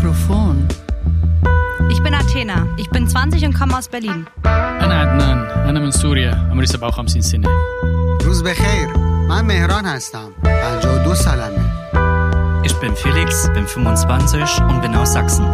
Mikrofon. 0.00 0.66
Ich 1.90 2.02
bin 2.02 2.14
Athena. 2.14 2.66
Ich 2.76 2.88
bin 2.90 3.08
20 3.08 3.44
und 3.46 3.54
komme 3.54 3.76
aus 3.78 3.88
Berlin. 3.88 4.24
أنا 4.46 5.00
عدنان 5.00 5.38
أنا 5.68 5.80
من 5.80 5.90
سوريا 5.90 6.48
عمري 6.50 6.66
57 6.66 7.22
سنة 7.22 7.48
روز 8.26 8.40
بخیر 8.42 8.88
من 9.28 9.44
مهران 9.44 9.86
هستم 9.86 10.30
52 10.44 11.14
سالمه 11.14 11.66
Ich 12.66 12.74
bin 12.80 12.96
Felix, 12.96 13.48
bin 13.54 13.64
25 13.66 14.60
und 14.68 14.80
bin 14.82 14.94
aus 14.96 15.12
Sachsen. 15.12 15.44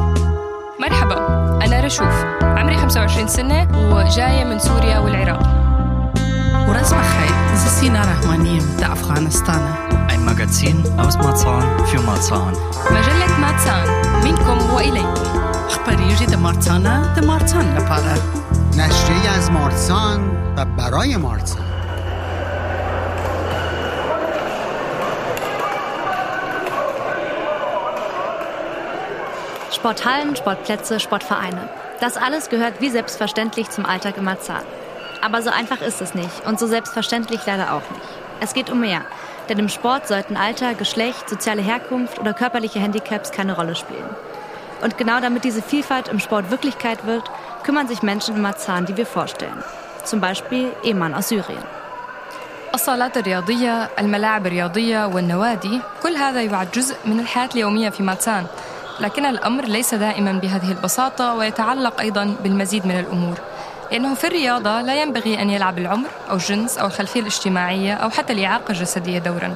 مرحبا 0.81 1.17
أنا 1.65 1.81
رشوف 1.81 2.25
عمري 2.43 2.77
25 2.77 3.29
سنة 3.29 3.69
وجاية 3.95 4.45
من 4.45 4.59
سوريا 4.59 4.99
والعراق 4.99 5.43
ورزمة 6.69 7.03
خير 7.03 7.55
زسينا 7.55 8.01
رحمانيم 8.01 8.77
دا 8.79 8.93
أفغانستان 8.93 9.86
Ein 10.17 10.25
Magazin 10.25 10.77
aus 10.99 11.17
Marzahn 11.17 11.87
für 11.87 12.01
Marzahn. 12.01 12.55
مجلة 12.91 13.39
ماتسان 13.41 13.89
منكم 14.25 14.75
وإليكم 14.75 15.23
أخباريجي 15.67 16.27
دا 16.27 16.37
مارتانا 16.37 17.15
دا 17.17 17.27
مارتان 17.27 17.77
لپاره 17.77 18.19
نشریه 18.77 19.31
از 19.39 19.51
مارسان 19.51 20.31
و 20.57 20.65
برای 20.65 21.17
مارسان 21.17 21.63
Sporthallen, 29.83 30.37
Sportplätze, 30.37 31.01
Sportvereine. 31.01 31.69
Das 32.01 32.17
alles 32.17 32.49
gehört 32.49 32.81
wie 32.81 32.91
selbstverständlich 32.91 33.69
zum 33.71 33.85
Alltag 33.85 34.17
im 34.17 34.25
Marzahn. 34.25 34.63
Aber 35.23 35.43
so 35.43 35.51
einfach 35.51 35.81
ist 35.81 36.01
es 36.01 36.15
nicht 36.15 36.47
und 36.47 36.61
so 36.61 36.67
selbstverständlich 36.67 37.41
leider 37.47 37.73
auch 37.73 37.83
nicht. 37.91 38.09
Es 38.41 38.55
geht 38.55 38.71
um 38.71 38.81
mehr. 38.81 39.03
Denn 39.49 39.59
im 39.59 39.69
Sport 39.69 40.07
sollten 40.07 40.37
Alter, 40.37 40.75
Geschlecht, 40.75 41.29
soziale 41.29 41.63
Herkunft 41.63 42.19
oder 42.19 42.33
körperliche 42.33 42.81
Handicaps 42.81 43.31
keine 43.31 43.55
Rolle 43.55 43.75
spielen. 43.75 44.11
Und 44.83 44.99
genau 44.99 45.21
damit 45.21 45.45
diese 45.45 45.63
Vielfalt 45.63 46.09
im 46.09 46.19
Sport 46.19 46.51
Wirklichkeit 46.51 47.07
wird, 47.07 47.25
kümmern 47.63 47.89
sich 47.89 48.03
Menschen 48.03 48.37
im 48.37 48.43
Marzahn, 48.43 48.87
die 48.87 48.97
wir 48.97 49.07
vorstellen. 49.07 49.63
Zum 50.05 50.21
Beispiel 50.21 50.73
Eman 50.85 51.15
aus 51.15 51.29
Syrien. 51.29 51.63
الصالات 52.75 53.17
الرياضية، 53.17 53.91
الملاعب 53.99 54.47
الرياضية 54.47 55.07
والنوادي 55.07 55.81
كل 56.03 56.17
هذا 56.17 56.43
يعد 56.43 56.71
جزء 56.73 56.97
من 57.05 57.21
الحياة 57.21 57.49
اليومية 57.55 57.91
في 57.91 58.03
ماتسان 58.03 58.47
لكن 59.01 59.27
الأمر 59.27 59.65
ليس 59.65 59.95
دائما 59.95 60.33
بهذه 60.33 60.71
البساطة 60.71 61.35
ويتعلق 61.35 62.01
أيضا 62.01 62.37
بالمزيد 62.43 62.87
من 62.87 62.99
الأمور 62.99 63.39
لأنه 63.92 64.14
في 64.14 64.28
الرياضة 64.28 64.82
لا 64.82 65.02
ينبغي 65.02 65.42
أن 65.42 65.50
يلعب 65.50 65.78
العمر 65.78 66.10
أو 66.30 66.36
الجنس 66.36 66.78
أو 66.78 66.88
الخلفية 66.88 67.20
الاجتماعية 67.20 67.94
أو 67.94 68.10
حتى 68.10 68.34
الإعاقة 68.34 68.72
الجسدية 68.72 69.20
دورا. 69.20 69.56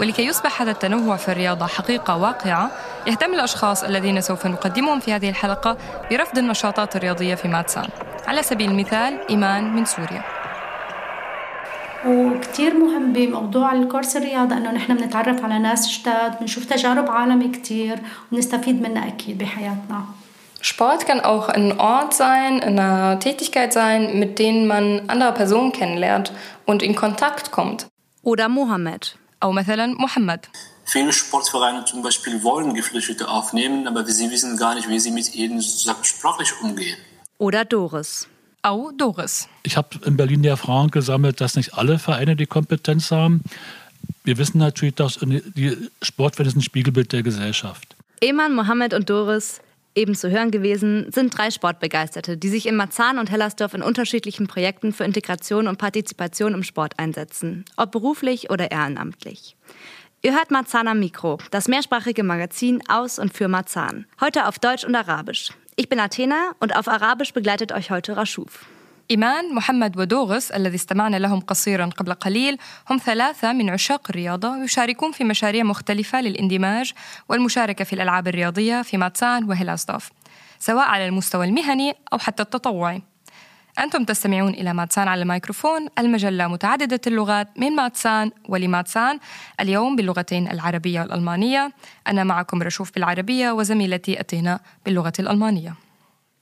ولكي 0.00 0.26
يصبح 0.26 0.62
هذا 0.62 0.70
التنوع 0.70 1.16
في 1.16 1.28
الرياضة 1.32 1.66
حقيقة 1.66 2.16
واقعة 2.16 2.70
يهتم 3.06 3.34
الأشخاص 3.34 3.84
الذين 3.84 4.20
سوف 4.20 4.46
نقدمهم 4.46 5.00
في 5.00 5.12
هذه 5.12 5.28
الحلقة 5.28 5.76
برفض 6.10 6.38
النشاطات 6.38 6.96
الرياضية 6.96 7.34
في 7.34 7.48
ماتسان 7.48 7.88
على 8.26 8.42
سبيل 8.42 8.70
المثال 8.70 9.18
إيمان 9.30 9.76
من 9.76 9.84
سوريا. 9.84 10.22
وكتير 12.06 12.74
مهم 12.74 13.12
بموضوع 13.12 13.72
الكورس 13.72 14.16
الرياضة 14.16 14.56
إنه 14.56 14.72
نحن 14.72 14.96
بنتعرف 14.96 15.44
على 15.44 15.58
ناس 15.58 15.98
جداد 15.98 16.38
بنشوف 16.40 16.64
تجارب 16.64 17.10
عالم 17.10 17.52
كتير 17.52 17.98
ونستفيد 18.32 18.82
منها 18.82 19.08
أكيد 19.08 19.38
بحياتنا. 19.38 20.04
Sport 20.61 21.05
kann 21.05 21.21
auch 21.21 21.49
ein 21.49 21.79
Ort 21.79 22.13
sein, 22.13 22.61
eine 22.61 23.19
Tätigkeit 23.19 23.71
sein, 23.73 24.19
mit 24.19 24.39
denen 24.39 24.67
man 24.67 25.09
andere 25.09 25.33
Personen 25.33 25.71
kennenlernt 25.71 26.31
und 26.65 26.81
in 26.81 26.95
Kontakt 26.95 27.51
kommt. 27.51 27.87
Oder 28.23 28.49
Mohammed. 28.49 29.17
أو 29.43 29.51
مثلا 29.51 29.87
محمد 29.99 30.47
Viele 30.89 31.11
Sportvereine 31.11 31.83
zum 31.83 32.01
Beispiel 32.01 32.43
wollen 32.43 32.73
Geflüchtete 32.73 33.27
aufnehmen, 33.27 33.87
aber 33.89 34.05
sie 34.05 34.31
wissen 34.31 34.55
gar 34.55 34.73
nicht, 34.75 34.87
wie 34.87 34.99
sie 34.99 35.11
mit 35.11 35.35
ihnen 35.35 35.59
sozusagen 35.59 36.01
sprachlich 36.05 36.53
umgehen. 36.61 36.97
Oder 37.39 37.65
Doris. 37.65 38.27
أو 38.65 38.91
دوغس 38.91 39.47
Ich 39.63 39.75
habe 39.75 39.89
in 40.05 40.15
Berlin 40.15 40.43
die 40.43 40.49
Erfahrung 40.49 40.89
gesammelt, 40.89 41.41
dass 41.41 41.55
nicht 41.57 41.73
alle 41.73 41.99
Vereine 41.99 42.37
die 42.37 42.45
Kompetenz 42.45 43.11
haben. 43.11 43.43
Wir 44.23 44.37
wissen 44.37 44.59
natürlich, 44.59 44.95
dass 44.95 45.19
die 45.21 45.89
Sportwelt 46.01 46.47
ist 46.47 46.55
ein 46.55 46.61
Spiegelbild 46.61 47.11
der 47.11 47.21
Gesellschaft. 47.21 47.95
Eman, 48.21 48.55
Mohammed 48.55 48.93
und 48.93 49.09
Doris, 49.09 49.59
eben 49.94 50.14
zu 50.14 50.30
hören 50.30 50.50
gewesen, 50.50 51.10
sind 51.10 51.36
drei 51.36 51.50
Sportbegeisterte, 51.50 52.36
die 52.36 52.48
sich 52.48 52.66
in 52.66 52.76
Marzahn 52.76 53.18
und 53.18 53.30
Hellersdorf 53.30 53.74
in 53.74 53.82
unterschiedlichen 53.82 54.46
Projekten 54.46 54.92
für 54.92 55.04
Integration 55.04 55.68
und 55.68 55.78
Partizipation 55.78 56.54
im 56.54 56.62
Sport 56.62 56.98
einsetzen, 56.98 57.64
ob 57.76 57.92
beruflich 57.92 58.50
oder 58.50 58.70
ehrenamtlich. 58.70 59.56
Ihr 60.22 60.34
hört 60.34 60.50
Marzahn 60.50 60.88
am 60.88 61.00
Mikro, 61.00 61.38
das 61.50 61.68
mehrsprachige 61.68 62.22
Magazin 62.22 62.82
aus 62.88 63.18
und 63.18 63.34
für 63.34 63.48
Marzahn. 63.48 64.06
Heute 64.20 64.46
auf 64.46 64.58
Deutsch 64.58 64.84
und 64.84 64.94
Arabisch. 64.94 65.50
Ich 65.74 65.88
bin 65.88 65.98
Athena 65.98 66.52
und 66.60 66.76
auf 66.76 66.86
Arabisch 66.86 67.32
begleitet 67.32 67.72
euch 67.72 67.90
heute 67.90 68.16
Rashuf. 68.16 68.64
إيمان 69.12 69.54
محمد 69.54 69.98
ودوغس 69.98 70.50
الذي 70.50 70.74
استمعنا 70.74 71.16
لهم 71.16 71.40
قصيرا 71.40 71.86
قبل 71.86 72.12
قليل 72.14 72.58
هم 72.90 72.98
ثلاثة 72.98 73.52
من 73.52 73.70
عشاق 73.70 74.06
الرياضة 74.10 74.64
يشاركون 74.64 75.12
في 75.12 75.24
مشاريع 75.24 75.64
مختلفة 75.64 76.20
للاندماج 76.20 76.92
والمشاركة 77.28 77.84
في 77.84 77.92
الألعاب 77.92 78.28
الرياضية 78.28 78.82
في 78.82 78.96
ماتسان 78.96 79.44
وهيلاسدوف 79.44 80.10
سواء 80.58 80.88
على 80.88 81.06
المستوى 81.06 81.46
المهني 81.46 81.94
أو 82.12 82.18
حتى 82.18 82.42
التطوعي. 82.42 83.02
أنتم 83.78 84.04
تستمعون 84.04 84.54
إلى 84.54 84.74
ماتسان 84.74 85.08
على 85.08 85.22
الميكروفون 85.22 85.86
المجلة 85.98 86.48
متعددة 86.48 87.00
اللغات 87.06 87.48
من 87.58 87.76
ماتسان 87.76 88.30
ولماتسان. 88.48 89.18
اليوم 89.60 89.96
باللغتين 89.96 90.50
العربية 90.50 91.00
والألمانية. 91.00 91.72
أنا 92.06 92.24
معكم 92.24 92.62
رشوف 92.62 92.94
بالعربية 92.94 93.50
وزميلتي 93.50 94.20
أتينا 94.20 94.60
باللغة 94.84 95.12
الألمانية. 95.18 95.74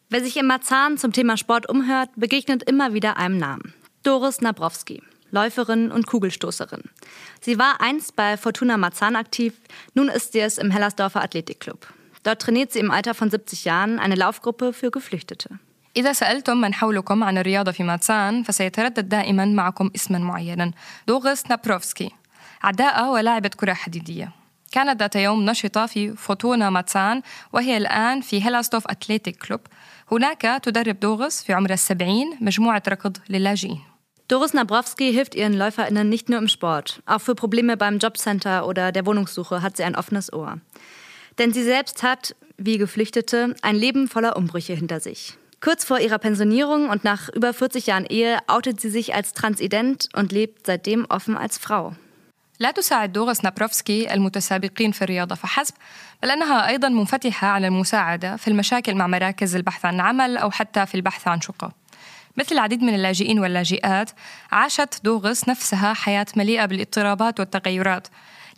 Wer 0.09 0.23
sich 0.23 0.37
im 0.37 0.45
Marzahn 0.45 0.97
zum 0.97 1.11
Thema 1.11 1.35
Sport 1.35 1.67
umhört, 1.67 2.09
begegnet 2.15 2.63
immer 2.63 2.93
wieder 2.93 3.17
einem 3.17 3.37
Namen. 3.37 3.73
Doris 4.03 4.39
Nabrowski, 4.39 5.01
Läuferin 5.31 5.91
und 5.91 6.05
Kugelstoßerin. 6.05 6.83
Sie 7.41 7.57
war 7.57 7.81
einst 7.81 8.15
bei 8.15 8.37
Fortuna 8.37 8.77
Marzahn 8.77 9.15
aktiv, 9.15 9.53
nun 9.93 10.09
ist 10.09 10.33
sie 10.33 10.39
es 10.39 10.57
im 10.57 10.71
Hellersdorfer 10.71 11.23
Athletikclub. 11.23 11.87
Dort 12.23 12.41
trainiert 12.41 12.71
sie 12.71 12.79
im 12.79 12.91
Alter 12.91 13.13
von 13.13 13.29
70 13.29 13.65
Jahren 13.65 13.99
eine 13.99 14.15
Laufgruppe 14.15 14.73
für 14.73 14.91
Geflüchtete. 14.91 15.59
إذا 15.97 16.13
سألتم 16.13 16.61
من 16.61 16.73
حولكم 16.73 17.23
عن 17.23 17.37
الرياضة 17.37 17.71
في 17.71 17.83
ماتسان 17.83 18.43
فسيتردد 18.43 19.09
دائما 19.09 19.45
معكم 19.45 19.91
اسما 19.95 20.19
معينا 20.19 20.71
دوغس 21.07 21.45
نابروفسكي 21.49 22.11
عداءة 22.63 23.11
ولاعبة 23.11 23.49
كرة 23.49 23.73
حديدية 23.73 24.31
كانت 24.71 24.99
ذات 24.99 25.15
يوم 25.15 25.45
نشطة 25.45 25.85
في 25.85 26.15
فوتونا 26.15 26.69
ماتسان 26.69 27.21
وهي 27.53 27.77
الآن 27.77 28.21
في 28.21 28.45
هيلاستوف 28.45 28.87
أتليتيك 28.87 29.45
كلوب 29.45 29.61
هناك 30.11 30.59
تدرب 30.63 30.99
دوغس 30.99 31.43
في 31.43 31.53
عمر 31.53 31.71
السبعين 31.73 32.37
مجموعة 32.41 32.83
ركض 32.87 33.17
للاجئين 33.29 33.81
Doris 34.27 34.53
Nabrowski 34.53 35.13
hilft 35.13 35.35
ihren 35.35 35.53
LäuferInnen 35.53 36.09
nicht 36.09 36.29
nur 36.29 36.39
im 36.39 36.47
Sport. 36.47 37.03
Auch 37.05 37.21
für 37.21 37.35
Probleme 37.35 37.77
beim 37.77 37.99
Jobcenter 37.99 38.67
oder 38.67 38.91
der 38.91 39.05
Wohnungssuche 39.05 39.61
hat 39.61 39.77
sie 39.77 39.83
ein 39.83 39.95
offenes 39.95 40.33
Ohr. 40.33 40.59
Denn 41.37 41.53
sie 41.53 41.61
selbst 41.63 42.01
hat, 42.01 42.35
wie 42.57 42.79
Geflüchtete, 42.79 43.55
ein 43.61 43.75
Leben 43.75 44.07
voller 44.07 44.35
Umbrüche 44.35 44.73
hinter 44.73 44.99
sich. 44.99 45.37
Kurz 45.61 45.83
vor 45.83 45.99
ihrer 45.99 46.17
Pensionierung 46.17 46.89
und 46.89 47.03
nach 47.03 47.29
über 47.29 47.53
40 47.53 47.85
Jahren 47.85 48.05
Ehe 48.05 48.39
outet 48.47 48.81
sie 48.81 48.89
sich 48.89 49.13
als 49.13 49.33
transident 49.33 50.09
und 50.15 50.31
lebt 50.31 50.65
seitdem 50.65 51.05
offen 51.07 51.37
als 51.37 51.59
Frau. 51.59 51.95
لا 52.60 52.70
تساعد 52.70 53.12
دوغس 53.12 53.44
نابروفسكي 53.44 54.14
المتسابقين 54.14 54.92
في 54.92 55.02
الرياضة 55.02 55.34
فحسب 55.34 55.74
بل 56.22 56.30
أنها 56.30 56.68
أيضا 56.68 56.88
منفتحة 56.88 57.48
على 57.48 57.66
المساعدة 57.66 58.36
في 58.36 58.48
المشاكل 58.48 58.94
مع 58.94 59.06
مراكز 59.06 59.56
البحث 59.56 59.84
عن 59.84 60.00
عمل 60.00 60.36
أو 60.36 60.50
حتى 60.50 60.86
في 60.86 60.94
البحث 60.94 61.28
عن 61.28 61.40
شقة. 61.40 61.72
مثل 62.36 62.54
العديد 62.54 62.82
من 62.82 62.94
اللاجئين 62.94 63.38
واللاجئات 63.38 64.10
عاشت 64.52 65.00
دوغس 65.04 65.48
نفسها 65.48 65.94
حياة 65.94 66.26
مليئة 66.36 66.66
بالاضطرابات 66.66 67.40
والتغيرات 67.40 68.08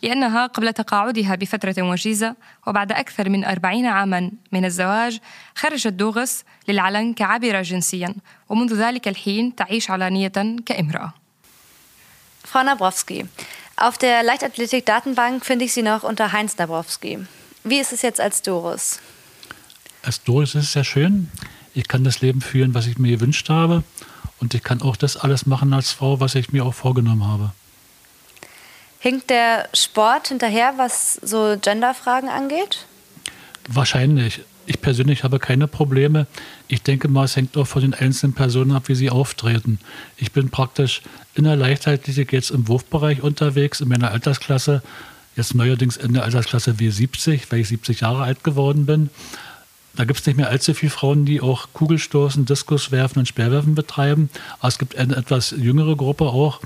لأنها 0.01 0.45
قبل 0.47 0.73
تقاعدها 0.73 1.35
بفترة 1.35 1.75
وجيزة 1.81 2.35
وبعد 2.67 2.91
أكثر 2.91 3.29
من 3.29 3.45
أربعين 3.45 3.85
عاما 3.85 4.31
من 4.51 4.65
الزواج 4.65 5.19
خرجت 5.55 5.87
دوغس 5.87 6.43
للعلن 6.67 7.13
كعابرة 7.13 7.61
جنسيا 7.61 8.15
ومنذ 8.49 8.73
ذلك 8.73 9.07
الحين 9.07 9.55
تعيش 9.55 9.91
علانية 9.91 10.31
كامرأة. 10.65 11.23
Nabrowski, 12.61 13.25
auf 13.75 13.97
der 13.97 14.23
Leichtathletik-Datenbank 14.23 15.45
finde 15.45 15.65
ich 15.65 15.73
Sie 15.73 15.81
noch 15.81 16.03
unter 16.03 16.31
Heinz 16.31 16.57
Nabrowski. 16.57 17.19
Wie 17.63 17.79
ist 17.79 17.93
es 17.93 18.01
jetzt 18.01 18.19
als 18.19 18.41
Doris? 18.41 18.99
Als 20.03 20.21
Doris 20.23 20.55
ist 20.55 20.65
es 20.65 20.71
sehr 20.73 20.83
schön. 20.83 21.31
Ich 21.73 21.87
kann 21.87 22.03
das 22.03 22.21
Leben 22.21 22.41
führen, 22.41 22.73
was 22.73 22.87
ich 22.87 22.97
mir 22.97 23.17
gewünscht 23.17 23.49
habe. 23.49 23.83
Und 24.39 24.53
ich 24.53 24.63
kann 24.63 24.81
auch 24.81 24.95
das 24.95 25.17
alles 25.17 25.45
machen 25.45 25.73
als 25.73 25.91
Frau, 25.91 26.19
was 26.19 26.35
ich 26.35 26.51
mir 26.51 26.65
auch 26.65 26.73
vorgenommen 26.73 27.25
habe. 27.25 27.51
Hinkt 28.99 29.29
der 29.29 29.69
Sport 29.73 30.27
hinterher, 30.27 30.73
was 30.77 31.15
so 31.15 31.57
Genderfragen 31.59 32.29
angeht? 32.29 32.85
Wahrscheinlich. 33.67 34.41
Ich 34.65 34.79
persönlich 34.81 35.23
habe 35.23 35.39
keine 35.39 35.67
Probleme. 35.67 36.27
Ich 36.67 36.81
denke 36.81 37.07
mal, 37.07 37.25
es 37.25 37.35
hängt 37.35 37.57
auch 37.57 37.67
von 37.67 37.81
den 37.81 37.93
einzelnen 37.93 38.33
Personen 38.33 38.71
ab, 38.71 38.87
wie 38.87 38.95
sie 38.95 39.09
auftreten. 39.09 39.79
Ich 40.17 40.31
bin 40.31 40.49
praktisch 40.49 41.01
in 41.35 41.43
der 41.43 41.55
Leichtathletik 41.55 42.31
jetzt 42.31 42.51
im 42.51 42.67
Wurfbereich 42.67 43.21
unterwegs, 43.21 43.81
in 43.81 43.89
meiner 43.89 44.11
Altersklasse. 44.11 44.81
jetzt 45.35 45.55
neuerdings 45.55 45.97
in 45.97 46.13
der 46.13 46.23
Altersklasse 46.23 46.73
W70, 46.73 47.41
weil 47.49 47.59
ich 47.59 47.67
70 47.67 48.01
Jahre 48.01 48.23
alt 48.23 48.43
geworden 48.43 48.85
bin. 48.85 49.09
Da 49.95 50.05
gibt 50.05 50.19
es 50.19 50.25
nicht 50.25 50.37
mehr 50.37 50.49
allzu 50.49 50.73
viele 50.73 50.91
Frauen, 50.91 51.25
die 51.25 51.41
auch 51.41 51.67
Kugelstoßen, 51.73 52.45
Diskuswerfen 52.45 53.19
und 53.19 53.27
Speerwerfen 53.27 53.75
betreiben. 53.75 54.29
Aber 54.59 54.69
es 54.69 54.79
gibt 54.79 54.95
eine 54.95 55.15
etwas 55.15 55.51
jüngere 55.51 55.95
Gruppe 55.95 56.25
auch, 56.25 56.61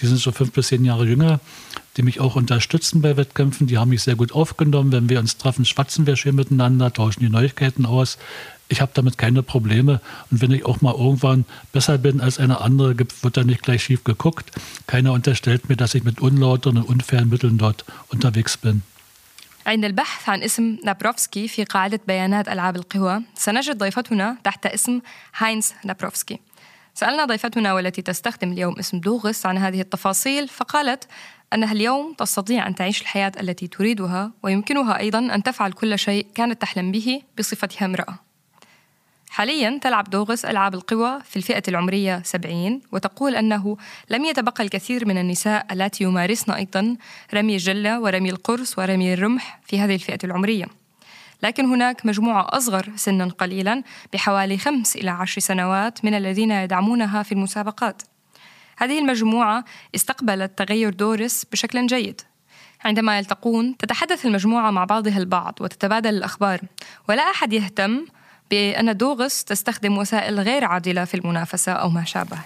die 0.00 0.06
sind 0.06 0.18
so 0.18 0.32
fünf 0.32 0.52
bis 0.52 0.68
zehn 0.68 0.84
Jahre 0.84 1.06
jünger, 1.06 1.40
die 1.97 2.03
mich 2.03 2.19
auch 2.19 2.35
unterstützen 2.35 3.01
bei 3.01 3.17
Wettkämpfen. 3.17 3.67
Die 3.67 3.77
haben 3.77 3.89
mich 3.89 4.03
sehr 4.03 4.15
gut 4.15 4.31
aufgenommen. 4.31 4.91
Wenn 4.91 5.09
wir 5.09 5.19
uns 5.19 5.37
treffen, 5.37 5.65
schwatzen 5.65 6.05
wir 6.07 6.15
schön 6.15 6.35
miteinander, 6.35 6.91
tauschen 6.91 7.21
die 7.21 7.29
Neuigkeiten 7.29 7.85
aus. 7.85 8.17
Ich 8.69 8.81
habe 8.81 8.91
damit 8.93 9.17
keine 9.17 9.43
Probleme. 9.43 10.01
Und 10.31 10.41
wenn 10.41 10.51
ich 10.51 10.65
auch 10.65 10.81
mal 10.81 10.93
irgendwann 10.93 11.45
besser 11.71 11.97
bin 11.97 12.21
als 12.21 12.39
eine 12.39 12.61
andere, 12.61 12.95
wird 12.97 13.37
da 13.37 13.43
nicht 13.43 13.61
gleich 13.61 13.83
schief 13.83 14.03
geguckt. 14.03 14.51
Keiner 14.87 15.13
unterstellt 15.13 15.69
mir, 15.69 15.75
dass 15.75 15.93
ich 15.95 16.03
mit 16.03 16.21
unlauteren 16.21 16.77
und 16.77 16.89
unfairen 16.89 17.29
Mitteln 17.29 17.57
dort 17.57 17.85
unterwegs 18.09 18.57
bin. 18.57 18.81
عند 19.67 19.85
البحث 19.85 20.29
عن 20.29 20.43
اسم 20.43 20.77
نابروفسكي 20.83 21.47
في 21.47 21.63
قاعدة 21.63 21.99
بيانات 22.07 22.47
ألعاب 22.47 22.75
القوى 22.75 23.21
سنجد 23.35 23.77
ضيفتنا 23.77 24.37
تحت 24.43 24.65
اسم 24.65 25.01
هاينز 25.37 25.73
نابروفسكي 25.85 26.39
سألنا 26.93 27.25
ضيفتنا 27.25 27.73
والتي 27.73 28.01
تستخدم 28.01 28.51
اليوم 28.51 28.79
اسم 28.79 28.99
دوغس 28.99 29.45
عن 29.45 29.57
هذه 29.57 29.81
التفاصيل 29.81 30.47
فقالت 30.47 31.07
أنها 31.54 31.72
اليوم 31.72 32.14
تستطيع 32.14 32.66
أن 32.66 32.74
تعيش 32.74 33.02
الحياة 33.02 33.32
التي 33.40 33.66
تريدها 33.66 34.32
ويمكنها 34.42 34.98
أيضا 34.98 35.18
أن 35.18 35.42
تفعل 35.42 35.72
كل 35.72 35.98
شيء 35.98 36.26
كانت 36.34 36.62
تحلم 36.62 36.92
به 36.92 37.22
بصفتها 37.38 37.86
امرأة. 37.86 38.18
حاليا 39.30 39.78
تلعب 39.82 40.10
دوغس 40.10 40.44
ألعاب 40.44 40.74
القوى 40.74 41.18
في 41.24 41.36
الفئة 41.36 41.62
العمرية 41.68 42.22
70 42.24 42.80
وتقول 42.92 43.36
أنه 43.36 43.76
لم 44.10 44.24
يتبقى 44.24 44.64
الكثير 44.64 45.08
من 45.08 45.18
النساء 45.18 45.66
اللاتي 45.70 46.04
يمارسن 46.04 46.52
أيضا 46.52 46.96
رمي 47.34 47.54
الجلة 47.54 48.00
ورمي 48.00 48.30
القرص 48.30 48.78
ورمي 48.78 49.14
الرمح 49.14 49.60
في 49.64 49.80
هذه 49.80 49.94
الفئة 49.94 50.18
العمرية. 50.24 50.66
لكن 51.42 51.64
هناك 51.66 52.06
مجموعة 52.06 52.46
أصغر 52.50 52.88
سنا 52.96 53.24
قليلا 53.24 53.82
بحوالي 54.12 54.58
خمس 54.58 54.96
إلى 54.96 55.10
عشر 55.10 55.40
سنوات 55.40 56.04
من 56.04 56.14
الذين 56.14 56.50
يدعمونها 56.50 57.22
في 57.22 57.32
المسابقات. 57.32 58.02
هذه 58.77 58.99
المجموعة 58.99 59.65
استقبلت 59.95 60.57
تغير 60.57 60.93
دورس 60.93 61.45
بشكل 61.51 61.87
جيد 61.87 62.21
عندما 62.81 63.17
يلتقون 63.17 63.77
تتحدث 63.77 64.25
المجموعة 64.25 64.71
مع 64.71 64.85
بعضها 64.85 65.17
البعض 65.17 65.57
وتتبادل 65.61 66.09
الأخبار 66.09 66.61
ولا 67.09 67.23
أحد 67.23 67.53
يهتم 67.53 68.05
بأن 68.51 68.97
دوغس 68.97 69.43
تستخدم 69.43 69.97
وسائل 69.97 70.39
غير 70.39 70.65
عادلة 70.65 71.05
في 71.05 71.17
المنافسة 71.17 71.71
أو 71.71 71.89
ما 71.89 72.05
شابه 72.05 72.37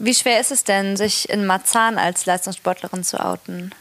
Wie 0.00 0.14
schwer 0.14 0.38
ist 0.38 0.52
es 0.52 0.62
denn, 0.62 0.96
sich 0.96 1.28
in 1.28 1.44
Marzahn 1.44 1.98
als 1.98 2.24
Leistungssportlerin 2.24 3.02
zu 3.02 3.18
outen? 3.18 3.72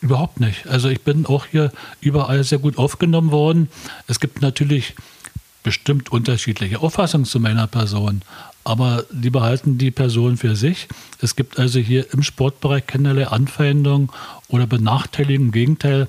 Überhaupt 0.00 0.40
nicht. 0.40 0.66
Also 0.68 0.88
ich 0.88 1.02
bin 1.02 1.26
auch 1.26 1.44
hier 1.46 1.70
überall 2.00 2.42
sehr 2.44 2.58
gut 2.58 2.78
aufgenommen 2.78 3.30
worden. 3.30 3.68
Es 4.06 4.20
gibt 4.20 4.40
natürlich 4.40 4.94
bestimmt 5.62 6.12
unterschiedliche 6.12 6.80
Auffassungen 6.80 7.26
zu 7.26 7.40
meiner 7.40 7.66
Person, 7.66 8.22
aber 8.64 9.04
die 9.10 9.30
behalten 9.30 9.78
die 9.78 9.90
Person 9.90 10.36
für 10.36 10.56
sich. 10.56 10.88
Es 11.20 11.36
gibt 11.36 11.58
also 11.58 11.78
hier 11.78 12.12
im 12.12 12.22
Sportbereich 12.22 12.86
keinerlei 12.86 13.28
Anfeindung 13.28 14.12
oder 14.48 14.66
Benachteiligung. 14.66 15.46
Im 15.46 15.52
Gegenteil, 15.52 16.08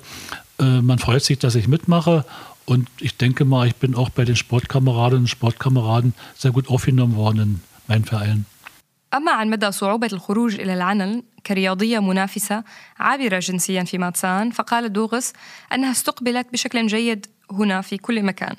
äh, 0.58 0.80
man 0.80 0.98
freut 0.98 1.22
sich, 1.22 1.38
dass 1.38 1.54
ich 1.54 1.68
mitmache 1.68 2.24
und 2.64 2.88
ich 3.00 3.16
denke 3.16 3.44
mal, 3.44 3.66
ich 3.66 3.76
bin 3.76 3.94
auch 3.94 4.10
bei 4.10 4.24
den 4.24 4.36
Sportkameradinnen 4.36 5.22
und 5.22 5.28
Sportkameraden 5.28 6.14
sehr 6.36 6.50
gut 6.50 6.68
aufgenommen 6.68 7.16
worden 7.16 7.40
in 7.40 7.60
meinem 7.86 8.04
Verein. 8.04 8.44
أما 9.14 9.32
عن 9.32 9.50
مدى 9.50 9.72
صعوبة 9.72 10.10
الخروج 10.12 10.54
إلى 10.54 10.74
العلن 10.74 11.22
كرياضية 11.46 11.98
منافسة 11.98 12.64
عابرة 12.98 13.38
جنسيا 13.38 13.84
في 13.84 13.98
ماتسان 13.98 14.50
فقال 14.50 14.92
دوغس 14.92 15.32
أنها 15.72 15.90
استقبلت 15.90 16.46
بشكل 16.52 16.86
جيد 16.86 17.26
هنا 17.50 17.80
في 17.80 17.96
كل 17.96 18.22
مكان 18.22 18.56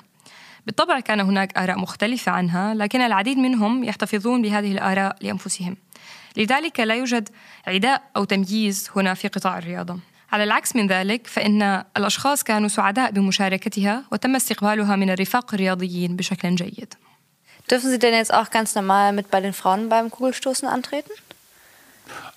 بالطبع 0.65 0.99
كان 0.99 1.19
هناك 1.19 1.57
آراء 1.57 1.79
مختلفة 1.79 2.31
عنها 2.31 2.73
لكن 2.73 3.01
العديد 3.01 3.37
منهم 3.37 3.83
يحتفظون 3.83 4.41
بهذه 4.41 4.71
الآراء 4.71 5.15
لأنفسهم 5.21 5.77
لذلك 6.37 6.79
لا 6.79 6.95
يوجد 6.95 7.29
عداء 7.67 8.01
أو 8.15 8.23
تمييز 8.23 8.89
هنا 8.95 9.13
في 9.13 9.27
قطاع 9.27 9.57
الرياضة 9.57 9.99
على 10.31 10.43
العكس 10.43 10.75
من 10.75 10.87
ذلك 10.87 11.27
فإن 11.27 11.83
الأشخاص 11.97 12.43
كانوا 12.43 12.67
سعداء 12.67 13.11
بمشاركتها 13.11 14.03
وتم 14.11 14.35
استقبالها 14.35 14.95
من 14.95 15.09
الرفاق 15.09 15.53
الرياضيين 15.53 16.15
بشكل 16.15 16.55
جيد 16.55 16.93
Dürfen 17.67 17.89
Sie 17.89 17.97
denn 17.97 18.13
jetzt 18.13 18.31
auch 18.31 18.51
ganz 18.51 18.75
normal 18.75 19.11
mit 19.11 19.31
bei 19.31 19.41
den 19.41 19.51
Frauen 19.51 19.89
beim 19.89 20.11
Kugelstoßen 20.11 20.67
antreten? 20.67 21.09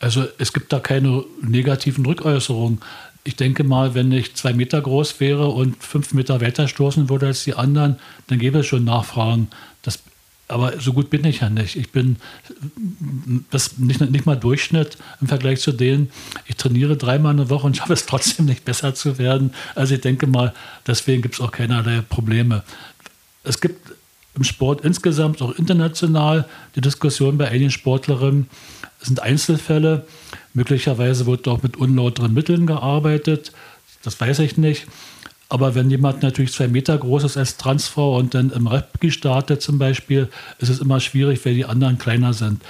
Also 0.00 0.24
es 0.38 0.54
gibt 0.54 0.72
da 0.72 0.80
keine 0.80 1.24
negativen 1.42 2.06
Rückäußerungen. 2.06 2.80
Ich 3.28 3.36
denke 3.36 3.62
mal, 3.62 3.94
wenn 3.94 4.10
ich 4.10 4.36
zwei 4.36 4.54
Meter 4.54 4.80
groß 4.80 5.20
wäre 5.20 5.48
und 5.48 5.76
fünf 5.82 6.14
Meter 6.14 6.40
weiter 6.40 6.66
stoßen 6.66 7.10
würde 7.10 7.26
als 7.26 7.44
die 7.44 7.52
anderen, 7.52 7.98
dann 8.28 8.38
gäbe 8.38 8.60
es 8.60 8.66
schon 8.66 8.84
Nachfragen. 8.84 9.48
Das, 9.82 9.98
aber 10.48 10.80
so 10.80 10.94
gut 10.94 11.10
bin 11.10 11.26
ich 11.26 11.40
ja 11.40 11.50
nicht. 11.50 11.76
Ich 11.76 11.92
bin 11.92 12.16
das 13.50 13.76
nicht, 13.76 14.00
nicht 14.00 14.24
mal 14.24 14.34
Durchschnitt 14.34 14.96
im 15.20 15.28
Vergleich 15.28 15.60
zu 15.60 15.72
denen. 15.72 16.10
Ich 16.46 16.56
trainiere 16.56 16.96
dreimal 16.96 17.34
eine 17.34 17.50
Woche 17.50 17.66
und 17.66 17.76
schaffe 17.76 17.92
es 17.92 18.06
trotzdem 18.06 18.46
nicht 18.46 18.64
besser 18.64 18.94
zu 18.94 19.18
werden. 19.18 19.52
Also 19.74 19.96
ich 19.96 20.00
denke 20.00 20.26
mal, 20.26 20.54
deswegen 20.86 21.20
gibt 21.20 21.34
es 21.34 21.42
auch 21.42 21.52
keinerlei 21.52 22.00
Probleme. 22.00 22.62
Es 23.44 23.60
gibt 23.60 23.92
im 24.36 24.44
Sport 24.44 24.86
insgesamt, 24.86 25.42
auch 25.42 25.52
international, 25.52 26.48
die 26.76 26.80
Diskussion 26.80 27.36
bei 27.36 27.48
einigen 27.48 27.70
Sportlerinnen. 27.70 28.48
Es 29.02 29.08
sind 29.08 29.20
Einzelfälle. 29.20 30.06
Möglicherweise 30.58 31.26
wird 31.26 31.46
auch 31.46 31.62
mit 31.62 31.76
unlauteren 31.76 32.34
Mitteln 32.34 32.66
gearbeitet. 32.66 33.52
Das 34.02 34.20
weiß 34.20 34.40
ich 34.40 34.56
nicht. 34.56 34.88
Aber 35.48 35.76
wenn 35.76 35.88
jemand 35.88 36.24
natürlich 36.24 36.52
zwei 36.52 36.66
Meter 36.66 36.98
groß 36.98 37.22
ist 37.22 37.36
als 37.36 37.58
Transfrau 37.58 38.18
und 38.18 38.34
dann 38.34 38.50
im 38.50 38.66
Rugby 38.66 39.12
startet 39.12 39.62
zum 39.62 39.78
Beispiel, 39.78 40.28
ist 40.58 40.68
es 40.68 40.80
immer 40.80 40.98
schwierig, 40.98 41.46
weil 41.46 41.54
die 41.54 41.64
anderen 41.64 41.96
kleiner 41.96 42.32
sind. 42.32 42.60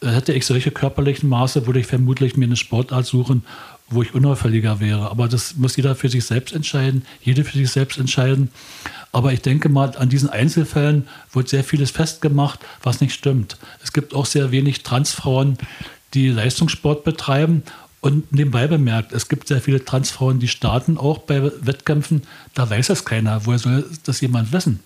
Äh, 0.00 0.08
hätte 0.08 0.32
ich 0.32 0.46
solche 0.46 0.72
körperlichen 0.72 1.28
Maße, 1.28 1.64
würde 1.68 1.78
ich 1.78 1.86
vermutlich 1.86 2.36
mir 2.36 2.46
eine 2.46 2.56
Sportart 2.56 3.06
suchen, 3.06 3.44
wo 3.88 4.02
ich 4.02 4.14
unauffälliger 4.14 4.80
wäre. 4.80 5.08
Aber 5.08 5.28
das 5.28 5.54
muss 5.54 5.76
jeder 5.76 5.94
für 5.94 6.08
sich 6.08 6.24
selbst 6.24 6.52
entscheiden, 6.52 7.04
jede 7.22 7.44
für 7.44 7.56
sich 7.56 7.70
selbst 7.70 7.98
entscheiden. 7.98 8.50
Aber 9.12 9.32
ich 9.32 9.42
denke 9.42 9.68
mal, 9.68 9.96
an 9.96 10.08
diesen 10.08 10.28
Einzelfällen 10.28 11.06
wird 11.32 11.48
sehr 11.48 11.62
vieles 11.62 11.92
festgemacht, 11.92 12.58
was 12.82 13.00
nicht 13.00 13.14
stimmt. 13.14 13.58
Es 13.80 13.92
gibt 13.92 14.12
auch 14.12 14.26
sehr 14.26 14.50
wenig 14.50 14.82
Transfrauen, 14.82 15.56
die 16.14 16.28
Leistungssport 16.28 17.04
betreiben. 17.04 17.62
Und 18.00 18.32
nebenbei 18.32 18.68
bemerkt, 18.68 19.12
es 19.12 19.28
gibt 19.28 19.48
sehr 19.48 19.60
viele 19.60 19.84
Transfrauen, 19.84 20.38
die 20.38 20.48
starten 20.48 20.98
auch 20.98 21.18
bei 21.18 21.50
Wettkämpfen. 21.60 22.22
Da 22.54 22.70
weiß 22.70 22.90
es 22.90 23.04
keiner. 23.04 23.44
Woher 23.44 23.58
soll 23.58 23.84
das 24.04 24.20
jemand 24.20 24.52
wissen? 24.52 24.80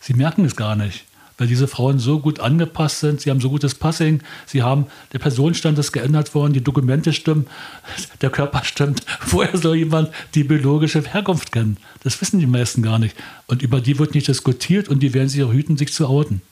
Sie 0.00 0.14
merken 0.14 0.44
es 0.44 0.56
gar 0.56 0.74
nicht 0.76 1.04
weil 1.38 1.46
diese 1.46 1.68
Frauen 1.68 2.00
so 2.00 2.18
gut 2.18 2.40
angepasst 2.40 2.98
sind, 2.98 3.20
sie 3.20 3.30
haben 3.30 3.40
so 3.40 3.48
gutes 3.48 3.74
Passing, 3.76 4.20
sie 4.44 4.62
haben, 4.62 4.86
der 5.12 5.20
Personenstand 5.20 5.78
ist 5.78 5.92
geändert 5.92 6.34
worden, 6.34 6.52
die 6.52 6.62
Dokumente 6.62 7.12
stimmen, 7.12 7.46
der 8.20 8.30
Körper 8.30 8.64
stimmt. 8.64 9.02
Woher 9.26 9.56
soll 9.56 9.76
jemand 9.76 10.10
die 10.34 10.44
biologische 10.44 11.00
Herkunft 11.00 11.52
kennen? 11.52 11.78
Das 12.02 12.20
wissen 12.20 12.40
die 12.40 12.46
meisten 12.46 12.82
gar 12.82 12.98
nicht. 12.98 13.16
Und 13.46 13.62
über 13.62 13.80
die 13.80 13.98
wird 13.98 14.14
nicht 14.14 14.28
diskutiert 14.28 14.88
und 14.88 15.00
die 15.00 15.14
werden 15.14 15.28
sich 15.28 15.42
auch 15.44 15.52
hüten, 15.52 15.76
sich 15.76 15.92
zu 15.92 16.08
outen. 16.08 16.42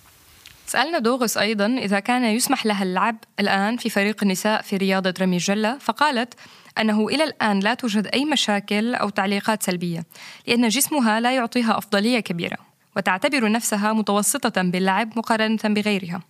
سألنا 0.66 0.98
دوغس 0.98 1.38
أيضا 1.38 1.66
إذا 1.66 2.00
كان 2.00 2.24
يسمح 2.24 2.66
لها 2.66 2.82
اللعب 2.82 3.16
الآن 3.40 3.76
في 3.76 3.90
فريق 3.90 4.22
النساء 4.22 4.62
في 4.62 4.76
رياضة 4.76 5.14
رمي 5.20 5.36
الجلة 5.36 5.78
فقالت 5.78 6.34
أنه 6.78 7.08
إلى 7.08 7.24
الآن 7.24 7.60
لا 7.60 7.74
توجد 7.74 8.06
أي 8.06 8.24
مشاكل 8.24 8.94
أو 8.94 9.08
تعليقات 9.08 9.62
سلبية 9.62 10.04
لأن 10.46 10.68
جسمها 10.68 11.20
لا 11.20 11.34
يعطيها 11.34 11.78
أفضلية 11.78 12.20
كبيرة 12.20 12.56
وتعتبر 12.96 13.52
نفسها 13.52 13.92
متوسطة 13.92 14.62
باللعب 14.62 15.18
مقارنة 15.18 15.58
بغيرها. 15.64 16.20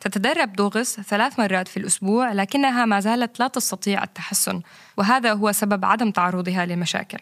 تتدرب 0.00 0.52
دوغس 0.52 1.00
ثلاث 1.00 1.38
مرات 1.38 1.68
في 1.68 1.76
الأسبوع 1.76 2.32
لكنها 2.32 2.84
ما 2.84 3.00
زالت 3.00 3.40
لا 3.40 3.48
تستطيع 3.48 4.04
التحسن 4.04 4.60
وهذا 4.96 5.32
هو 5.32 5.52
سبب 5.52 5.84
عدم 5.84 6.10
تعرضها 6.10 6.66
لمشاكل. 6.66 7.18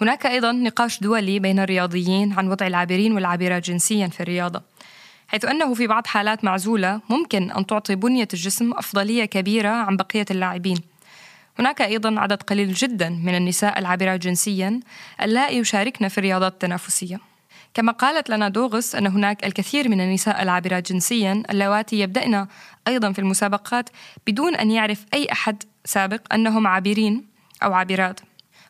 هناك 0.00 0.26
أيضا 0.26 0.52
نقاش 0.52 1.00
دولي 1.00 1.38
بين 1.38 1.58
الرياضيين 1.58 2.32
عن 2.32 2.48
وضع 2.48 2.66
العابرين 2.66 3.12
والعابرات 3.12 3.64
جنسيا 3.64 4.06
في 4.06 4.20
الرياضة 4.20 4.62
حيث 5.28 5.44
أنه 5.44 5.74
في 5.74 5.86
بعض 5.86 6.06
حالات 6.06 6.44
معزولة 6.44 7.00
ممكن 7.08 7.50
أن 7.50 7.66
تعطي 7.66 7.94
بنية 7.94 8.28
الجسم 8.34 8.72
أفضلية 8.72 9.24
كبيرة 9.24 9.68
عن 9.68 9.96
بقية 9.96 10.26
اللاعبين. 10.30 10.78
هناك 11.58 11.82
أيضا 11.82 12.20
عدد 12.20 12.42
قليل 12.42 12.72
جدا 12.72 13.08
من 13.08 13.34
النساء 13.34 13.78
العابرات 13.78 14.20
جنسيا 14.20 14.80
اللائي 15.22 15.58
يشاركن 15.58 16.08
في 16.08 16.18
الرياضات 16.18 16.52
التنافسية 16.52 17.20
كما 17.74 17.92
قالت 17.92 18.30
لنا 18.30 18.48
دوغس 18.48 18.94
أن 18.94 19.06
هناك 19.06 19.46
الكثير 19.46 19.88
من 19.88 20.00
النساء 20.00 20.42
العابرات 20.42 20.92
جنسيا 20.92 21.42
اللواتي 21.50 22.00
يبدأن 22.00 22.46
أيضا 22.88 23.12
في 23.12 23.18
المسابقات 23.18 23.90
بدون 24.26 24.54
أن 24.54 24.70
يعرف 24.70 25.04
أي 25.14 25.32
أحد 25.32 25.62
سابق 25.84 26.34
أنهم 26.34 26.66
عابرين 26.66 27.24
أو 27.62 27.72
عابرات 27.72 28.20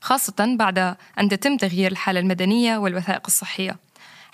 خاصة 0.00 0.56
بعد 0.56 0.78
أن 1.20 1.28
تتم 1.28 1.56
تغيير 1.56 1.92
الحالة 1.92 2.20
المدنية 2.20 2.76
والوثائق 2.76 3.22
الصحية. 3.26 3.85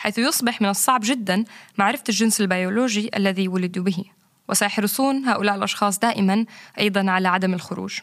حيث 0.02 0.18
يصبح 0.18 0.62
من 0.62 0.70
الصعب 0.70 1.02
جدا 1.04 1.44
معرفة 1.78 2.04
الجنس 2.10 2.42
البيولوجي 2.42 3.10
الذي 3.16 3.48
ولدوا 3.48 3.84
به 3.84 4.06
وسيحرصون 4.50 5.26
هؤلاء 5.26 5.56
الأشخاص 5.56 6.00
دائما 6.00 6.46
أيضا 6.80 7.12
على 7.12 7.28
عدم 7.28 7.54
الخروج 7.54 8.02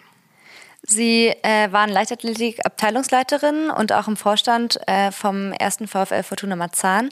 Sie 0.87 1.32
äh, 1.42 1.73
waren 1.73 1.88
Leichtathletik-Abteilungsleiterin 1.88 3.70
und 3.70 3.92
auch 3.92 4.06
im 4.06 4.16
Vorstand 4.16 4.78
äh, 4.87 5.11
vom 5.12 5.52
ersten 5.52 5.88
VfL 5.88 6.23
Fortuna 6.23 6.56
Marzahn. 6.56 7.08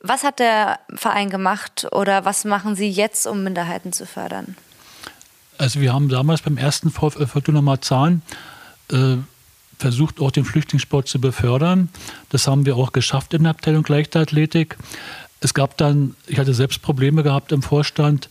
Was 0.00 0.22
hat 0.22 0.38
der 0.38 0.80
Verein 0.94 1.30
gemacht 1.30 1.86
oder 1.92 2.26
was 2.26 2.44
machen 2.44 2.74
Sie 2.76 2.90
jetzt, 2.90 3.26
um 3.26 3.42
Minderheiten 3.42 3.94
zu 3.94 4.04
fördern? 4.04 4.54
Also 5.56 5.80
wir 5.80 5.94
haben 5.94 6.10
damals 6.10 6.42
beim 6.42 6.58
ersten 6.58 6.90
VfL 6.90 7.26
Fortuna 7.26 7.62
Marzahn 7.62 8.20
äh, 8.92 9.16
versucht, 9.81 10.21
auch 10.21 10.31
den 10.31 10.45
Flüchtlingssport 10.45 11.07
zu 11.07 11.19
befördern. 11.19 11.89
Das 12.29 12.47
haben 12.47 12.65
wir 12.65 12.77
auch 12.77 12.93
geschafft 12.93 13.33
in 13.33 13.43
der 13.43 13.49
Abteilung 13.49 13.85
Leichtathletik. 13.85 14.77
Es 15.41 15.53
gab 15.53 15.75
dann, 15.77 16.15
ich 16.27 16.39
hatte 16.39 16.53
selbst 16.53 16.81
Probleme 16.81 17.23
gehabt 17.23 17.51
im 17.51 17.63
Vorstand, 17.63 18.29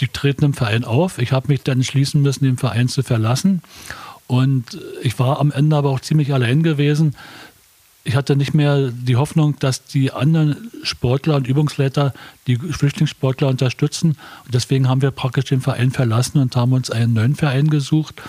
die 0.00 0.08
treten 0.08 0.44
im 0.44 0.54
Verein 0.54 0.84
auf. 0.84 1.18
Ich 1.18 1.32
habe 1.32 1.48
mich 1.48 1.62
dann 1.62 1.78
entschließen 1.78 2.22
müssen, 2.22 2.44
den 2.44 2.56
Verein 2.56 2.88
zu 2.88 3.02
verlassen. 3.02 3.62
Und 4.26 4.78
ich 5.02 5.18
war 5.18 5.40
am 5.40 5.52
Ende 5.52 5.76
aber 5.76 5.90
auch 5.90 6.00
ziemlich 6.00 6.32
allein 6.32 6.62
gewesen. 6.62 7.14
Ich 8.04 8.16
hatte 8.16 8.36
nicht 8.36 8.54
mehr 8.54 8.90
die 8.90 9.16
Hoffnung, 9.16 9.58
dass 9.58 9.84
die 9.84 10.12
anderen 10.12 10.70
Sportler 10.82 11.36
und 11.36 11.46
Übungsleiter 11.46 12.12
die 12.46 12.56
Flüchtlingssportler 12.56 13.48
unterstützen. 13.48 14.16
Und 14.44 14.54
deswegen 14.54 14.88
haben 14.88 15.02
wir 15.02 15.10
praktisch 15.10 15.46
den 15.46 15.60
Verein 15.60 15.90
verlassen 15.90 16.38
und 16.38 16.54
haben 16.54 16.72
uns 16.72 16.90
einen 16.90 17.14
neuen 17.14 17.34
Verein 17.34 17.68
gesucht 17.68 18.22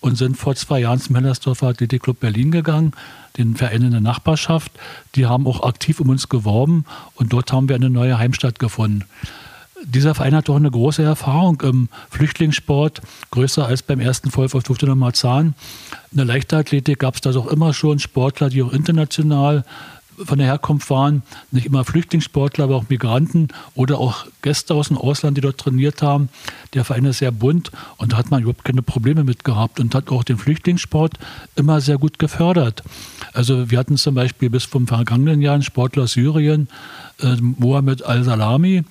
und 0.00 0.16
sind 0.16 0.36
vor 0.36 0.54
zwei 0.54 0.80
Jahren 0.80 1.00
zum 1.00 1.16
Hellersdorfer 1.16 1.68
Athletikclub 1.68 2.20
Berlin 2.20 2.50
gegangen, 2.50 2.92
den 3.36 3.56
Verein 3.56 3.82
in 3.82 3.90
der 3.90 4.00
Nachbarschaft. 4.00 4.72
Die 5.14 5.26
haben 5.26 5.46
auch 5.46 5.62
aktiv 5.62 6.00
um 6.00 6.08
uns 6.08 6.28
geworben 6.28 6.84
und 7.14 7.32
dort 7.32 7.52
haben 7.52 7.68
wir 7.68 7.76
eine 7.76 7.90
neue 7.90 8.18
Heimstatt 8.18 8.58
gefunden 8.58 9.04
dieser 9.84 10.14
Verein 10.14 10.34
hat 10.34 10.48
doch 10.48 10.56
eine 10.56 10.70
große 10.70 11.02
Erfahrung 11.02 11.60
im 11.62 11.88
Flüchtlingssport, 12.10 13.00
größer 13.30 13.66
als 13.66 13.82
beim 13.82 14.00
ersten 14.00 14.30
VfL 14.30 14.60
Fortuna 14.60 14.94
Marzahn. 14.94 15.54
In 16.10 16.16
der 16.18 16.26
Leichtathletik 16.26 16.98
gab 16.98 17.14
es 17.14 17.20
da 17.20 17.32
doch 17.32 17.46
immer 17.46 17.72
schon 17.72 17.98
Sportler, 17.98 18.50
die 18.50 18.62
auch 18.62 18.72
international 18.72 19.64
von 20.24 20.38
der 20.38 20.46
Herkunft 20.46 20.90
waren, 20.90 21.22
nicht 21.50 21.66
immer 21.66 21.84
Flüchtlingssportler, 21.84 22.64
aber 22.64 22.76
auch 22.76 22.88
Migranten 22.88 23.48
oder 23.74 23.98
auch 23.98 24.26
Gäste 24.42 24.74
aus 24.74 24.88
dem 24.88 24.98
Ausland, 24.98 25.36
die 25.36 25.40
dort 25.40 25.58
trainiert 25.58 26.02
haben. 26.02 26.28
Der 26.74 26.84
Verein 26.84 27.04
ist 27.04 27.18
sehr 27.18 27.32
bunt 27.32 27.70
und 27.96 28.12
da 28.12 28.16
hat 28.16 28.30
man 28.30 28.42
überhaupt 28.42 28.64
keine 28.64 28.82
Probleme 28.82 29.24
mit 29.24 29.44
gehabt 29.44 29.80
und 29.80 29.94
hat 29.94 30.10
auch 30.10 30.24
den 30.24 30.38
Flüchtlingssport 30.38 31.18
immer 31.56 31.80
sehr 31.80 31.98
gut 31.98 32.18
gefördert. 32.18 32.82
Also 33.32 33.70
wir 33.70 33.78
hatten 33.78 33.96
zum 33.96 34.14
Beispiel 34.14 34.50
bis 34.50 34.64
vom 34.64 34.86
vergangenen 34.86 35.40
Jahr 35.40 35.54
einen 35.54 35.62
Sportler 35.62 36.04
aus 36.04 36.12
Syrien, 36.12 36.68
äh, 37.20 37.36
Mohamed 37.40 38.04
Al-Salami, 38.04 38.84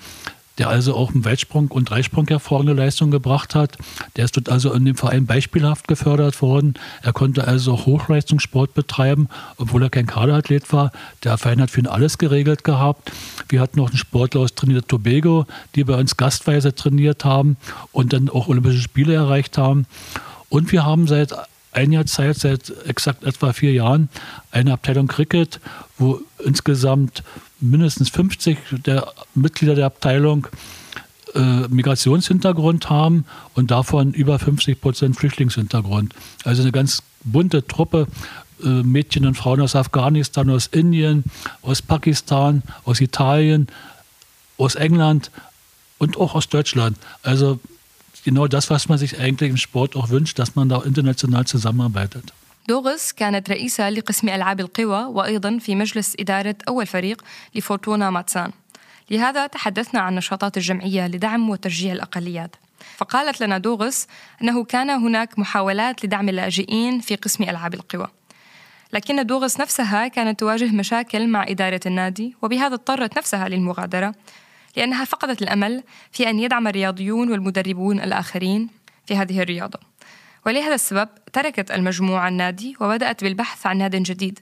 der 0.60 0.70
also 0.70 0.96
auch 0.96 1.12
im 1.12 1.26
Weitsprung 1.26 1.70
und 1.70 1.90
Dreisprung 1.90 2.28
hervorragende 2.28 2.74
Leistung 2.74 3.10
gebracht 3.10 3.56
hat. 3.56 3.78
Der 4.18 4.26
ist 4.26 4.36
dort 4.36 4.50
also 4.50 4.74
in 4.74 4.86
dem 4.86 4.96
Verein 4.96 5.26
beispielhaft 5.26 5.88
gefördert 5.88 6.42
worden. 6.42 6.74
Er 7.02 7.14
konnte 7.14 7.48
also 7.48 7.86
Hochleistungssport 7.86 8.74
betreiben, 8.74 9.30
obwohl 9.58 9.84
er 9.84 9.90
kein 9.90 10.06
Kaderathlet 10.06 10.72
war. 10.74 10.92
Der 11.24 11.38
Verein 11.38 11.62
hat 11.62 11.72
für 11.72 11.80
ihn 11.80 11.88
alles 11.88 12.18
geregelt 12.18 12.64
gehabt. 12.64 13.12
Wir 13.48 13.62
hatten 13.62 13.80
noch 13.80 13.90
einen 13.90 13.98
Sportler 13.98 14.42
aus 14.42 14.54
Trinidad 14.54 14.88
Tobago, 14.88 15.46
die 15.76 15.86
bei 15.86 15.96
uns 15.96 16.18
gastweise 16.18 16.76
trainiert 16.76 17.24
haben 17.24 17.58
und 17.94 18.12
dann 18.12 18.30
auch 18.30 18.48
Olympische 18.48 18.82
Spiele 18.82 19.14
erreicht 19.14 19.58
haben. 19.58 19.88
Und 20.50 20.72
wir 20.72 20.86
haben 20.86 21.08
seit 21.08 21.34
einiger 21.72 22.06
Zeit, 22.06 22.38
seit 22.38 22.74
exakt 22.86 23.24
etwa 23.24 23.54
vier 23.54 23.72
Jahren, 23.72 24.10
eine 24.52 24.74
Abteilung 24.74 25.08
Cricket, 25.08 25.62
wo 25.98 26.20
insgesamt 26.44 27.24
mindestens 27.60 28.10
50 28.10 28.58
der 28.86 29.12
Mitglieder 29.36 29.76
der 29.76 29.86
Abteilung 29.86 30.48
äh, 31.36 31.68
Migrationshintergrund 31.68 32.90
haben 32.90 33.26
und 33.54 33.72
davon 33.72 34.14
über 34.14 34.40
50 34.40 34.82
Prozent 34.82 35.16
Flüchtlingshintergrund. 35.16 36.14
Also 36.44 36.62
eine 36.62 36.72
ganz 36.72 37.04
bunte 37.24 37.66
Truppe, 37.68 38.08
äh, 38.64 38.68
Mädchen 38.68 39.26
und 39.26 39.36
Frauen 39.36 39.62
aus 39.62 39.76
Afghanistan, 39.76 40.50
aus 40.50 40.68
Indien, 40.68 41.24
aus 41.62 41.82
Pakistan, 41.82 42.64
aus 42.84 43.02
Italien, 43.02 43.68
aus 44.58 44.76
England 44.76 45.32
und 45.98 46.18
auch 46.18 46.36
aus 46.36 46.50
Deutschland. 46.50 46.98
Also 47.22 47.60
genau 48.24 48.48
das, 48.48 48.70
was 48.70 48.90
man 48.90 48.98
sich 48.98 49.20
eigentlich 49.20 49.50
im 49.50 49.58
Sport 49.58 49.96
auch 49.96 50.10
wünscht, 50.10 50.40
dass 50.40 50.56
man 50.56 50.70
da 50.70 50.82
international 50.82 51.46
zusammenarbeitet. 51.46 52.34
دوغس 52.70 53.12
كانت 53.12 53.50
رئيسة 53.50 53.90
لقسم 53.90 54.30
ألعاب 54.30 54.60
القوى 54.60 55.04
وأيضا 55.04 55.58
في 55.58 55.76
مجلس 55.76 56.16
إدارة 56.20 56.56
أول 56.68 56.86
فريق 56.86 57.22
لفورتونا 57.56 58.10
ماتسان. 58.10 58.52
لهذا 59.12 59.48
تحدثنا 59.48 60.00
عن 60.02 60.16
نشاطات 60.16 60.58
الجمعية 60.58 61.08
لدعم 61.08 61.50
وتشجيع 61.50 61.94
الأقليات. 61.94 62.56
فقالت 62.98 63.42
لنا 63.42 63.58
دوغس 63.58 64.08
أنه 64.42 64.64
كان 64.64 64.90
هناك 64.90 65.40
محاولات 65.40 66.06
لدعم 66.06 66.30
اللاجئين 66.30 67.00
في 67.00 67.16
قسم 67.16 67.44
ألعاب 67.44 67.74
القوى. 67.74 68.08
لكن 68.94 69.26
دوغس 69.26 69.60
نفسها 69.60 70.08
كانت 70.08 70.40
تواجه 70.40 70.72
مشاكل 70.72 71.28
مع 71.28 71.46
إدارة 71.48 71.82
النادي 71.86 72.36
وبهذا 72.42 72.74
اضطرت 72.74 73.18
نفسها 73.18 73.50
للمغادرة 73.50 74.16
لأنها 74.78 75.06
فقدت 75.06 75.42
الأمل 75.42 75.84
في 76.12 76.30
أن 76.30 76.40
يدعم 76.40 76.68
الرياضيون 76.68 77.32
والمدربون 77.32 78.00
الآخرين 78.00 78.70
في 79.06 79.16
هذه 79.16 79.42
الرياضة. 79.42 79.89
ولهذا 80.46 80.76
السبب 80.76 81.10
تركت 81.34 81.72
المجموعة 81.72 82.28
النادي 82.28 82.76
وبدأت 82.80 83.24
بالبحث 83.24 83.66
عن 83.66 83.78
ناد 83.78 83.96
جديد. 83.96 84.40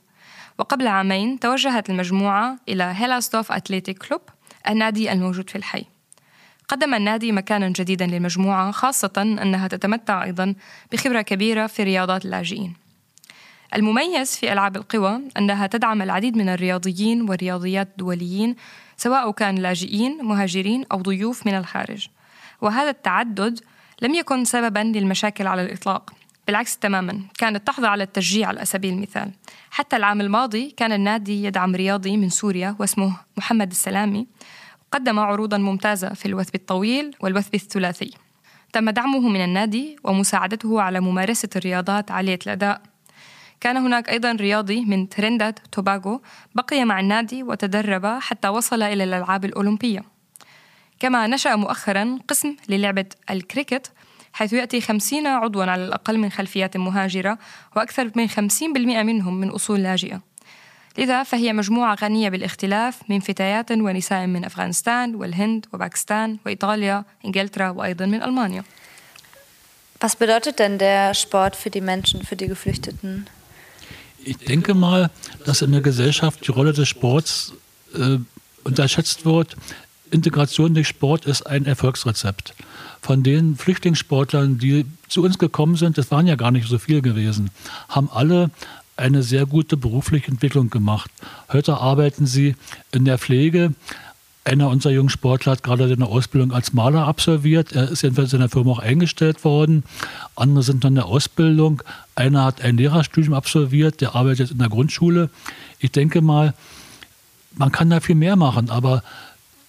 وقبل 0.57 0.87
عامين 0.87 1.39
توجهت 1.39 1.89
المجموعة 1.89 2.57
إلى 2.69 2.83
هيلاستوف 2.83 3.51
أتليتيك 3.51 3.97
كلوب 3.97 4.21
النادي 4.69 5.11
الموجود 5.11 5.49
في 5.49 5.55
الحي. 5.55 5.85
قدم 6.67 6.93
النادي 6.93 7.31
مكانا 7.31 7.69
جديدا 7.69 8.05
للمجموعة 8.05 8.71
خاصة 8.71 9.11
أنها 9.17 9.67
تتمتع 9.67 10.23
أيضا 10.23 10.55
بخبرة 10.91 11.21
كبيرة 11.21 11.67
في 11.67 11.83
رياضات 11.83 12.25
اللاجئين. 12.25 12.73
المميز 13.75 14.37
في 14.37 14.53
ألعاب 14.53 14.75
القوى 14.77 15.21
أنها 15.37 15.67
تدعم 15.67 16.01
العديد 16.01 16.37
من 16.37 16.49
الرياضيين 16.49 17.29
والرياضيات 17.29 17.87
الدوليين 17.87 18.55
سواء 18.97 19.31
كان 19.31 19.55
لاجئين 19.55 20.17
مهاجرين 20.23 20.85
أو 20.91 21.01
ضيوف 21.01 21.47
من 21.47 21.53
الخارج. 21.53 22.07
وهذا 22.61 22.89
التعدد 22.89 23.59
لم 24.01 24.13
يكن 24.13 24.45
سببا 24.45 24.79
للمشاكل 24.79 25.47
على 25.47 25.61
الإطلاق. 25.61 26.13
بالعكس 26.47 26.77
تماما 26.77 27.21
كانت 27.37 27.67
تحظى 27.67 27.87
على 27.87 28.03
التشجيع 28.03 28.47
على 28.47 28.65
سبيل 28.65 28.93
المثال. 28.93 29.31
حتى 29.71 29.95
العام 29.95 30.21
الماضي 30.21 30.71
كان 30.77 30.91
النادي 30.91 31.43
يدعم 31.43 31.75
رياضي 31.75 32.17
من 32.17 32.29
سوريا 32.29 32.75
واسمه 32.79 33.17
محمد 33.37 33.71
السلامي. 33.71 34.27
قدم 34.91 35.19
عروضا 35.19 35.57
ممتازة 35.57 36.13
في 36.13 36.25
الوثب 36.25 36.55
الطويل 36.55 37.15
والوثب 37.19 37.55
الثلاثي. 37.55 38.11
تم 38.73 38.89
دعمه 38.89 39.19
من 39.19 39.43
النادي 39.43 39.95
ومساعدته 40.03 40.81
على 40.81 40.99
ممارسة 40.99 41.49
الرياضات 41.55 42.11
عالية 42.11 42.39
الأداء. 42.45 42.81
كان 43.59 43.77
هناك 43.77 44.09
أيضا 44.09 44.31
رياضي 44.31 44.85
من 44.85 45.09
ترينداد 45.09 45.59
توباغو 45.71 46.21
بقي 46.55 46.85
مع 46.85 46.99
النادي 46.99 47.43
وتدرب 47.43 48.05
حتى 48.05 48.47
وصل 48.47 48.81
إلى 48.83 49.03
الألعاب 49.03 49.45
الأولمبية. 49.45 50.16
كما 50.99 51.27
نشأ 51.27 51.55
مؤخرا 51.55 52.19
قسم 52.27 52.55
للعبة 52.69 53.05
الكريكت 53.29 53.91
حيث 54.33 54.53
يأتي 54.53 54.81
50 54.81 55.27
عضوا 55.27 55.63
على 55.63 55.85
الأقل 55.85 56.17
من 56.17 56.29
خلفيات 56.29 56.77
مهاجرة 56.77 57.37
وأكثر 57.75 58.11
من 58.15 58.29
50% 58.29 58.33
منهم 58.61 59.39
من 59.39 59.49
أصول 59.49 59.83
لاجئة 59.83 60.21
لذا 60.97 61.23
فهي 61.23 61.53
مجموعة 61.53 61.95
غنية 61.95 62.29
بالاختلاف 62.29 62.97
من 63.09 63.19
فتيات 63.19 63.71
ونساء 63.71 64.27
من 64.27 64.45
أفغانستان 64.45 65.15
والهند 65.15 65.65
وباكستان 65.73 66.37
وإيطاليا 66.45 67.03
إنجلترا 67.25 67.69
وأيضا 67.69 68.05
من 68.05 68.23
ألمانيا 68.23 68.63
Was 69.99 70.15
bedeutet 70.15 70.59
denn 70.59 70.77
der 70.77 71.15
Sport 71.15 71.55
für 71.55 71.71
die 71.71 71.81
Menschen, 71.81 72.23
für 72.23 72.35
die 72.35 72.47
Geflüchteten? 72.47 73.25
Ich 74.23 74.37
denke 74.37 74.75
mal, 74.75 75.09
dass 75.45 75.63
in 75.63 75.71
der 75.71 75.81
Gesellschaft 75.81 76.47
die 76.47 76.51
Rolle 76.51 76.71
des 76.71 76.87
Sports 76.87 77.53
äh, 77.95 78.19
unterschätzt 78.63 79.25
wird. 79.25 79.55
Integration 80.11 80.73
durch 80.73 80.87
Sport 80.87 81.25
ist 81.25 81.47
ein 81.47 81.65
Erfolgsrezept. 81.65 82.53
Von 83.01 83.23
den 83.23 83.55
Flüchtlingssportlern, 83.55 84.57
die 84.57 84.85
zu 85.07 85.23
uns 85.23 85.37
gekommen 85.37 85.75
sind, 85.75 85.97
das 85.97 86.11
waren 86.11 86.27
ja 86.27 86.35
gar 86.35 86.51
nicht 86.51 86.67
so 86.67 86.77
viel 86.77 87.01
gewesen, 87.01 87.51
haben 87.89 88.09
alle 88.11 88.49
eine 88.97 89.23
sehr 89.23 89.45
gute 89.45 89.77
berufliche 89.77 90.31
Entwicklung 90.31 90.69
gemacht. 90.69 91.11
Heute 91.51 91.77
arbeiten 91.77 92.25
sie 92.25 92.55
in 92.91 93.05
der 93.05 93.17
Pflege. 93.17 93.73
Einer 94.43 94.69
unserer 94.69 94.93
jungen 94.93 95.09
Sportler 95.09 95.51
hat 95.51 95.63
gerade 95.63 95.83
eine 95.83 96.05
Ausbildung 96.05 96.53
als 96.53 96.73
Maler 96.73 97.05
absolviert. 97.05 97.73
Er 97.73 97.89
ist 97.89 98.01
jedenfalls 98.01 98.33
in 98.33 98.39
der 98.39 98.49
Firma 98.49 98.71
auch 98.71 98.79
eingestellt 98.79 99.43
worden. 99.43 99.83
Andere 100.35 100.63
sind 100.63 100.83
noch 100.83 100.89
in 100.89 100.95
der 100.95 101.05
Ausbildung. 101.05 101.83
Einer 102.15 102.45
hat 102.45 102.61
ein 102.61 102.77
Lehrerstudium 102.77 103.33
absolviert, 103.33 104.01
der 104.01 104.15
arbeitet 104.15 104.51
in 104.51 104.57
der 104.57 104.69
Grundschule. 104.69 105.29
Ich 105.79 105.91
denke 105.91 106.21
mal, 106.21 106.53
man 107.55 107.71
kann 107.71 107.89
da 107.89 107.99
viel 107.99 108.15
mehr 108.15 108.35
machen, 108.35 108.69
aber 108.69 109.03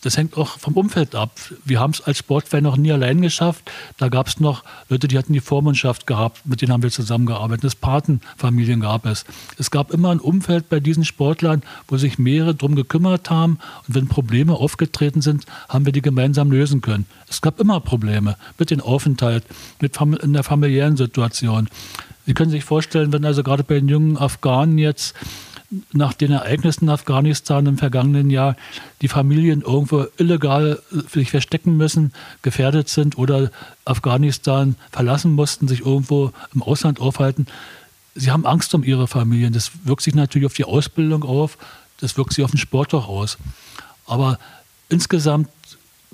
das 0.03 0.17
hängt 0.17 0.37
auch 0.37 0.59
vom 0.59 0.75
Umfeld 0.75 1.15
ab. 1.15 1.33
Wir 1.65 1.81
haben 1.81 1.91
es 1.91 2.01
als 2.01 2.19
Sportverein 2.19 2.63
noch 2.63 2.77
nie 2.77 2.93
allein 2.93 3.21
geschafft. 3.21 3.71
Da 3.97 4.09
gab 4.09 4.29
es 4.29 4.39
noch 4.39 4.63
Leute, 4.89 5.09
die 5.09 5.19
hatten 5.19 5.33
die 5.33 5.41
Vormundschaft 5.41 6.07
gehabt, 6.07 6.47
mit 6.47 6.63
denen 6.63 6.73
haben 6.73 6.83
wir 6.83 6.91
zusammengearbeitet. 6.91 7.65
Das 7.65 7.75
Patenfamilien 7.75 8.81
gab 8.81 9.07
es. 9.07 9.25
Es 9.59 9.71
gab 9.71 9.93
immer 9.93 10.11
ein 10.11 10.21
Umfeld 10.21 10.69
bei 10.69 10.79
diesen 10.79 11.05
Sportlern, 11.05 11.63
wo 11.89 11.97
sich 11.97 12.19
mehrere 12.19 12.55
darum 12.55 12.77
gekümmert 12.77 13.29
haben. 13.29 13.59
Und 13.89 13.95
wenn 13.97 14.07
Probleme 14.07 14.55
aufgetreten 14.55 15.21
sind, 15.21 15.47
haben 15.69 15.85
wir 15.85 15.93
die 15.93 16.03
gemeinsam 16.03 16.53
lösen 16.53 16.81
können. 16.81 17.07
Es 17.29 17.41
gab 17.41 17.59
immer 17.59 17.81
Probleme 17.81 18.37
mit 18.57 18.71
dem 18.71 18.81
Aufenthalt, 18.81 19.45
mit 19.81 19.99
in 20.01 20.33
der 20.33 20.45
familiären 20.45 20.97
Situation. 20.97 21.69
Sie 22.25 22.35
können 22.35 22.51
sich 22.51 22.65
vorstellen, 22.65 23.13
wenn 23.13 23.25
also 23.25 23.43
gerade 23.43 23.65
bei 23.65 23.77
den 23.77 23.89
jungen 23.89 24.19
Afghanen 24.19 24.77
jetzt 24.77 25.15
nach 25.92 26.14
den 26.14 26.32
Ereignissen 26.32 26.86
in 26.86 26.90
Afghanistan 26.90 27.66
im 27.66 27.78
vergangenen 27.78 28.30
Jahr 28.30 28.56
die 29.02 29.08
Familien 29.08 29.62
irgendwo 29.62 30.06
illegal 30.18 30.82
sich 31.12 31.32
verstecken 31.32 31.78
müssen, 31.78 32.14
gefährdet 32.42 32.90
sind 32.90 33.18
oder 33.18 33.52
Afghanistan 33.86 34.76
verlassen 34.92 35.34
mussten, 35.34 35.68
sich 35.68 35.82
irgendwo 35.82 36.32
im 36.54 36.62
Ausland 36.62 37.00
aufhalten. 37.00 37.48
Sie 38.16 38.32
haben 38.32 38.46
Angst 38.46 38.74
um 38.76 38.84
ihre 38.84 39.08
Familien. 39.08 39.54
Das 39.54 39.72
wirkt 39.84 40.04
sich 40.04 40.14
natürlich 40.14 40.46
auf 40.46 40.54
die 40.54 40.66
Ausbildung 40.66 41.24
auf, 41.24 41.58
das 42.00 42.18
wirkt 42.18 42.34
sich 42.34 42.44
auf 42.44 42.52
den 42.52 42.60
Sport 42.60 42.94
auch 42.94 43.08
aus. 43.08 43.38
Aber 44.06 44.38
insgesamt 44.90 45.50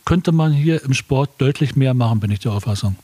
könnte 0.05 0.31
man 0.31 0.53
hier 0.53 0.83
im 0.83 0.93
Sport 0.93 1.31
deutlich 1.39 1.75
mehr 1.75 1.93
machen, 1.93 2.19
bin 2.19 2.31
ich 2.31 2.39
der 2.39 2.53
Auffassung. 2.53 2.95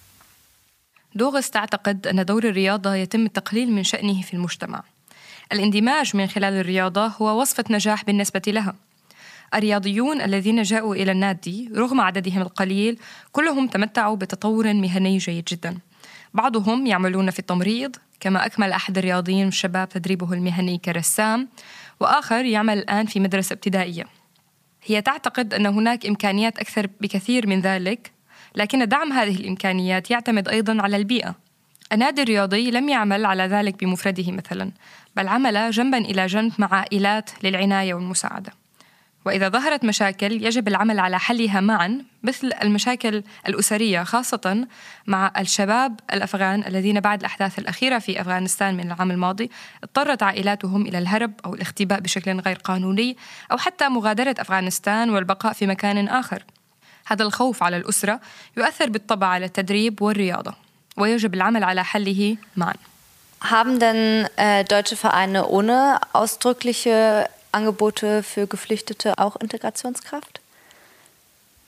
دوغس 1.16 1.50
تعتقد 1.50 2.08
أن 2.08 2.26
دور 2.26 2.44
الرياضة 2.44 2.96
يتم 2.96 3.26
التقليل 3.26 3.72
من 3.72 3.84
شأنه 3.84 4.22
في 4.22 4.34
المجتمع 4.34 4.84
الاندماج 5.53 6.17
من 6.17 6.27
خلال 6.27 6.53
الرياضة 6.53 7.07
هو 7.07 7.41
وصفة 7.41 7.65
نجاح 7.71 8.05
بالنسبة 8.05 8.43
لها. 8.47 8.75
الرياضيون 9.55 10.21
الذين 10.21 10.63
جاءوا 10.63 10.95
إلى 10.95 11.13
النادي 11.13 11.71
رغم 11.77 12.01
عددهم 12.01 12.43
القليل 12.43 12.99
كلهم 13.33 13.67
تمتعوا 13.67 14.17
بتطور 14.17 14.73
مهني 14.75 15.19
جيد 15.19 15.45
جدا. 15.45 15.79
بعضهم 16.35 16.87
يعملون 16.87 17.31
في 17.31 17.39
التمريض 17.39 17.97
كما 18.21 18.47
أكمل 18.47 18.73
أحد 18.73 18.99
الرياضيين 18.99 19.49
الشباب 19.49 19.89
تدريبه 19.89 20.33
المهني 20.33 20.79
كرسام 20.79 21.49
وآخر 22.01 22.45
يعمل 22.45 22.79
الآن 22.79 23.07
في 23.07 23.21
مدرسة 23.21 23.53
ابتدائية. 23.53 24.07
هي 24.85 25.03
تعتقد 25.03 25.55
أن 25.55 25.67
هناك 25.67 26.07
إمكانيات 26.07 26.59
أكثر 26.59 26.89
بكثير 27.01 27.47
من 27.47 27.61
ذلك 27.61 28.11
لكن 28.55 28.89
دعم 28.89 29.13
هذه 29.13 29.37
الإمكانيات 29.37 30.11
يعتمد 30.11 30.49
أيضا 30.49 30.83
على 30.83 30.97
البيئة 30.97 31.35
النادي 31.93 32.23
الرياضي 32.23 32.71
لم 32.71 32.89
يعمل 32.89 33.25
على 33.25 33.43
ذلك 33.43 33.85
بمفرده 33.85 34.33
مثلا 34.33 34.71
بل 35.17 35.29
عمل 35.29 35.71
جنبا 35.71 35.99
إلى 35.99 36.27
جنب 36.27 36.53
مع 36.59 36.75
عائلات 36.75 37.31
للعناية 37.45 37.95
والمساعدة. 37.95 38.53
وإذا 39.25 39.49
ظهرت 39.49 39.85
مشاكل 39.85 40.33
يجب 40.33 40.69
العمل 40.69 41.01
على 41.01 41.19
حلها 41.19 41.61
معا 41.61 42.05
مثل 42.23 42.51
المشاكل 42.63 43.23
الأسرية 43.49 44.03
خاصة 44.03 44.67
مع 45.07 45.33
الشباب 45.39 46.01
الأفغان 46.13 46.65
الذين 46.67 47.01
بعد 47.01 47.21
الأحداث 47.21 47.59
الأخيرة 47.59 47.99
في 47.99 48.21
أفغانستان 48.21 48.75
من 48.75 48.87
العام 48.87 49.11
الماضي 49.11 49.51
اضطرت 49.83 50.23
عائلاتهم 50.23 50.87
إلى 50.87 50.99
الهرب 50.99 51.33
أو 51.45 51.55
الاختباء 51.55 52.01
بشكل 52.01 52.41
غير 52.41 52.57
قانوني 52.57 53.17
أو 53.53 53.59
حتى 53.59 53.89
مغادرة 53.89 54.35
أفغانستان 54.39 55.11
والبقاء 55.11 55.53
في 55.53 55.67
مكان 55.67 56.09
آخر. 56.09 56.45
هذا 57.07 57.23
الخوف 57.23 57.63
على 57.63 57.77
الأسرة 57.77 58.21
يؤثر 58.57 58.91
بالطبع 58.91 59.27
على 59.27 59.45
التدريب 59.45 60.03
والرياضة 60.03 60.55
ويجب 60.97 61.35
العمل 61.35 61.65
على 61.65 61.85
حله 61.85 62.37
معا. 62.57 62.75
Haben 63.41 63.79
denn 63.79 64.29
äh, 64.37 64.65
deutsche 64.65 64.97
Vereine 64.97 65.47
ohne 65.49 65.99
ausdrückliche 66.13 67.27
Angebote 67.53 68.23
für 68.23 68.47
Geflüchtete 68.47 69.19
auch 69.19 69.37
Integrationskraft? 69.37 70.41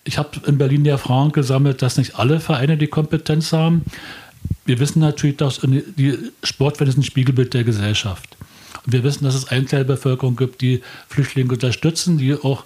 Ich 0.04 0.18
habe 0.18 0.40
in 0.46 0.58
Berlin 0.58 0.84
die 0.84 0.90
Erfahrung 0.90 1.32
gesammelt, 1.32 1.80
dass 1.80 1.96
nicht 1.96 2.16
alle 2.18 2.40
Vereine 2.40 2.76
die 2.76 2.88
Kompetenz 2.88 3.52
haben. 3.52 3.84
Wir 4.64 4.80
wissen 4.80 5.00
natürlich, 5.00 5.36
dass 5.36 5.60
die 5.62 6.32
Sportwelt 6.42 6.90
ist 6.90 6.98
ein 6.98 7.04
Spiegelbild 7.04 7.54
der 7.54 7.64
Gesellschaft. 7.64 8.36
Und 8.84 8.92
wir 8.92 9.04
wissen, 9.04 9.24
dass 9.24 9.34
es 9.34 9.48
einen 9.48 9.66
Teil 9.66 9.84
der 9.84 9.94
Bevölkerung 9.94 10.36
gibt, 10.36 10.60
die 10.60 10.82
Flüchtlinge 11.08 11.52
unterstützen, 11.52 12.18
die 12.18 12.34
auch 12.34 12.64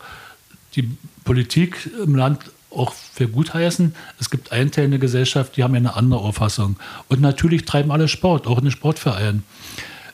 die 0.75 0.91
Politik 1.25 1.91
im 2.03 2.15
Land 2.15 2.41
auch 2.77 2.93
für 2.93 3.29
gut 3.29 3.55
heißen. 3.55 3.95
Es 4.21 4.31
gibt 4.31 4.53
einen 4.53 4.71
Teil 4.71 4.87
in 4.87 4.91
der 4.93 5.01
Gesellschaft, 5.01 5.57
die 5.57 5.65
haben 5.65 5.75
ja 5.75 5.79
eine 5.79 5.97
andere 5.97 6.21
Auffassung. 6.21 6.77
Und 7.09 7.21
natürlich 7.21 7.65
treiben 7.65 7.91
alle 7.91 8.09
Sport, 8.09 8.47
auch 8.47 8.59
in 8.59 8.65
den 8.65 8.71
Sportvereinen. 8.71 9.43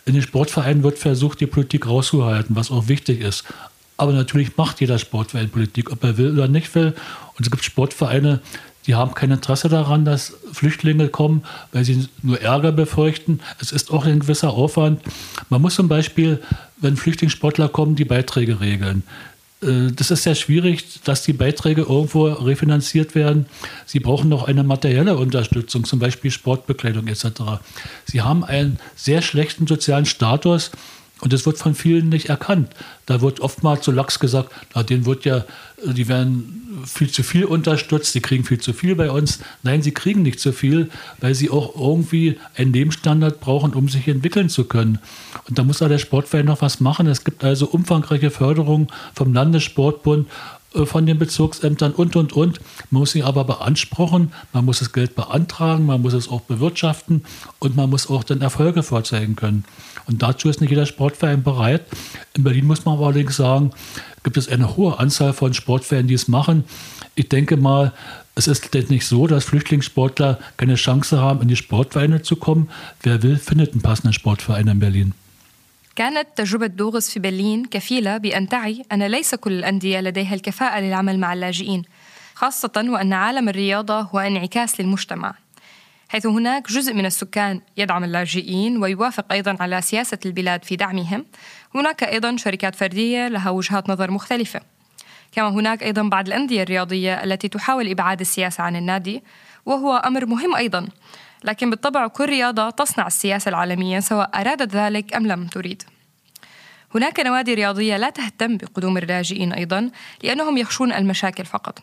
In 0.04 0.14
den 0.14 0.22
Sportvereinen 0.22 0.82
wird 0.82 0.98
versucht, 0.98 1.40
die 1.40 1.46
Politik 1.46 1.86
rauszuhalten, 1.86 2.56
was 2.56 2.70
auch 2.70 2.88
wichtig 2.88 3.20
ist. 3.20 3.44
Aber 3.96 4.12
natürlich 4.12 4.56
macht 4.56 4.80
jeder 4.80 4.98
Sportverein 4.98 5.50
Politik, 5.50 5.92
ob 5.92 6.02
er 6.02 6.16
will 6.18 6.32
oder 6.32 6.48
nicht 6.48 6.74
will. 6.74 6.94
Und 7.36 7.46
es 7.46 7.50
gibt 7.50 7.62
Sportvereine, 7.62 8.40
die 8.86 8.96
haben 8.96 9.14
kein 9.14 9.30
Interesse 9.30 9.68
daran, 9.68 10.04
dass 10.04 10.32
Flüchtlinge 10.52 11.08
kommen, 11.08 11.44
weil 11.70 11.84
sie 11.84 12.08
nur 12.22 12.40
Ärger 12.40 12.72
befürchten. 12.72 13.40
Es 13.60 13.70
ist 13.70 13.92
auch 13.92 14.04
ein 14.04 14.20
gewisser 14.20 14.50
Aufwand. 14.50 15.00
Man 15.50 15.62
muss 15.62 15.76
zum 15.76 15.86
Beispiel, 15.86 16.42
wenn 16.78 16.96
Flüchtlingssportler 16.96 17.68
kommen, 17.68 17.94
die 17.94 18.04
Beiträge 18.04 18.60
regeln. 18.60 19.04
Äh, 19.62 19.92
das 19.92 20.10
ist 20.10 20.24
sehr 20.24 20.34
schwierig, 20.34 21.02
dass 21.04 21.22
die 21.22 21.32
Beiträge 21.32 21.82
irgendwo 21.82 22.26
refinanziert 22.26 23.14
werden. 23.14 23.46
Sie 23.86 24.00
brauchen 24.00 24.28
noch 24.28 24.44
eine 24.48 24.64
materielle 24.64 25.16
Unterstützung, 25.16 25.84
zum 25.84 25.98
Beispiel 25.98 26.30
Sportbekleidung 26.30 27.06
etc. 27.06 27.62
Sie 28.04 28.22
haben 28.22 28.44
einen 28.44 28.78
sehr 28.96 29.22
schlechten 29.22 29.66
sozialen 29.66 30.06
Status 30.06 30.70
und 31.22 31.32
das 31.32 31.46
wird 31.46 31.56
von 31.56 31.76
vielen 31.76 32.08
nicht 32.08 32.30
erkannt. 32.30 32.70
Da 33.06 33.20
wird 33.20 33.38
oftmals 33.38 33.84
so 33.84 33.92
lax 33.92 34.18
gesagt, 34.18 34.50
na, 34.74 34.82
denen 34.82 35.06
wird 35.06 35.24
ja, 35.24 35.44
die 35.84 36.08
werden 36.08 36.82
viel 36.84 37.12
zu 37.12 37.22
viel 37.22 37.44
unterstützt, 37.44 38.12
die 38.16 38.20
kriegen 38.20 38.42
viel 38.42 38.58
zu 38.58 38.72
viel 38.72 38.96
bei 38.96 39.08
uns. 39.08 39.38
Nein, 39.62 39.82
sie 39.82 39.92
kriegen 39.92 40.22
nicht 40.22 40.40
zu 40.40 40.52
viel, 40.52 40.90
weil 41.20 41.36
sie 41.36 41.48
auch 41.48 41.76
irgendwie 41.76 42.40
einen 42.56 42.72
Lebensstandard 42.72 43.38
brauchen, 43.38 43.72
um 43.72 43.88
sich 43.88 44.08
entwickeln 44.08 44.48
zu 44.48 44.64
können. 44.64 44.98
Und 45.48 45.60
da 45.60 45.62
muss 45.62 45.80
auch 45.80 45.86
der 45.86 45.98
Sportverein 45.98 46.46
noch 46.46 46.60
was 46.60 46.80
machen. 46.80 47.06
Es 47.06 47.22
gibt 47.22 47.44
also 47.44 47.66
umfangreiche 47.66 48.32
Förderungen 48.32 48.88
vom 49.14 49.32
Landessportbund 49.32 50.26
von 50.84 51.06
den 51.06 51.18
Bezirksämtern 51.18 51.92
und, 51.92 52.16
und, 52.16 52.32
und. 52.32 52.60
Man 52.90 53.00
muss 53.00 53.12
sie 53.12 53.22
aber 53.22 53.44
beanspruchen, 53.44 54.32
man 54.52 54.64
muss 54.64 54.80
das 54.80 54.92
Geld 54.92 55.14
beantragen, 55.14 55.86
man 55.86 56.02
muss 56.02 56.12
es 56.12 56.28
auch 56.28 56.40
bewirtschaften 56.42 57.24
und 57.58 57.76
man 57.76 57.90
muss 57.90 58.08
auch 58.08 58.24
dann 58.24 58.40
Erfolge 58.40 58.82
vorzeigen 58.82 59.36
können. 59.36 59.64
Und 60.06 60.22
dazu 60.22 60.48
ist 60.48 60.60
nicht 60.60 60.70
jeder 60.70 60.86
Sportverein 60.86 61.42
bereit. 61.42 61.82
In 62.34 62.42
Berlin 62.42 62.66
muss 62.66 62.84
man 62.84 62.98
allerdings 62.98 63.36
sagen, 63.36 63.72
gibt 64.22 64.36
es 64.36 64.48
eine 64.48 64.76
hohe 64.76 64.98
Anzahl 64.98 65.32
von 65.32 65.54
Sportvereinen, 65.54 66.08
die 66.08 66.14
es 66.14 66.28
machen. 66.28 66.64
Ich 67.14 67.28
denke 67.28 67.56
mal, 67.56 67.92
es 68.34 68.46
ist 68.46 68.72
nicht 68.88 69.06
so, 69.06 69.26
dass 69.26 69.44
Flüchtlingssportler 69.44 70.38
keine 70.56 70.76
Chance 70.76 71.20
haben, 71.20 71.42
in 71.42 71.48
die 71.48 71.56
Sportvereine 71.56 72.22
zu 72.22 72.36
kommen. 72.36 72.70
Wer 73.02 73.22
will, 73.22 73.36
findet 73.36 73.72
einen 73.72 73.82
passenden 73.82 74.14
Sportverein 74.14 74.68
in 74.68 74.78
Berlin. 74.78 75.14
كانت 75.96 76.28
تجربة 76.36 76.66
دوغس 76.66 77.10
في 77.10 77.20
برلين 77.20 77.64
كفيلة 77.64 78.16
بأن 78.16 78.48
تعي 78.48 78.82
أن 78.92 79.02
ليس 79.02 79.34
كل 79.34 79.52
الأندية 79.52 80.00
لديها 80.00 80.34
الكفاءة 80.34 80.80
للعمل 80.80 81.18
مع 81.18 81.32
اللاجئين 81.32 81.82
خاصة 82.34 82.84
وأن 82.88 83.12
عالم 83.12 83.48
الرياضة 83.48 84.00
هو 84.00 84.18
انعكاس 84.18 84.80
للمجتمع. 84.80 85.34
حيث 86.08 86.26
هناك 86.26 86.72
جزء 86.72 86.94
من 86.94 87.06
السكان 87.06 87.60
يدعم 87.76 88.04
اللاجئين 88.04 88.82
ويوافق 88.82 89.32
أيضا 89.32 89.56
على 89.60 89.80
سياسة 89.80 90.18
البلاد 90.26 90.64
في 90.64 90.76
دعمهم. 90.76 91.26
هناك 91.74 92.04
أيضا 92.04 92.36
شركات 92.36 92.74
فردية 92.74 93.28
لها 93.28 93.50
وجهات 93.50 93.90
نظر 93.90 94.10
مختلفة. 94.10 94.60
كما 95.32 95.48
هناك 95.48 95.82
أيضا 95.82 96.02
بعض 96.02 96.26
الأندية 96.26 96.62
الرياضية 96.62 97.24
التي 97.24 97.48
تحاول 97.48 97.88
إبعاد 97.88 98.20
السياسة 98.20 98.64
عن 98.64 98.76
النادي 98.76 99.22
وهو 99.66 99.96
أمر 99.96 100.26
مهم 100.26 100.56
أيضا. 100.56 100.88
لكن 101.44 101.70
بالطبع 101.70 102.06
كل 102.06 102.26
رياضة 102.26 102.70
تصنع 102.70 103.06
السياسة 103.06 103.48
العالمية 103.48 104.00
سواء 104.00 104.40
أرادت 104.40 104.76
ذلك 104.76 105.16
أم 105.16 105.26
لم 105.26 105.46
تريد. 105.46 105.82
هناك 106.94 107.20
نوادي 107.20 107.54
رياضية 107.54 107.96
لا 107.96 108.10
تهتم 108.10 108.56
بقدوم 108.56 108.98
اللاجئين 108.98 109.52
أيضا 109.52 109.90
لأنهم 110.22 110.56
يخشون 110.56 110.92
المشاكل 110.92 111.44
فقط 111.44 111.78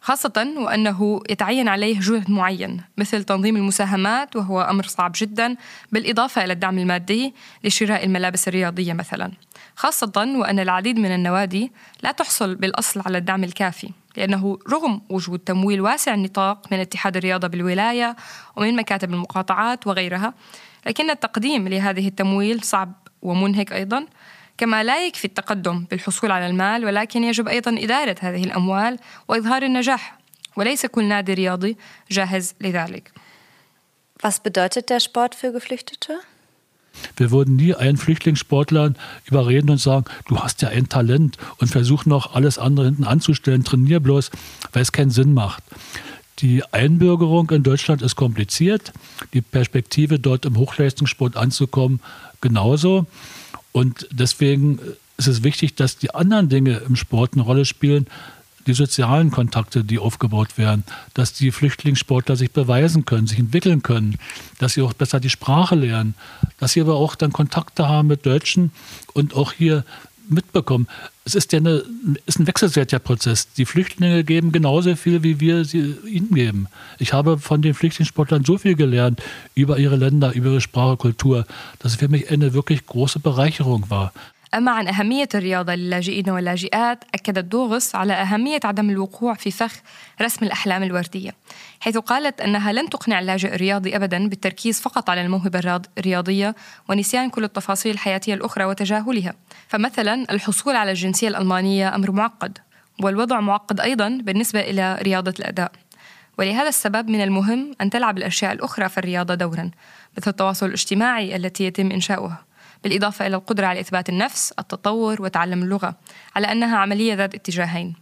خاصة 0.00 0.54
وأنه 0.56 1.20
يتعين 1.30 1.68
عليه 1.68 2.00
جهد 2.00 2.30
معين 2.30 2.82
مثل 2.98 3.24
تنظيم 3.24 3.56
المساهمات 3.56 4.36
وهو 4.36 4.60
أمر 4.60 4.86
صعب 4.86 5.12
جدا 5.16 5.56
بالإضافة 5.92 6.44
إلى 6.44 6.52
الدعم 6.52 6.78
المادي 6.78 7.34
لشراء 7.64 8.04
الملابس 8.04 8.48
الرياضية 8.48 8.92
مثلا 8.92 9.32
خاصة 9.76 10.12
وأن 10.16 10.58
العديد 10.58 10.98
من 10.98 11.14
النوادي 11.14 11.72
لا 12.02 12.12
تحصل 12.12 12.54
بالأصل 12.54 13.02
على 13.06 13.18
الدعم 13.18 13.44
الكافي. 13.44 13.90
لأنه 14.16 14.58
رغم 14.72 15.00
وجود 15.08 15.38
تمويل 15.38 15.80
واسع 15.80 16.14
النطاق 16.14 16.72
من 16.72 16.80
اتحاد 16.80 17.16
الرياضة 17.16 17.48
بالولاية 17.48 18.16
ومن 18.56 18.76
مكاتب 18.76 19.10
المقاطعات 19.10 19.86
وغيرها 19.86 20.34
لكن 20.86 21.10
التقديم 21.10 21.68
لهذه 21.68 22.08
التمويل 22.08 22.64
صعب 22.64 22.92
ومنهك 23.22 23.72
أيضا 23.72 24.06
كما 24.58 24.84
لا 24.84 25.06
يكفي 25.06 25.24
التقدم 25.24 25.84
بالحصول 25.90 26.30
على 26.30 26.46
المال 26.46 26.84
ولكن 26.84 27.24
يجب 27.24 27.48
أيضا 27.48 27.76
إدارة 27.78 28.16
هذه 28.20 28.44
الأموال 28.44 28.98
وإظهار 29.28 29.62
النجاح 29.62 30.18
وليس 30.56 30.86
كل 30.86 31.04
نادي 31.04 31.34
رياضي 31.34 31.76
جاهز 32.10 32.54
لذلك 32.60 33.12
Was 34.22 34.38
bedeutet 34.40 34.90
der 34.90 35.00
Sport 35.00 35.34
für 35.34 35.50
Geflüchtete? 35.50 36.20
Wir 37.16 37.30
würden 37.30 37.56
nie 37.56 37.74
einen 37.74 37.96
Flüchtlingssportler 37.96 38.94
überreden 39.24 39.70
und 39.70 39.78
sagen, 39.78 40.06
du 40.28 40.38
hast 40.38 40.62
ja 40.62 40.68
ein 40.68 40.88
Talent 40.88 41.36
und 41.58 41.68
versuch 41.68 42.06
noch 42.06 42.34
alles 42.34 42.58
andere 42.58 42.86
hinten 42.86 43.04
anzustellen, 43.04 43.64
trainier 43.64 44.00
bloß, 44.00 44.30
weil 44.72 44.82
es 44.82 44.92
keinen 44.92 45.10
Sinn 45.10 45.32
macht. 45.32 45.62
Die 46.40 46.62
Einbürgerung 46.72 47.50
in 47.50 47.62
Deutschland 47.62 48.00
ist 48.00 48.16
kompliziert. 48.16 48.92
Die 49.34 49.42
Perspektive, 49.42 50.18
dort 50.18 50.46
im 50.46 50.56
Hochleistungssport 50.56 51.36
anzukommen, 51.36 52.00
genauso. 52.40 53.06
Und 53.72 54.08
deswegen 54.10 54.78
ist 55.18 55.26
es 55.26 55.44
wichtig, 55.44 55.74
dass 55.74 55.98
die 55.98 56.14
anderen 56.14 56.48
Dinge 56.48 56.78
im 56.78 56.96
Sport 56.96 57.34
eine 57.34 57.42
Rolle 57.42 57.66
spielen, 57.66 58.06
die 58.66 58.74
sozialen 58.74 59.30
Kontakte, 59.30 59.84
die 59.84 59.98
aufgebaut 59.98 60.58
werden, 60.58 60.84
dass 61.14 61.32
die 61.32 61.50
Flüchtlingssportler 61.50 62.36
sich 62.36 62.50
beweisen 62.50 63.04
können, 63.04 63.26
sich 63.26 63.38
entwickeln 63.38 63.82
können, 63.82 64.18
dass 64.58 64.74
sie 64.74 64.82
auch 64.82 64.92
besser 64.92 65.20
die 65.20 65.30
Sprache 65.30 65.74
lernen, 65.74 66.14
dass 66.58 66.72
sie 66.72 66.80
aber 66.80 66.96
auch 66.96 67.14
dann 67.14 67.32
Kontakte 67.32 67.88
haben 67.88 68.08
mit 68.08 68.26
Deutschen 68.26 68.70
und 69.14 69.34
auch 69.34 69.52
hier 69.52 69.84
mitbekommen. 70.30 70.86
Es 71.24 71.34
ist 71.34 71.52
ja 71.52 71.58
eine, 71.58 71.82
ist 72.26 72.38
ein 72.38 72.46
wechselseitiger 72.46 72.98
Prozess. 72.98 73.52
Die 73.52 73.66
Flüchtlinge 73.66 74.24
geben 74.24 74.52
genauso 74.52 74.96
viel, 74.96 75.22
wie 75.22 75.40
wir 75.40 75.64
sie 75.64 75.96
ihnen 76.06 76.30
geben. 76.30 76.68
Ich 76.98 77.12
habe 77.12 77.38
von 77.38 77.62
den 77.62 77.74
Flüchtlingssportlern 77.74 78.44
so 78.44 78.58
viel 78.58 78.74
gelernt 78.74 79.20
über 79.54 79.78
ihre 79.78 79.96
Länder, 79.96 80.32
über 80.32 80.50
ihre 80.50 80.60
Sprache, 80.60 80.96
Kultur, 80.96 81.46
dass 81.80 81.92
es 81.92 81.98
für 81.98 82.08
mich 82.08 82.30
eine 82.30 82.54
wirklich 82.54 82.86
große 82.86 83.18
Bereicherung 83.18 83.90
war. 83.90 84.12
أما 84.54 84.70
عن 84.70 84.88
أهمية 84.88 85.28
الرياضة 85.34 85.74
للاجئين 85.74 86.30
واللاجئات 86.30 87.04
أكدت 87.14 87.44
دوغس 87.44 87.94
على 87.94 88.12
أهمية 88.12 88.60
عدم 88.64 88.90
الوقوع 88.90 89.34
في 89.34 89.50
فخ 89.50 89.74
رسم 90.22 90.46
الأحلام 90.46 90.82
الوردية 90.82 91.34
حيث 91.80 91.98
قالت 91.98 92.40
أنها 92.40 92.72
لن 92.72 92.90
تقنع 92.90 93.20
اللاجئ 93.20 93.54
الرياضي 93.54 93.96
أبدا 93.96 94.28
بالتركيز 94.28 94.80
فقط 94.80 95.10
على 95.10 95.22
الموهبة 95.22 95.80
الرياضية 95.98 96.54
ونسيان 96.88 97.30
كل 97.30 97.44
التفاصيل 97.44 97.92
الحياتية 97.92 98.34
الأخرى 98.34 98.64
وتجاهلها. 98.64 99.34
فمثلا 99.68 100.32
الحصول 100.32 100.76
على 100.76 100.90
الجنسية 100.90 101.28
الألمانية 101.28 101.94
أمر 101.94 102.10
معقد 102.10 102.58
والوضع 103.02 103.40
معقد 103.40 103.80
أيضا 103.80 104.18
بالنسبة 104.22 104.60
إلى 104.60 104.98
رياضة 105.02 105.34
الأداء. 105.38 105.72
ولهذا 106.38 106.68
السبب 106.68 107.08
من 107.08 107.20
المهم 107.22 107.72
أن 107.80 107.90
تلعب 107.90 108.18
الأشياء 108.18 108.52
الأخرى 108.52 108.88
في 108.88 108.98
الرياضة 108.98 109.34
دورا 109.34 109.70
مثل 110.18 110.30
التواصل 110.30 110.66
الاجتماعي 110.66 111.36
التي 111.36 111.64
يتم 111.64 111.90
إنشاؤها. 111.90 112.49
بالإضافة 112.84 113.26
إلى 113.26 113.36
القدرة 113.36 113.66
على 113.66 113.80
إثبات 113.80 114.08
النفس 114.08 114.52
التطور 114.58 115.22
وتعلم 115.22 115.62
اللغة 115.62 115.94
على 116.36 116.52
أنها 116.52 116.76
عملية 116.76 117.14
ذات 117.14 117.34
اتجاهين. 117.34 117.94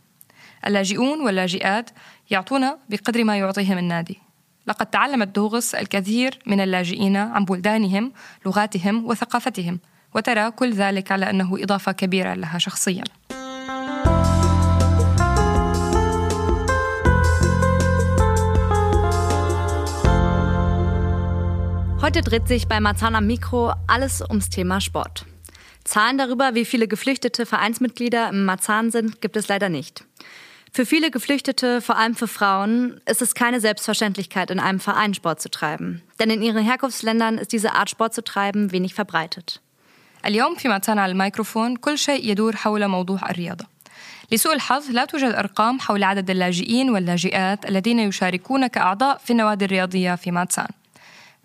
اللاجئون 0.67 1.21
واللاجئات 1.21 1.91
يعطون 2.31 2.67
بقدر 2.89 3.25
ما 3.25 3.39
يعطيهم 3.39 3.79
النادي. 3.79 4.19
لقد 4.67 4.87
تعلمت 4.87 5.29
دوغس 5.29 5.75
الكثير 5.75 6.39
من 6.47 6.61
اللاجئين 6.61 7.17
عن 7.17 7.45
بلدانهم 7.45 8.13
لغاتهم 8.47 9.05
وثقافتهم 9.05 9.81
وترى 10.15 10.51
كل 10.51 10.73
ذلك 10.73 11.13
على 11.13 11.31
أنه 11.31 11.57
إضافة 11.63 11.93
كبيرة 11.93 12.35
لها 12.35 12.59
شخصياً. 12.59 13.05
Heute 22.08 22.22
dreht 22.22 22.48
sich 22.48 22.68
bei 22.68 22.80
Marzahn 22.80 23.16
am 23.16 23.28
Mikro 23.28 23.74
alles 23.88 24.22
ums 24.22 24.50
Thema 24.50 24.82
Sport. 24.82 25.26
Zahlen 25.84 26.18
darüber, 26.18 26.56
wie 26.56 26.66
viele 26.66 26.88
geflüchtete 26.88 27.46
Vereinsmitglieder 27.46 28.30
im 28.30 28.46
Marzahn 28.46 28.92
sind, 28.92 29.22
gibt 29.22 29.36
es 29.38 29.48
leider 29.48 29.70
nicht. 29.70 30.06
Für 30.72 30.86
viele 30.86 31.12
Geflüchtete, 31.12 31.82
vor 31.82 31.98
allem 31.98 32.16
für 32.16 32.28
Frauen, 32.28 33.00
ist 33.06 33.22
es 33.22 33.36
keine 33.36 33.60
Selbstverständlichkeit, 33.60 34.50
in 34.50 34.60
einem 34.60 34.80
Verein 34.80 35.14
Sport 35.14 35.40
zu 35.40 35.50
treiben. 35.50 36.02
Denn 36.20 36.30
in 36.30 36.42
ihren 36.42 36.64
Herkunftsländern 36.64 37.38
ist 37.38 37.52
diese 37.52 37.76
Art 37.76 37.90
Sport 37.90 38.14
zu 38.14 38.24
treiben 38.24 38.72
wenig 38.72 38.94
verbreitet. 38.94 39.60
اليوم 40.26 40.56
في 40.56 40.68
ماتانا 40.68 41.02
على 41.02 41.12
الميكروفون 41.12 41.76
كل 41.76 41.98
شيء 41.98 42.32
يدور 42.32 42.56
حول 42.56 42.88
موضوع 42.88 43.30
الرياضة. 43.30 43.66
لسوء 44.32 44.54
الحظ 44.54 44.92
لا 44.92 45.06
توجد 45.06 45.34
أرقام 45.34 45.80
حول 45.80 46.04
عدد 46.04 46.30
اللاجئين 46.30 46.90
واللاجئات 46.90 47.70
الذين 47.70 48.00
يشاركون 48.00 48.68
كأعضاء 48.68 49.18
في 49.18 49.32
النوادي 49.32 49.66
الرياضية 49.66 50.16
في 50.16 50.32
ماتسان. 50.32 50.68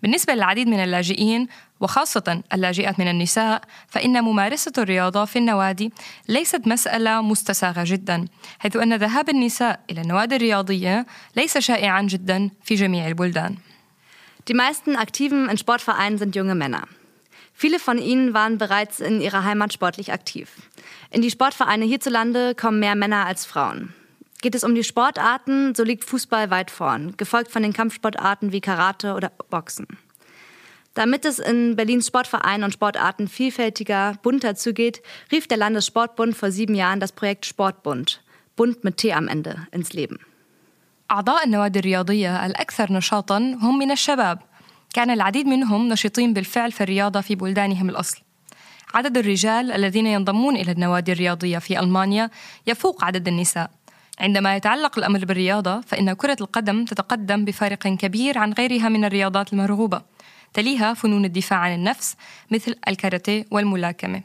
بالنسبة 0.03 0.33
للعديد 0.33 0.67
من 0.67 0.79
اللاجئين 0.79 1.47
وخاصة 1.79 2.41
اللاجئات 2.53 2.99
من 2.99 3.07
النساء 3.07 3.61
فإن 3.87 4.23
ممارسة 4.23 4.73
الرياضة 4.77 5.25
في 5.25 5.39
النوادي 5.39 5.91
ليست 6.27 6.67
مسألة 6.67 7.21
مستساغة 7.21 7.83
جدا 7.85 8.25
حيث 8.59 8.75
أن 8.75 8.93
ذهاب 8.93 9.29
النساء 9.29 9.79
إلى 9.91 10.01
النوادي 10.01 10.35
الرياضية 10.35 11.05
ليس 11.35 11.57
شائعا 11.57 12.01
جدا 12.01 12.49
في 12.63 12.75
جميع 12.75 13.07
البلدان 13.07 13.55
Die 14.47 14.55
meisten 14.55 14.95
Aktiven 14.95 15.47
in 15.47 15.57
Sportvereinen 15.57 16.17
sind 16.17 16.35
junge 16.35 16.55
Männer. 16.55 16.87
Viele 17.53 17.77
von 17.77 17.99
ihnen 17.99 18.33
waren 18.33 18.57
bereits 18.57 18.99
in 18.99 19.21
ihrer 19.21 19.43
Heimat 19.43 19.73
sportlich 19.73 20.11
aktiv. 20.11 20.49
In 21.11 21.21
die 21.21 21.29
Sportvereine 21.29 21.85
hierzulande 21.85 22.55
kommen 22.55 22.79
mehr 22.79 22.95
Männer 22.95 23.27
als 23.27 23.45
Frauen. 23.45 23.93
Geht 24.43 24.55
es 24.55 24.63
um 24.63 24.73
die 24.73 24.83
Sportarten, 24.83 25.75
so 25.75 25.83
liegt 25.83 26.05
Fußball 26.05 26.49
weit 26.49 26.71
vorn, 26.71 27.15
gefolgt 27.17 27.51
von 27.51 27.61
den 27.61 27.73
Kampfsportarten 27.73 28.51
wie 28.51 28.61
Karate 28.61 29.13
oder 29.13 29.31
Boxen. 29.49 29.85
Damit 30.93 31.25
es 31.25 31.39
in 31.39 31.75
Berlins 31.75 32.07
Sportvereinen 32.07 32.63
und 32.63 32.73
Sportarten 32.73 33.27
vielfältiger, 33.27 34.15
bunter 34.23 34.55
zugeht, 34.55 35.01
rief 35.31 35.47
der 35.47 35.57
Landessportbund 35.57 36.35
vor 36.35 36.51
sieben 36.51 36.75
Jahren 36.75 36.99
das 36.99 37.11
Projekt 37.11 37.45
Sportbund, 37.45 38.21
Bund 38.55 38.83
mit 38.83 38.97
T 38.97 39.13
am 39.13 39.27
Ende, 39.27 39.67
ins 39.71 39.93
Leben. 39.93 40.19
أعضاء 41.11 41.45
النوادي 41.45 41.79
الرياضية 41.79 42.45
الأكثر 42.45 42.93
نشاطا 42.93 43.37
هم 43.37 43.79
من 43.79 43.91
الشباب 43.91 44.39
كان 44.93 45.09
العديد 45.09 45.47
منهم 45.47 45.87
نشيطين 45.87 46.33
بالفعل 46.33 46.71
في 46.71 46.81
الرياضة 46.81 47.21
في 47.21 47.35
بلدانهم 47.35 47.89
الأصل 47.89 48.21
عدد 48.93 49.17
الرجال 49.17 49.71
الذين 49.71 50.07
ينضمون 50.07 50.55
إلى 50.55 50.71
النوادي 50.71 51.11
الرياضية 51.11 51.57
في 51.57 51.79
ألمانيا 51.79 52.29
يفوق 52.67 53.03
عدد 53.03 53.27
النساء 53.27 53.71
عندما 54.20 54.56
يتعلق 54.56 54.98
الأمر 54.98 55.24
بالرياضة 55.24 55.80
فإن 55.80 56.12
كرة 56.12 56.36
القدم 56.40 56.84
تتقدم 56.84 57.44
بفارق 57.44 57.78
كبير 57.78 58.38
عن 58.38 58.52
غيرها 58.52 58.88
من 58.88 59.04
الرياضات 59.04 59.52
المرغوبة 59.52 60.02
تليها 60.52 60.94
فنون 60.94 61.24
الدفاع 61.24 61.58
عن 61.58 61.74
النفس 61.74 62.16
مثل 62.50 62.74
الكاراتيه 62.88 63.46
والملاكمة 63.50 64.22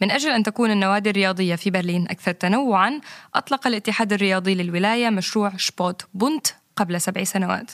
من 0.00 0.10
أجل 0.10 0.30
أن 0.30 0.42
تكون 0.42 0.70
النوادي 0.70 1.10
الرياضية 1.10 1.54
في 1.54 1.70
برلين 1.70 2.06
أكثر 2.10 2.32
تنوعاً 2.32 3.00
أطلق 3.34 3.66
الاتحاد 3.66 4.12
الرياضي 4.12 4.54
للولاية 4.54 5.10
مشروع 5.10 5.52
شبوت 5.56 6.06
بونت 6.14 6.46
قبل 6.76 7.00
سبع 7.00 7.24
سنوات 7.24 7.70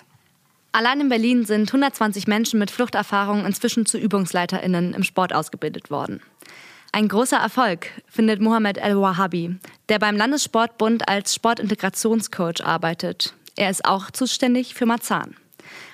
Allein 0.73 1.01
in 1.01 1.09
Berlin 1.09 1.45
sind 1.45 1.73
120 1.73 2.27
Menschen 2.27 2.59
mit 2.59 2.71
Fluchterfahrung 2.71 3.47
inzwischen 3.47 3.87
zu 3.87 3.99
ÜbungsleiterInnen 3.99 4.93
im 4.95 5.03
Sport 5.03 5.33
ausgebildet 5.33 5.91
worden. 5.91 6.21
Ein 6.92 7.08
großer 7.08 7.38
Erfolg 7.38 7.88
findet 8.08 8.40
Mohamed 8.40 8.78
El-Wahabi, 8.78 9.56
der 9.90 10.00
beim 10.00 10.16
Landessportbund 10.16 11.10
als 11.10 11.34
Sportintegrationscoach 11.34 12.64
arbeitet. 12.64 13.34
Er 13.56 13.70
ist 13.70 13.86
auch 13.86 14.12
zuständig 14.12 14.76
für 14.76 14.86
Marzahn. 14.86 15.36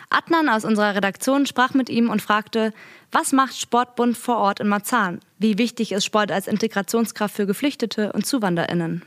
Adnan 0.10 0.50
aus 0.50 0.66
unserer 0.66 0.96
Redaktion 0.96 1.46
sprach 1.46 1.74
mit 1.74 1.90
ihm 1.90 2.10
und 2.10 2.22
fragte, 2.22 2.74
was 3.12 3.32
macht 3.32 3.58
Sportbund 3.58 4.18
vor 4.18 4.38
Ort 4.38 4.60
in 4.60 4.68
Marzahn? 4.68 5.20
Wie 5.38 5.58
wichtig 5.58 5.92
ist 5.92 6.06
Sport 6.06 6.32
als 6.32 6.48
Integrationskraft 6.48 7.36
für 7.36 7.46
Geflüchtete 7.46 8.12
und 8.14 8.26
ZuwanderInnen? 8.26 9.04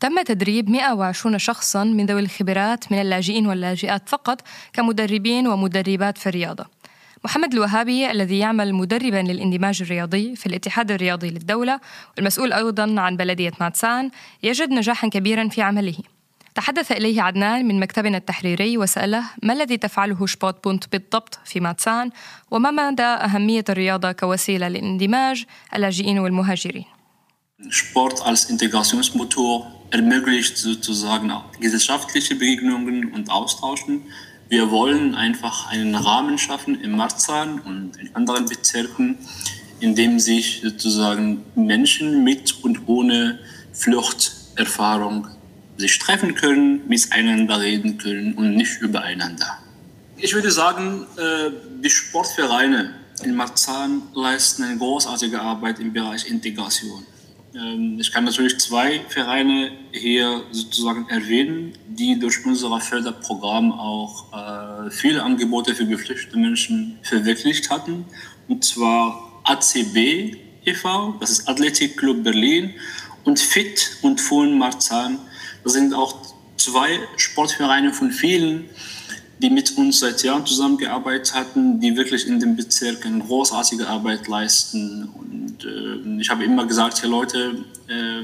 تم 0.00 0.22
تدريب 0.22 0.68
120 0.68 1.36
شخصا 1.38 1.84
من 1.84 2.06
ذوي 2.06 2.20
الخبرات 2.20 2.92
من 2.92 3.00
اللاجئين 3.00 3.46
واللاجئات 3.46 4.08
فقط 4.08 4.42
كمدربين 4.72 5.48
ومدربات 5.48 6.18
في 6.18 6.28
الرياضه 6.28 6.66
محمد 7.25 7.53
الوهابي 7.53 8.11
الذي 8.11 8.39
يعمل 8.39 8.73
مدربا 8.73 9.17
للاندماج 9.17 9.81
الرياضي 9.81 10.35
في 10.35 10.45
الاتحاد 10.45 10.91
الرياضي 10.91 11.29
للدولة 11.29 11.79
والمسؤول 12.17 12.53
أيضا 12.53 13.01
عن 13.01 13.17
بلدية 13.17 13.51
ماتسان 13.59 14.11
يجد 14.43 14.69
نجاحا 14.69 15.07
كبيرا 15.07 15.49
في 15.49 15.61
عمله. 15.61 15.95
تحدث 16.55 16.91
إليه 16.91 17.21
عدنان 17.21 17.67
من 17.67 17.79
مكتبنا 17.79 18.17
التحريري 18.17 18.77
وسأله 18.77 19.23
ما 19.43 19.53
الذي 19.53 19.77
تفعله 19.77 20.25
شبوت 20.25 20.63
بونت 20.63 20.91
بالضبط 20.91 21.39
في 21.45 21.59
ماتسان 21.59 22.09
وما 22.51 22.71
مدى 22.71 23.03
أهمية 23.03 23.65
الرياضة 23.69 24.11
كوسيلة 24.11 24.67
لاندماج 24.67 25.45
اللاجئين 25.75 26.19
والمهاجرين. 26.19 26.85
Sport 27.69 28.21
als 28.21 28.49
Integrationsmotor 28.49 29.71
ermöglicht 29.89 30.57
sozusagen 30.57 31.31
gesellschaftliche 31.59 32.35
Begegnungen 32.35 33.13
und 33.13 33.29
Austauschen. 33.29 34.01
Wir 34.47 34.69
wollen 34.69 35.15
einfach 35.15 35.67
einen 35.69 35.95
Rahmen 35.95 36.37
schaffen 36.37 36.79
in 36.81 36.91
Marzahn 36.95 37.59
und 37.59 37.97
in 37.97 38.15
anderen 38.15 38.45
Bezirken, 38.45 39.17
in 39.79 39.95
dem 39.95 40.19
sich 40.19 40.61
sozusagen 40.63 41.43
Menschen 41.55 42.23
mit 42.23 42.63
und 42.63 42.87
ohne 42.87 43.39
Fluchterfahrung 43.73 45.27
sich 45.77 45.97
treffen 45.99 46.35
können, 46.35 46.87
miteinander 46.87 47.59
reden 47.59 47.97
können 47.97 48.33
und 48.33 48.55
nicht 48.55 48.79
übereinander. 48.81 49.57
Ich 50.17 50.33
würde 50.33 50.51
sagen, 50.51 51.05
äh, 51.17 51.51
die 51.83 51.89
Sportvereine 51.89 52.93
in 53.23 53.35
Marzahn 53.35 54.03
leisten 54.13 54.63
eine 54.63 54.77
großartige 54.77 55.41
Arbeit 55.41 55.79
im 55.79 55.91
Bereich 55.91 56.29
Integration. 56.29 57.03
Ähm, 57.55 57.97
ich 57.99 58.11
kann 58.11 58.25
natürlich 58.25 58.57
zwei 58.59 59.01
Vereine 59.07 59.71
hier 59.91 60.43
sozusagen 60.51 61.07
erwähnen, 61.09 61.73
die 61.87 62.19
durch 62.19 62.45
unser 62.45 62.79
Förderprogramm 62.79 63.71
auch 63.71 64.33
äh, 64.33 64.91
viele 64.91 65.23
Angebote 65.23 65.73
für 65.73 65.85
geflüchtete 65.85 66.37
Menschen 66.37 66.99
verwirklicht 67.03 67.69
hatten. 67.69 68.05
Und 68.47 68.63
zwar 68.63 69.41
ACB 69.43 70.37
e.V., 70.65 71.15
das 71.19 71.31
ist 71.31 71.47
Athletic 71.47 71.97
Club 71.97 72.23
Berlin, 72.23 72.73
und 73.23 73.39
FIT 73.39 73.97
und 74.03 74.21
Fohlen 74.21 74.57
Marzahn. 74.57 75.19
Das 75.63 75.73
sind 75.73 75.93
auch 75.93 76.15
zwei 76.57 76.99
Sportvereine 77.17 77.91
von 77.91 78.11
vielen, 78.11 78.69
die 79.38 79.50
mit 79.50 79.76
uns 79.78 80.00
seit 80.00 80.22
Jahren 80.22 80.44
zusammengearbeitet 80.44 81.34
hatten, 81.34 81.80
die 81.80 81.96
wirklich 81.96 82.26
in 82.26 82.40
den 82.40 82.56
Bezirken 82.56 83.20
großartige 83.20 83.88
Arbeit 83.88 84.28
leisten. 84.28 85.08
Und 85.08 85.64
äh, 85.64 86.20
ich 86.20 86.28
habe 86.28 86.44
immer 86.44 86.66
gesagt, 86.66 87.00
hier 87.00 87.08
Leute, 87.08 87.64
äh, 87.88 88.22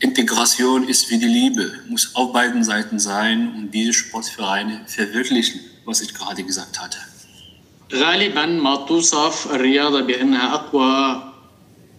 Integration 0.00 0.88
ist 0.88 1.10
wie 1.10 1.18
die 1.18 1.26
Liebe, 1.26 1.72
muss 1.88 2.14
auf 2.14 2.32
beiden 2.32 2.64
Seiten 2.64 2.98
sein 2.98 3.54
und 3.54 3.70
diese 3.70 3.92
Sportvereine 3.92 4.82
verwirklichen, 4.86 5.60
was 5.84 6.00
ich 6.00 6.12
gerade 6.12 6.42
gesagt 6.42 6.80
hatte. 6.80 6.98
غالبا 7.92 8.46
ما 8.46 8.76
توصف 8.76 9.54
الرياضة 9.54 10.00
بأنها 10.00 10.54
أقوى 10.54 11.32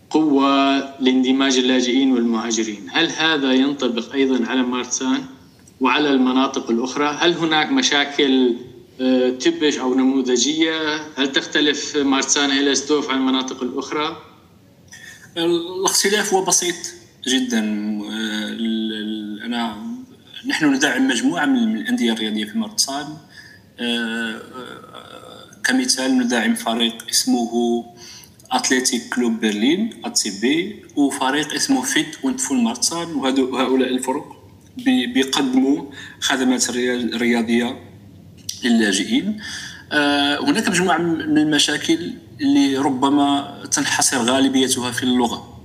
قوة 0.10 0.80
لاندماج 1.00 1.58
اللاجئين 1.58 2.12
والمهاجرين 2.14 2.88
هل 2.92 3.12
هذا 3.12 3.54
ينطبق 3.54 4.14
أيضا 4.14 4.46
على 4.46 4.62
مارسان 4.62 5.26
وعلى 5.81 6.11
المناطق 6.11 6.71
الأخرى. 6.71 7.17
هل 7.21 7.33
هناك 7.33 7.71
مشاكل 7.73 8.57
تبش 9.41 9.79
أو 9.79 9.95
نموذجية؟ 9.95 10.97
هل 11.17 11.33
تختلف 11.33 11.97
مارسان 11.97 12.51
هيلستوف 12.51 13.11
عن 13.11 13.19
المناطق 13.19 13.63
الأخرى؟ 13.63 14.17
الاختلاف 15.37 16.35
هو 16.35 16.45
بسيط 16.45 16.75
جدا. 17.29 17.59
أنا 19.45 19.87
نحن 20.47 20.75
ندعم 20.75 21.09
مجموعة 21.09 21.47
من 21.47 21.77
الأندية 21.77 22.13
الرياضية 22.13 22.45
في 22.45 22.59
مارسان 22.59 23.07
كمثال 25.65 26.19
ندعم 26.19 26.55
فريق 26.55 26.95
اسمه 27.11 27.85
أتلتيك 28.53 29.03
كلوب 29.15 29.41
برلين 29.41 30.01
أتسي 30.05 30.41
بي 30.41 30.83
وفريق 30.97 31.55
اسمه 31.55 31.83
فيت 31.83 32.25
ونتفول 32.25 32.63
مارتسان 32.63 33.15
وهؤلاء 33.15 33.89
الفرق. 33.89 34.40
بيقدموا 34.77 35.85
خدمات 36.21 36.71
رياضية 37.15 37.79
للاجئين. 38.65 39.41
هناك 40.43 40.69
مجموعة 40.69 40.99
من 40.99 41.39
المشاكل 41.39 42.13
اللي 42.41 42.77
ربما 42.77 43.59
تنحصر 43.73 44.19
غالبيتها 44.19 44.91
في 44.91 45.03
اللغة. 45.03 45.61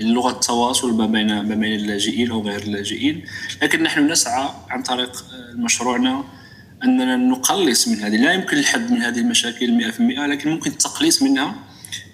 اللغة 0.00 0.30
التواصل 0.30 0.96
ما 0.96 1.06
بين 1.06 1.40
ما 1.40 1.54
بين 1.54 1.74
اللاجئين 1.74 2.30
أو 2.30 2.42
غير 2.42 2.62
اللاجئين. 2.62 3.24
لكن 3.62 3.82
نحن 3.82 4.10
نسعى 4.10 4.48
عن 4.70 4.82
طريق 4.82 5.24
مشروعنا 5.54 6.24
أننا 6.84 7.16
نقلص 7.16 7.88
من 7.88 7.98
هذه. 8.00 8.16
لا 8.16 8.32
يمكن 8.32 8.58
الحد 8.58 8.90
من 8.90 9.02
هذه 9.02 9.18
المشاكل 9.18 9.92
100% 9.92 10.00
لكن 10.00 10.50
ممكن 10.50 10.70
التقليص 10.70 11.22
منها 11.22 11.54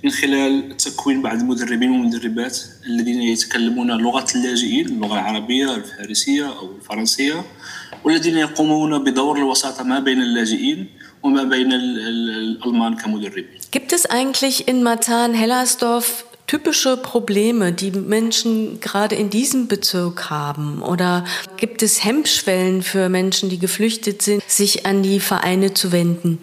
من 0.04 0.12
خلال 0.12 0.78
تكوين 0.78 1.22
بعض 1.22 1.40
المدربين 1.40 1.92
والمدربات 1.92 2.58
الذين 2.86 3.22
يتكلمون 3.22 3.92
لغة 3.92 4.26
اللاجئين 4.36 4.86
اللغة 4.86 5.14
العربية 5.14 5.76
الفارسية 5.76 6.46
أو 6.46 6.76
الفرنسية 6.76 7.46
والذين 8.04 8.38
يقومون 8.38 9.04
بدور 9.04 9.38
الوساطة 9.38 9.84
ما 9.84 10.00
بين 10.00 10.22
اللاجئين 10.22 10.88
وما 11.24 11.44
بين 11.44 11.74
الألمان 11.74 12.96
كمدربين. 12.96 13.46
Gibt 13.72 13.94
es 13.94 14.06
eigentlich 14.06 14.68
in 14.68 14.84
Matan-Hellersdorf 14.84 16.26
typische 16.48 16.98
Probleme, 16.98 17.72
die 17.72 17.92
Menschen 17.92 18.80
gerade 18.80 19.16
in 19.16 19.30
diesem 19.30 19.68
Bezirk 19.68 20.30
haben? 20.30 20.84
Oder 20.84 21.26
gibt 21.58 21.82
es 21.82 22.04
Hemmschwellen 22.04 22.84
für 22.84 23.10
Menschen, 23.10 23.50
die 23.50 23.58
geflüchtet 23.58 24.22
sind, 24.22 24.44
sich 24.48 24.86
an 24.86 25.02
die 25.02 25.20
Vereine 25.20 25.74
zu 25.74 25.92
wenden? 25.92 26.38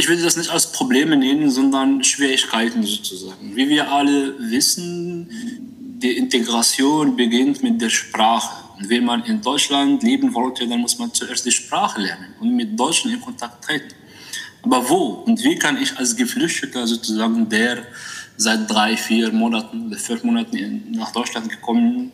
Ich 0.00 0.08
würde 0.08 0.22
das 0.22 0.38
nicht 0.38 0.48
als 0.48 0.72
Probleme 0.72 1.14
nennen, 1.14 1.50
sondern 1.50 2.02
Schwierigkeiten 2.02 2.82
sozusagen. 2.82 3.54
Wie 3.54 3.68
wir 3.68 3.92
alle 3.92 4.34
wissen, 4.50 5.28
die 6.02 6.16
Integration 6.16 7.16
beginnt 7.16 7.62
mit 7.62 7.82
der 7.82 7.90
Sprache. 7.90 8.64
Und 8.78 8.88
wenn 8.88 9.04
man 9.04 9.22
in 9.24 9.42
Deutschland 9.42 10.02
leben 10.02 10.32
wollte, 10.32 10.66
dann 10.66 10.80
muss 10.80 10.98
man 10.98 11.12
zuerst 11.12 11.44
die 11.44 11.50
Sprache 11.50 12.00
lernen 12.00 12.32
und 12.40 12.56
mit 12.56 12.80
Deutschen 12.80 13.12
in 13.12 13.20
Kontakt 13.20 13.62
treten. 13.62 13.94
Aber 14.62 14.88
wo 14.88 15.22
und 15.26 15.44
wie 15.44 15.56
kann 15.56 15.76
ich 15.76 15.94
als 15.98 16.16
Geflüchteter 16.16 16.86
sozusagen, 16.86 17.46
der 17.50 17.86
seit 18.38 18.70
drei, 18.70 18.96
vier 18.96 19.30
Monaten 19.32 19.88
oder 19.88 19.98
fünf 19.98 20.24
Monaten 20.24 20.92
nach 20.92 21.12
Deutschland 21.12 21.50
gekommen 21.50 22.12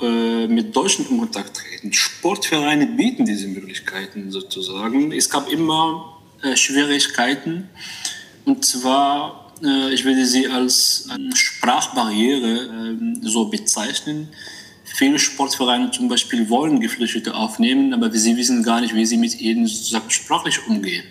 äh, 0.00 0.46
mit 0.46 0.76
Deutschen 0.76 1.08
in 1.08 1.18
Kontakt 1.18 1.56
treten? 1.56 1.92
Sportvereine 1.92 2.86
bieten 2.86 3.24
diese 3.24 3.48
Möglichkeiten 3.48 4.30
sozusagen. 4.30 5.10
Es 5.10 5.28
gab 5.28 5.50
immer 5.50 6.09
äh, 6.42 6.56
Schwierigkeiten. 6.56 7.68
Und 8.44 8.64
zwar, 8.64 9.52
äh, 9.62 9.92
ich 9.92 10.04
würde 10.04 10.24
sie 10.26 10.46
als 10.48 11.08
Sprachbarriere 11.34 12.96
äh, 12.96 13.28
so 13.28 13.46
bezeichnen. 13.46 14.28
Viele 14.84 15.18
Sportvereine 15.18 15.90
zum 15.90 16.08
Beispiel 16.08 16.48
wollen 16.50 16.80
Geflüchtete 16.80 17.34
aufnehmen, 17.34 17.94
aber 17.94 18.10
sie 18.12 18.36
wissen 18.36 18.62
gar 18.62 18.80
nicht, 18.80 18.94
wie 18.94 19.06
sie 19.06 19.16
mit 19.16 19.40
ihnen 19.40 19.68
sprachlich 20.08 20.66
umgehen. 20.66 21.04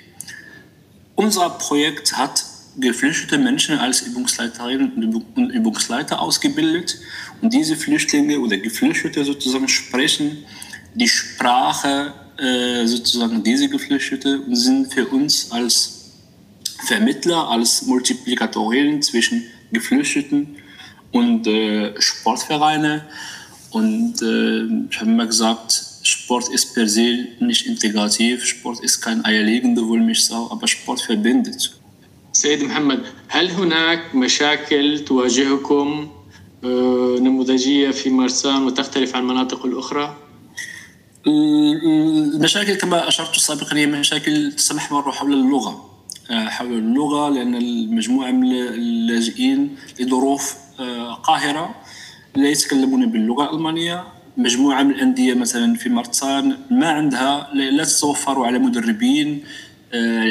Unser 1.15 1.49
Projekt 1.49 2.17
hat 2.17 2.43
geflüchtete 2.77 3.37
Menschen 3.37 3.77
als 3.77 4.01
Übungsleiterinnen 4.01 5.25
und 5.35 5.49
Übungsleiter 5.49 6.21
ausgebildet. 6.21 6.97
Und 7.41 7.53
diese 7.53 7.75
Flüchtlinge 7.75 8.39
oder 8.39 8.57
Geflüchtete 8.57 9.25
sozusagen 9.25 9.67
sprechen 9.67 10.45
die 10.95 11.07
Sprache 11.07 12.13
äh, 12.38 12.86
sozusagen 12.86 13.42
diese 13.42 13.68
Geflüchtete 13.68 14.40
und 14.40 14.56
sind 14.56 14.92
für 14.92 15.06
uns 15.06 15.50
als 15.52 16.12
Vermittler, 16.86 17.48
als 17.48 17.86
Multiplikatoren 17.86 19.00
zwischen 19.02 19.44
Geflüchteten 19.72 20.56
und 21.12 21.46
äh, 21.46 21.94
Sportvereine. 22.00 23.06
Und 23.70 24.20
äh, 24.22 24.64
ich 24.90 25.00
habe 25.00 25.10
immer 25.10 25.26
gesagt, 25.26 25.84
Sport 26.02 26.48
ist 26.48 26.74
per 26.74 26.86
se 26.88 27.26
nicht 27.40 27.66
integrativ, 27.66 28.44
Sport 28.44 28.80
ist 28.80 29.00
kein 29.00 29.24
eierlegende 29.24 29.86
Wollmilchsau, 29.88 30.50
aber 30.50 30.68
Sport 30.68 31.00
verbindet. 31.00 31.70
سيد 32.34 32.64
محمد 32.64 33.00
هل 33.28 33.50
هناك 33.50 34.14
مشاكل 34.14 35.04
تواجهكم 35.04 36.08
نموذجية 37.20 37.90
في 37.90 38.10
مرسان 38.10 38.62
وتختلف 38.62 39.16
عن 39.16 39.22
المناطق 39.22 39.66
الأخرى؟ 39.66 40.16
المشاكل 41.27 42.75
كما 42.75 43.07
أشرت 43.07 43.35
سابقا 43.35 43.77
هي 43.77 43.85
مشاكل 43.85 44.51
تتمحور 44.51 45.11
حول 45.11 45.33
اللغة. 45.33 45.85
حول 46.29 46.73
اللغة 46.73 47.29
لأن 47.29 47.55
المجموعة 47.55 48.31
من 48.31 48.51
اللاجئين 48.51 49.75
لظروف 49.99 50.55
قاهرة 51.23 51.75
لا 52.35 52.49
يتكلمون 52.49 53.05
باللغة 53.11 53.49
الألمانية. 53.49 54.03
مجموعة 54.37 54.83
من 54.83 54.91
الأندية 54.91 55.33
مثلا 55.33 55.75
في 55.75 55.89
مرتان 55.89 56.57
ما 56.71 56.89
عندها 56.89 57.49
لا 57.53 57.83
تتوفر 57.83 58.45
على 58.45 58.59
مدربين 58.59 59.43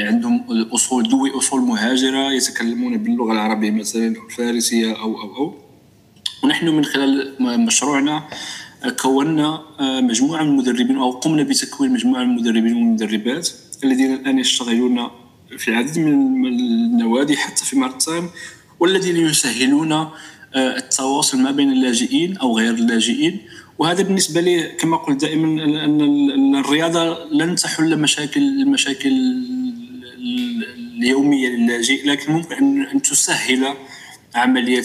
عندهم 0.09 0.45
أصول 0.75 1.09
ذوي 1.09 1.31
أصول 1.39 1.61
مهاجرة 1.61 2.33
يتكلمون 2.33 2.97
باللغة 2.97 3.33
العربية 3.33 3.71
مثلا 3.71 4.07
الفارسية 4.07 5.01
أو 5.01 5.21
أو 5.21 5.37
أو. 5.37 5.55
ونحن 6.45 6.69
من 6.69 6.85
خلال 6.85 7.35
مشروعنا 7.41 8.29
كونا 8.87 9.63
مجموعة 9.81 10.43
من 10.43 10.49
المدربين 10.49 10.97
أو 10.97 11.11
قمنا 11.11 11.43
بتكوين 11.43 11.93
مجموعة 11.93 12.25
من 12.25 12.31
المدربين 12.31 12.75
والمدربات 12.75 13.49
الذين 13.85 14.15
الآن 14.15 14.39
يشتغلون 14.39 15.09
في 15.59 15.69
العديد 15.69 15.99
من 15.99 16.47
النوادي 16.47 17.37
حتى 17.37 17.65
في 17.65 17.77
مرتان 17.77 18.29
والذين 18.81 19.17
يسهلون 19.17 20.09
التواصل 20.57 21.39
ما 21.39 21.51
بين 21.51 21.73
اللاجئين 21.73 22.37
أو 22.37 22.59
غير 22.59 22.75
اللاجئين. 22.75 23.41
وهذا 23.79 24.03
بالنسبة 24.03 24.41
لي 24.41 24.69
كما 24.69 24.97
قلت 24.97 25.21
دائما 25.21 25.65
ان 26.35 26.57
الرياضة 26.57 27.25
لن 27.33 27.55
تحل 27.55 27.99
مشاكل 28.01 28.41
المشاكل 28.41 29.13
اليومية 30.99 31.49
للاجئ 31.49 32.09
لكن 32.09 32.33
ممكن 32.33 32.83
أن 32.83 33.03
تسهل 33.03 33.75
عملية 34.36 34.84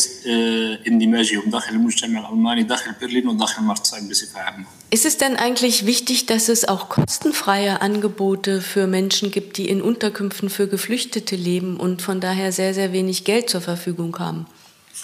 اندماجهم 0.86 1.50
داخل 1.50 1.74
المجتمع 1.74 2.20
الألماني 2.20 2.62
داخل 2.62 2.92
برلين 3.00 3.28
وداخل 3.28 3.62
مرتساك 3.62 4.02
بصفة 4.02 4.40
عامة. 4.40 4.66
Ist 4.90 5.04
es 5.04 5.18
denn 5.18 5.36
eigentlich 5.36 5.84
wichtig, 5.84 6.26
dass 6.26 6.48
es 6.48 6.66
auch 6.66 6.88
kostenfreie 6.88 7.82
Angebote 7.82 8.62
für 8.62 8.86
Menschen 8.86 9.30
gibt, 9.30 9.58
die 9.58 9.68
in 9.68 9.82
Unterkünften 9.82 10.48
für 10.48 10.66
Geflüchtete 10.66 11.36
leben 11.36 11.76
und 11.76 12.00
von 12.00 12.20
daher 12.20 12.52
sehr, 12.52 12.72
sehr 12.72 12.92
wenig 12.92 13.24
Geld 13.24 13.50
zur 13.50 13.60
Verfügung 13.60 14.18
haben? 14.18 14.46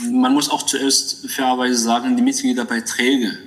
Man 0.00 0.32
muss 0.34 0.50
auch 0.50 0.64
zuerst 0.64 1.30
fairerweise 1.30 1.76
sagen, 1.76 2.16
die 2.16 2.22
Mitgliederbeiträge 2.22 3.38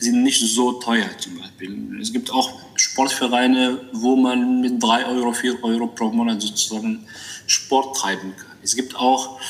sind 0.00 0.22
nicht 0.22 0.40
so 0.40 0.72
teuer 0.72 1.08
zum 1.18 1.38
Beispiel. 1.38 2.00
Es 2.00 2.12
gibt 2.12 2.30
auch 2.30 2.50
Sportvereine, 2.76 3.80
wo 3.92 4.16
man 4.16 4.60
mit 4.60 4.82
3 4.82 5.06
Euro, 5.06 5.32
4 5.32 5.62
Euro 5.64 5.86
pro 5.86 6.10
Monat 6.10 6.42
sozusagen 6.42 7.06
Sport 7.46 7.96
treiben 7.96 8.34
kann. 8.36 8.56
Es 8.62 8.74
gibt 8.74 8.96
auch 8.96 9.40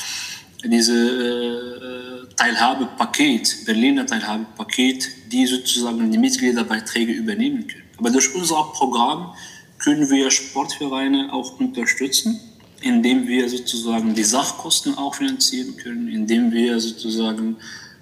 diese 0.64 2.26
äh, 2.28 2.34
Teilhabepaket, 2.36 3.64
Berliner 3.66 4.06
Teilhabepaket, 4.06 5.08
die 5.32 5.46
sozusagen 5.46 6.10
die 6.10 6.18
Mitgliederbeiträge 6.18 7.12
übernehmen 7.12 7.66
können. 7.66 7.84
Aber 7.98 8.10
durch 8.10 8.34
unser 8.34 8.62
Programm 8.72 9.34
können 9.78 10.08
wir 10.10 10.30
Sportvereine 10.30 11.32
auch 11.32 11.58
unterstützen, 11.58 12.40
indem 12.82 13.26
wir 13.26 13.48
sozusagen 13.48 14.14
die 14.14 14.24
Sachkosten 14.24 14.96
auch 14.96 15.14
finanzieren 15.14 15.76
können, 15.76 16.08
indem 16.08 16.52
wir 16.52 16.80
sozusagen 16.80 17.56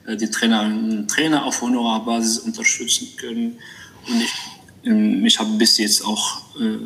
äh, 0.07 0.17
die 0.17 0.31
Trainer, 0.31 1.07
Trainer 1.07 1.45
auf 1.45 1.63
Honorarbasis 1.63 2.39
unterstützen 2.39 3.09
können. 3.17 3.59
Und 4.09 4.21
ich, 4.21 4.33
ähm, 4.85 5.25
ich 5.25 5.39
habe 5.39 5.51
bis 5.57 5.79
jetzt 5.79 6.05
auch 6.05 6.43
äh, 6.61 6.79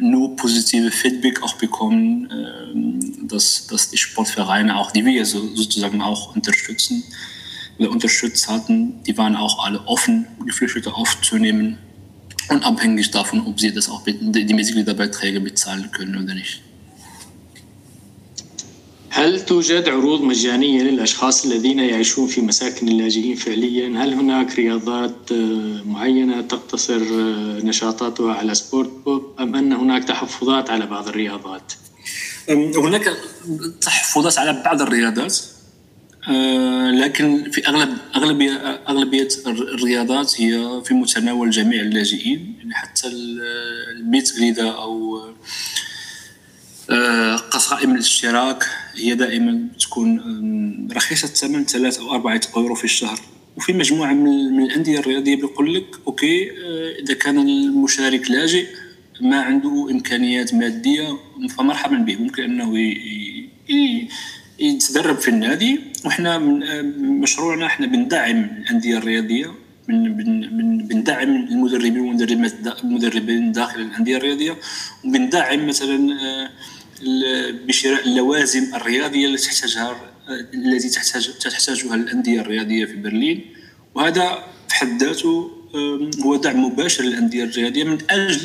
nur 0.00 0.36
positive 0.36 0.90
Feedback 0.90 1.42
auch 1.42 1.54
bekommen, 1.54 2.30
äh, 2.30 3.09
dass, 3.29 3.67
dass 3.67 3.89
die 3.89 3.97
Sportvereine 3.97 4.77
auch, 4.77 4.91
die 4.91 5.05
wir 5.05 5.25
so, 5.25 5.55
sozusagen 5.55 6.01
auch 6.01 6.35
unterstützen 6.35 7.03
oder 7.77 7.91
unterstützt 7.91 8.47
hatten, 8.47 9.03
die 9.03 9.17
waren 9.17 9.35
auch 9.35 9.65
alle 9.65 9.79
offen, 9.87 10.27
Geflüchtete 10.45 10.93
aufzunehmen, 10.93 11.77
unabhängig 12.49 13.11
davon, 13.11 13.45
ob 13.47 13.59
sie 13.59 13.73
das 13.73 13.89
auch 13.89 14.03
die 14.03 14.53
Mitgliederbeiträge 14.53 15.39
bezahlen 15.41 15.91
können 15.91 16.23
oder 16.23 16.33
nicht. 16.33 16.61
هل 19.15 19.45
توجد 19.45 19.89
عروض 19.89 20.21
مجانية 20.21 20.83
للأشخاص 20.83 21.45
الذين 21.45 21.79
يعيشون 21.79 22.27
في 22.27 22.41
مساكن 22.41 22.87
اللاجئين 22.87 23.35
فعليا؟ 23.35 24.03
هل 24.03 24.13
هناك 24.13 24.55
رياضات 24.55 25.33
معينة 25.85 26.41
تقتصر 26.41 27.01
نشاطاتها 27.63 28.33
على 28.33 28.55
سبورت 28.55 28.91
بوب 29.05 29.23
أم 29.39 29.55
أن 29.55 29.73
هناك 29.73 30.03
تحفظات 30.03 30.69
على 30.69 30.85
بعض 30.85 31.07
الرياضات؟ 31.07 31.73
هناك 32.50 33.16
تحفظات 33.80 34.38
على 34.38 34.62
بعض 34.64 34.82
الرياضات 34.82 35.38
لكن 36.94 37.50
في 37.50 37.66
أغلب 37.66 37.96
أغلبية 38.16 38.52
أغلبية 38.88 39.28
الرياضات 39.46 40.40
هي 40.40 40.82
في 40.84 40.94
متناول 40.94 41.50
جميع 41.50 41.80
اللاجئين 41.80 42.54
يعني 42.58 42.74
حتى 42.74 43.08
الميت 43.08 44.32
غريدا 44.36 44.68
أو 44.70 45.20
قصائم 47.50 47.94
الاشتراك 47.94 48.66
هي 48.94 49.14
دائما 49.14 49.68
تكون 49.80 50.20
رخيصة 50.92 51.26
الثمن 51.26 51.64
ثلاثة 51.64 52.02
أو 52.02 52.14
أربعة 52.14 52.40
أورو 52.56 52.74
في 52.74 52.84
الشهر. 52.84 53.20
وفي 53.56 53.72
مجموعة 53.72 54.12
من 54.12 54.62
الأندية 54.62 54.98
الرياضية 54.98 55.36
بيقول 55.36 55.74
لك 55.74 55.86
أوكي 56.06 56.50
إذا 57.02 57.14
كان 57.14 57.38
المشارك 57.38 58.30
لاجئ 58.30 58.66
ما 59.20 59.40
عنده 59.40 59.88
إمكانيات 59.90 60.54
مادية 60.54 61.18
فمرحبا 61.56 61.96
به. 61.96 62.16
ممكن 62.16 62.42
أنه 62.42 62.94
يتدرب 64.58 65.18
في 65.18 65.28
النادي. 65.28 65.80
وحنا 66.04 66.38
مشروعنا 66.98 67.66
إحنا 67.66 67.86
بندعم 67.86 68.50
الأندية 68.58 68.98
الرياضية. 68.98 69.54
من 69.88 70.16
من 70.56 70.86
بندعم 70.86 71.36
المدربين 71.36 71.98
والمدربات 71.98 72.54
المدربين 72.84 73.52
داخل 73.52 73.80
الأندية 73.80 74.16
الرياضية. 74.16 74.56
وبندعم 75.04 75.66
مثلا 75.66 76.16
بشراء 77.66 78.04
اللوازم 78.04 78.74
الرياضية 78.74 79.26
التي 79.26 79.46
تحتاجها 79.46 79.96
التي 80.54 80.88
تحتاج 80.88 81.30
تحتاجها 81.40 81.94
الأندية 81.94 82.40
الرياضية 82.40 82.84
في 82.84 82.96
برلين. 82.96 83.40
وهذا 83.94 84.44
في 84.68 84.74
حد 84.74 85.02
ذاته 85.02 85.50
هو 86.24 86.36
دعم 86.36 86.64
مباشر 86.64 87.04
للأندية 87.04 87.44
الرياضية 87.44 87.84
من 87.84 87.98
أجل 88.10 88.40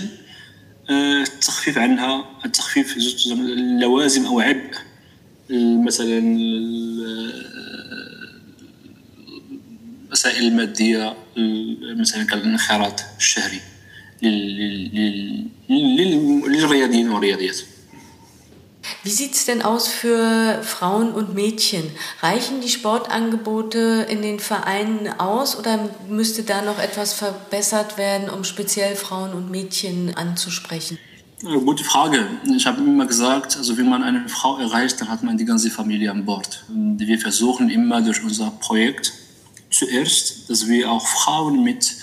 التخفيف 0.90 1.78
عنها 1.78 2.26
التخفيف 2.46 2.98
اللوازم 3.32 4.26
أو 4.26 4.40
عبء 4.40 4.76
مثلا 5.86 6.18
المسائل 10.10 10.48
الماديه 10.48 11.14
مثلا 11.98 12.24
كالانخراط 12.24 13.04
الشهري 13.18 13.60
للرياضيين 15.70 17.10
والرياضيات. 17.10 17.58
Wie 19.06 19.12
sieht 19.12 19.36
es 19.36 19.46
denn 19.46 19.62
aus 19.62 19.88
für 19.88 20.64
Frauen 20.64 21.12
und 21.12 21.36
Mädchen? 21.36 21.84
Reichen 22.22 22.60
die 22.62 22.70
Sportangebote 22.70 24.08
in 24.10 24.24
den 24.24 24.40
Vereinen 24.40 25.08
aus 25.20 25.56
oder 25.60 25.92
müsste 26.10 26.42
da 26.42 26.64
noch 26.64 26.80
etwas 26.80 27.14
verbessert 27.14 28.00
werden, 28.00 28.32
um 28.32 28.44
speziell 28.44 28.96
Frauen 28.96 29.34
und 29.34 29.52
Mädchen 29.52 30.16
anzusprechen? 30.16 30.98
Gute 31.44 31.84
Frage. 31.84 32.26
Ich 32.58 32.66
habe 32.66 32.82
immer 32.82 33.06
gesagt, 33.06 33.56
also 33.58 33.78
wenn 33.78 33.88
man 33.88 34.02
eine 34.02 34.28
Frau 34.28 34.58
erreicht, 34.58 35.00
dann 35.00 35.10
hat 35.10 35.22
man 35.22 35.38
die 35.38 35.46
ganze 35.46 35.70
Familie 35.70 36.10
an 36.10 36.26
Bord. 36.26 36.66
Wir 36.68 37.20
versuchen 37.20 37.70
immer 37.70 38.02
durch 38.02 38.24
unser 38.24 38.50
Projekt 38.60 39.14
zuerst, 39.70 40.50
dass 40.50 40.68
wir 40.68 40.90
auch 40.90 41.06
Frauen 41.06 41.64
mit 41.64 41.94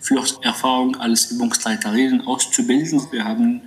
Fluchterfahrung 0.00 0.94
als 0.94 1.32
Übungsleiterinnen 1.32 2.24
auszubilden. 2.24 3.04
Wir 3.10 3.24
haben 3.24 3.62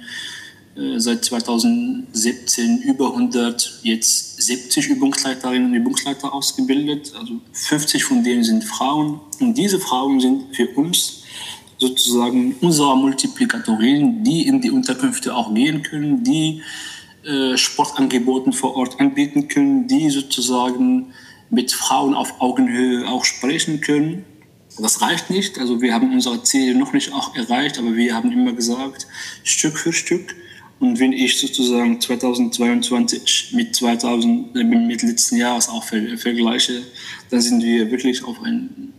seit 0.97 1.23
2017 1.23 2.81
über 2.81 3.11
100, 3.11 3.79
jetzt 3.83 4.41
70 4.41 4.89
Übungsleiterinnen 4.89 5.69
und 5.69 5.73
Übungsleiter 5.73 6.33
ausgebildet. 6.33 7.13
Also 7.17 7.39
50 7.53 8.03
von 8.03 8.23
denen 8.23 8.43
sind 8.43 8.63
Frauen. 8.63 9.21
Und 9.39 9.57
diese 9.57 9.79
Frauen 9.79 10.19
sind 10.19 10.55
für 10.55 10.67
uns 10.75 11.23
sozusagen 11.77 12.55
unsere 12.61 12.97
Multiplikatorinnen, 12.97 14.23
die 14.23 14.47
in 14.47 14.61
die 14.61 14.71
Unterkünfte 14.71 15.35
auch 15.35 15.53
gehen 15.53 15.81
können, 15.83 16.23
die 16.23 16.61
äh, 17.23 17.57
Sportangebote 17.57 18.51
vor 18.51 18.75
Ort 18.75 18.99
anbieten 18.99 19.47
können, 19.47 19.87
die 19.87 20.09
sozusagen 20.09 21.13
mit 21.49 21.71
Frauen 21.71 22.13
auf 22.13 22.41
Augenhöhe 22.41 23.07
auch 23.07 23.25
sprechen 23.25 23.81
können. 23.81 24.25
Das 24.77 25.01
reicht 25.01 25.29
nicht. 25.29 25.57
Also 25.57 25.81
wir 25.81 25.93
haben 25.93 26.11
unsere 26.13 26.43
Ziele 26.43 26.77
noch 26.77 26.91
nicht 26.91 27.13
auch 27.13 27.35
erreicht, 27.35 27.79
aber 27.79 27.95
wir 27.95 28.13
haben 28.13 28.31
immer 28.31 28.51
gesagt, 28.51 29.07
Stück 29.43 29.77
für 29.77 29.93
Stück. 29.93 30.35
Und 30.79 30.99
wenn 30.99 31.13
ich 31.13 31.39
sozusagen 31.39 32.01
2022 32.01 33.53
mit 33.53 33.75
2000, 33.75 34.53
mit 34.53 35.03
letzten 35.03 35.37
Jahres 35.37 35.69
auch 35.69 35.83
vergleiche, 35.83 36.83
dann 37.29 37.41
sind 37.41 37.63
wir 37.63 37.89
wirklich 37.91 38.23
auf 38.23 38.41
einem 38.43 38.93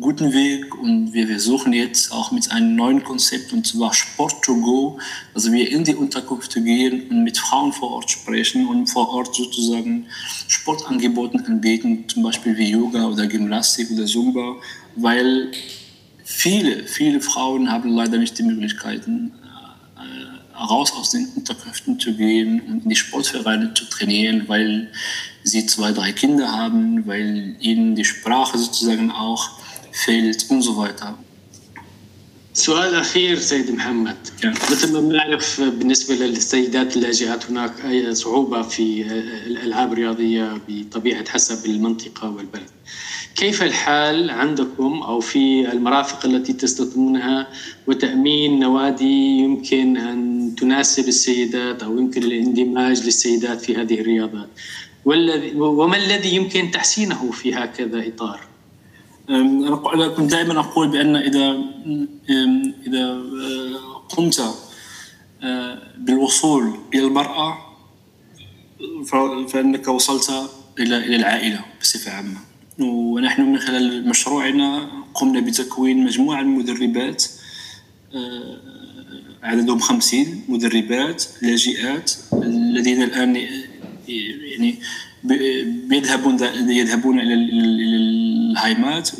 guten 0.00 0.34
Weg 0.34 0.74
und 0.74 1.14
wir 1.14 1.26
versuchen 1.26 1.72
jetzt 1.72 2.12
auch 2.12 2.30
mit 2.30 2.50
einem 2.52 2.76
neuen 2.76 3.02
Konzept 3.02 3.54
und 3.54 3.66
zwar 3.66 3.94
Sport 3.94 4.42
to 4.42 4.54
go, 4.56 4.98
also 5.32 5.50
wir 5.50 5.70
in 5.70 5.82
die 5.82 5.94
Unterkünfte 5.94 6.62
gehen 6.62 7.08
und 7.08 7.24
mit 7.24 7.38
Frauen 7.38 7.72
vor 7.72 7.92
Ort 7.92 8.10
sprechen 8.10 8.68
und 8.68 8.86
vor 8.86 9.08
Ort 9.08 9.34
sozusagen 9.34 10.06
Sportangebote 10.46 11.42
anbieten, 11.46 12.04
zum 12.06 12.22
Beispiel 12.22 12.56
wie 12.58 12.70
Yoga 12.70 13.06
oder 13.06 13.26
Gymnastik 13.26 13.90
oder 13.90 14.04
Zumba, 14.04 14.56
weil 14.96 15.52
viele, 16.22 16.84
viele 16.86 17.22
Frauen 17.22 17.72
haben 17.72 17.88
leider 17.88 18.18
nicht 18.18 18.38
die 18.38 18.42
Möglichkeiten, 18.42 19.32
äh, 19.42 19.47
raus 20.57 20.91
aus 20.93 21.11
den 21.11 21.27
Unterkünften 21.35 21.99
zu 21.99 22.13
gehen 22.13 22.61
und 22.61 22.83
in 22.83 22.89
die 22.89 22.95
Sportvereine 22.95 23.73
zu 23.73 23.85
trainieren, 23.85 24.43
weil 24.47 24.91
sie 25.43 25.65
zwei, 25.65 25.91
drei 25.91 26.11
Kinder 26.11 26.51
haben, 26.51 27.05
weil 27.07 27.55
ihnen 27.59 27.95
die 27.95 28.05
Sprache 28.05 28.57
sozusagen 28.57 29.11
auch 29.11 29.49
fehlt 29.91 30.45
und 30.49 30.61
so 30.61 30.77
weiter. 30.77 31.17
سؤال 32.55 32.95
أخير 32.95 33.39
سيد 33.39 33.71
محمد 33.71 34.15
مثل 34.71 34.93
ما 34.93 34.99
بنعرف 34.99 35.61
بالنسبة 35.61 36.15
للسيدات 36.15 36.97
اللاجئات 36.97 37.51
هناك 37.51 37.71
أي 37.85 38.15
صعوبة 38.15 38.61
في 38.61 39.01
الألعاب 39.47 39.93
الرياضية 39.93 40.61
بطبيعة 40.67 41.29
حسب 41.29 41.65
المنطقة 41.65 42.29
والبلد 42.29 42.69
كيف 43.35 43.63
الحال 43.63 44.29
عندكم 44.29 45.01
أو 45.03 45.19
في 45.19 45.71
المرافق 45.71 46.25
التي 46.25 46.53
تستخدمونها 46.53 47.47
وتأمين 47.87 48.59
نوادي 48.59 49.37
يمكن 49.37 49.97
أن 49.97 50.36
تناسب 50.60 51.08
السيدات 51.08 51.82
أو 51.82 51.98
يمكن 51.98 52.22
الاندماج 52.22 53.04
للسيدات 53.04 53.60
في 53.60 53.76
هذه 53.76 54.00
الرياضات 54.00 54.48
وما 55.54 55.96
الذي 55.96 56.34
يمكن 56.34 56.70
تحسينه 56.70 57.30
في 57.30 57.54
هكذا 57.54 58.08
إطار؟ 58.08 58.40
أنا 59.30 60.08
كنت 60.08 60.30
دائما 60.30 60.60
أقول 60.60 60.88
بأن 60.88 61.16
إذا 61.16 61.58
إذا 62.86 63.22
قمت 64.08 64.54
بالوصول 65.98 66.74
إلى 66.94 67.06
المرأة 67.06 67.58
فإنك 69.48 69.88
وصلت 69.88 70.50
إلى 70.78 70.96
إلى 70.96 71.16
العائلة 71.16 71.60
بصفة 71.80 72.12
عامة 72.12 72.38
ونحن 72.78 73.42
من 73.42 73.58
خلال 73.58 74.08
مشروعنا 74.08 74.88
قمنا 75.14 75.40
بتكوين 75.40 76.04
مجموعة 76.04 76.42
من 76.42 76.60
المدربات 76.60 77.24
عددهم 79.42 79.78
خمسين 79.78 80.44
مدربات 80.48 81.24
لاجئات 81.42 82.12
الذين 82.32 83.02
الآن 83.02 83.36
يعني 84.08 84.78
بيذهبون 85.88 86.38
يذهبون 86.70 87.20
إلى 87.20 87.34
الهايمات 87.34 89.10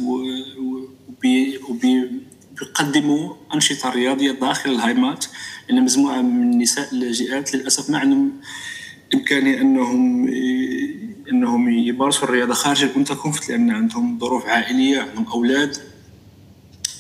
وبيقدموا 1.69 3.35
أنشطة 3.55 3.91
رياضية 3.91 4.33
داخل 4.33 4.71
الهايمات. 4.71 5.25
لأن 5.69 5.83
مجموعة 5.85 6.23
من 6.23 6.53
النساء 6.53 6.89
اللاجئات 6.93 7.55
للأسف 7.55 7.91
ما 7.91 7.99
عندهم 7.99 8.33
امكانيه 9.15 9.61
أنهم 9.61 10.29
إنهم 11.33 11.69
يمارسوا 11.69 12.25
الرياضة 12.25 12.55
خارج 12.55 12.87
كونفت 13.23 13.49
لأن 13.49 13.71
عندهم 13.71 14.19
ظروف 14.19 14.47
عائلية 14.47 15.01
عندهم 15.01 15.27
أولاد. 15.27 15.77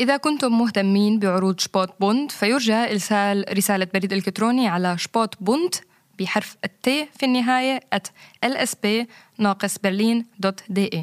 إذا 0.00 0.16
كنتم 0.16 0.58
مهتمين 0.58 1.18
بعروض 1.18 1.60
شبوت 1.60 1.90
بوند 2.00 2.30
فيرجى 2.30 2.74
إرسال 2.92 3.44
رسالة 3.56 3.86
بريد 3.94 4.12
إلكتروني 4.12 4.68
على 4.68 4.98
شبوت 4.98 5.34
بوند 5.40 5.74
بحرف 6.18 6.56
التي 6.64 7.08
في 7.18 7.26
النهاية 7.26 7.80
at 7.94 8.08
lsb-berlin.de 8.46 10.96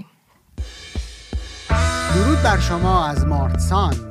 درود 2.15 2.43
بر 2.43 2.59
شما 2.59 3.11
از 3.11 3.25
مارتسان 3.25 4.09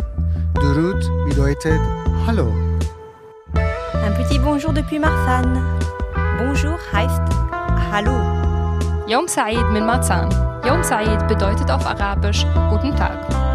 درود 0.55 1.03
bedeutet 1.31 1.81
Hallo 2.27 2.47
Un 4.07 4.13
petit 4.21 4.39
bonjour 4.39 4.73
depuis 4.73 4.99
Marfan. 4.99 5.47
Bonjour 6.39 6.79
heißt 6.93 7.23
Hallo. 7.93 8.17
يوم 9.09 9.27
سعيد 9.27 9.65
من 9.65 9.83
ماتسان 9.87 10.29
يوم 10.65 10.83
سعيد 10.83 11.21
bedeutet 11.21 11.71
auf 11.71 11.87
Arabisch 11.87 12.47
Guten 12.71 12.97
Tag. 12.97 13.48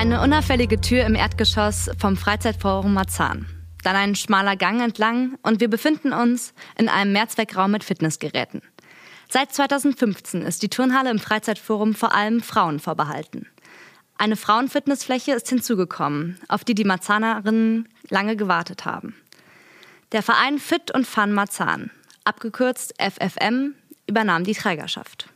Eine 0.00 0.20
unauffällige 0.22 0.80
Tür 0.80 1.04
im 1.04 1.14
Erdgeschoss 1.14 1.90
vom 1.98 2.16
Freizeitforum 2.16 2.94
Marzahn. 2.94 3.46
Dann 3.82 3.96
ein 3.96 4.14
schmaler 4.14 4.56
Gang 4.56 4.80
entlang 4.82 5.38
und 5.42 5.60
wir 5.60 5.68
befinden 5.68 6.12
uns 6.12 6.54
in 6.78 6.88
einem 6.88 7.12
Mehrzweckraum 7.12 7.70
mit 7.70 7.84
Fitnessgeräten. 7.84 8.62
Seit 9.28 9.52
2015 9.52 10.42
ist 10.42 10.62
die 10.62 10.68
Turnhalle 10.68 11.10
im 11.10 11.18
Freizeitforum 11.18 11.94
vor 11.94 12.14
allem 12.14 12.40
Frauen 12.40 12.78
vorbehalten. 12.78 13.46
Eine 14.18 14.36
Frauenfitnessfläche 14.36 15.32
ist 15.32 15.48
hinzugekommen, 15.48 16.38
auf 16.48 16.64
die 16.64 16.74
die 16.74 16.84
Marzanerinnen 16.84 17.88
lange 18.08 18.36
gewartet 18.36 18.84
haben. 18.84 19.14
Der 20.12 20.22
Verein 20.22 20.58
Fit 20.58 20.90
und 20.90 21.06
Fun 21.06 21.32
Marzahn, 21.32 21.90
abgekürzt 22.24 22.94
FFM, 23.00 23.74
übernahm 24.06 24.44
die 24.44 24.54
Trägerschaft. 24.54 25.28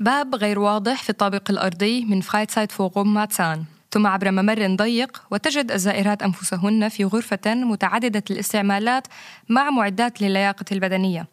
باب 0.00 0.34
غير 0.34 0.58
واضح 0.58 1.02
في 1.02 1.10
الطابق 1.10 1.50
الأرضي 1.50 2.04
من 2.04 2.20
فرايتسايد 2.20 2.72
فوغوم 2.72 3.14
ماتسان 3.14 3.64
ثم 3.91 4.07
عبر 4.07 4.31
ممر 4.31 4.75
ضيق 4.75 5.21
وتجد 5.31 5.71
الزائرات 5.71 6.23
أنفسهن 6.23 6.89
في 6.89 7.05
غرفة 7.05 7.53
متعددة 7.55 8.23
الاستعمالات 8.31 9.07
مع 9.49 9.69
معدات 9.69 10.21
للياقة 10.21 10.65
البدنية. 10.71 11.27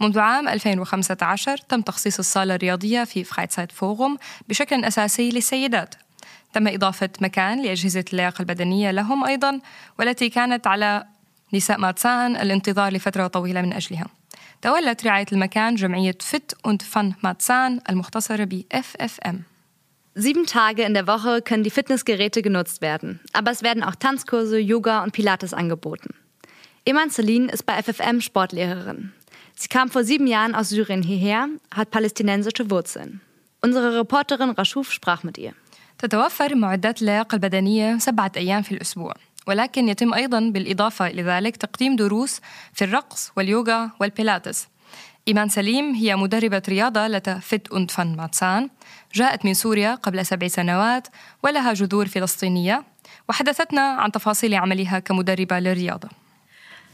منذ 0.00 0.18
عام 0.18 0.48
2015 0.48 1.56
تم 1.56 1.80
تخصيص 1.80 2.18
الصالة 2.18 2.54
الرياضية 2.54 3.04
في 3.04 3.24
فرايتسايد 3.24 3.72
فوغوم 3.72 4.16
بشكل 4.48 4.84
أساسي 4.84 5.30
للسيدات. 5.30 5.94
تم 6.52 6.68
إضافة 6.68 7.10
مكان 7.20 7.62
لأجهزة 7.62 8.04
اللياقة 8.12 8.42
البدنية 8.42 8.90
لهم 8.90 9.24
أيضا 9.24 9.60
والتي 9.98 10.28
كانت 10.28 10.66
على 10.66 11.04
نساء 11.54 11.78
ماتسان 11.78 12.36
الانتظار 12.36 12.92
لفترة 12.92 13.26
طويلة 13.26 13.62
من 13.62 13.72
أجلها. 13.72 14.06
تولت 14.62 15.06
رعاية 15.06 15.26
المكان 15.32 15.74
جمعية 15.74 16.16
فت 16.20 16.56
und 16.68 16.82
Fun 16.94 17.12
Marzahn 17.26 17.90
المختصرة 17.90 18.44
ب 18.44 18.62
FFM. 18.74 19.51
Sieben 20.15 20.45
Tage 20.45 20.83
in 20.83 20.93
der 20.93 21.05
Woche 21.05 21.41
können 21.41 21.63
die 21.63 21.69
Fitnessgeräte 21.69 22.41
genutzt 22.41 22.81
werden, 22.81 23.19
aber 23.33 23.51
es 23.51 23.61
werden 23.61 23.83
auch 23.83 23.95
Tanzkurse, 23.95 24.57
Yoga 24.57 25.03
und 25.03 25.13
Pilates 25.13 25.53
angeboten. 25.53 26.15
Iman 26.85 27.09
Celine 27.09 27.51
ist 27.51 27.65
bei 27.65 27.81
FFM 27.81 28.21
Sportlehrerin. 28.21 29.11
Sie 29.55 29.67
kam 29.67 29.89
vor 29.89 30.03
sieben 30.03 30.25
Jahren 30.25 30.55
aus 30.55 30.69
Syrien 30.69 31.03
hierher, 31.03 31.49
hat 31.73 31.91
palästinensische 31.91 32.71
Wurzeln. 32.71 33.21
Unsere 33.61 33.99
Reporterin 33.99 34.51
Rashuf 34.51 34.91
sprach 34.91 35.23
mit 35.23 35.37
ihr. 35.37 35.53
تتوفر 35.97 36.55
معدات 36.55 37.01
اللياقة 37.01 37.35
البدنية 37.35 37.97
سبعة 37.97 38.31
أيام 38.37 38.61
في 38.61 38.71
الأسبوع 38.71 39.13
ولكن 39.47 39.87
يتم 39.87 40.13
أيضا 40.13 40.39
بالإضافة 40.39 41.07
إلى 41.07 41.23
ذلك 41.23 41.57
تقديم 41.57 41.95
دروس 41.95 42.41
في 42.73 42.85
الرقص 42.85 43.31
واليوغا 43.35 43.91
والبيلاتس 43.99 44.67
إيمان 45.28 45.48
سليم 45.48 45.94
هي 45.94 46.16
مدربة 46.16 46.62
رياضة 46.68 47.08
لدى 47.08 47.34
فيت 47.40 47.72
أند 47.72 47.90
فن 47.90 48.16
ماتسان 48.16 48.68
جاءت 49.14 49.44
من 49.44 49.54
سوريا 49.54 49.94
قبل 49.94 50.26
سبع 50.26 50.48
سنوات 50.48 51.08
ولها 51.42 51.72
جذور 51.72 52.06
فلسطينية 52.06 52.82
وحدثتنا 53.28 53.80
عن 53.80 54.12
تفاصيل 54.12 54.54
عملها 54.54 54.98
كمدربة 54.98 55.58
للرياضة. 55.58 56.08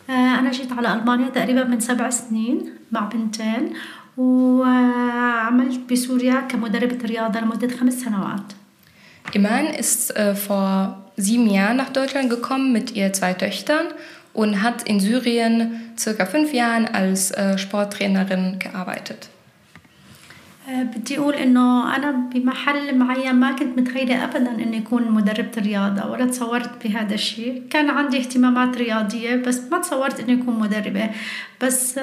أنا 0.09 0.51
جيت 0.51 0.72
على 0.72 0.93
ألمانيا 0.93 1.29
تقريبا 1.29 1.64
من 1.64 1.81
سبع 1.81 2.11
سنين 2.11 2.72
مع 2.93 3.01
بنتين 3.01 3.72
وعملت 4.16 5.93
بسوريا 5.93 6.41
كمدربة 6.41 6.99
رياضة 7.05 7.41
لمدة 7.41 7.76
خمس 7.76 7.95
سنوات. 7.95 8.53
Iman 9.35 9.66
ist 9.74 10.14
vor 10.47 11.05
sieben 11.16 11.51
Jahren 11.51 11.76
nach 11.76 11.91
Deutschland 11.91 12.31
gekommen 12.31 12.72
mit 12.72 12.93
ihr 12.93 13.12
zwei 13.12 13.35
Töchtern 13.35 13.87
und 14.41 14.53
hat 14.64 14.78
in 14.91 14.99
Syrien 15.01 15.55
circa 15.97 16.24
fünf 16.34 16.49
Jahren 16.61 16.86
als 17.01 17.20
äh, 17.30 17.59
Sporttrainerin 17.59 18.59
gearbeitet. 18.59 19.22
بدي 20.68 21.18
أقول 21.18 21.34
إنه 21.34 21.97
أنا 21.97 22.11
بمحل 22.11 22.99
معين 22.99 23.34
ما 23.34 23.53
كنت 23.53 23.78
متخيلة 23.78 24.24
أبدا 24.24 24.51
إني 24.51 24.78
أكون 24.78 25.11
مدربة 25.11 25.51
رياضة 25.59 26.11
ولا 26.11 26.26
تصورت 26.26 26.70
بهذا 26.84 27.14
الشيء. 27.14 27.62
كان 27.70 27.91
عندي 27.91 28.18
اهتمامات 28.18 28.76
رياضية 28.76 29.36
بس 29.36 29.61
ما 29.70 29.78
تصورت 29.78 30.20
إني 30.20 30.43
أكون 30.43 30.61
مدربة. 30.61 31.11
بس 31.62 32.01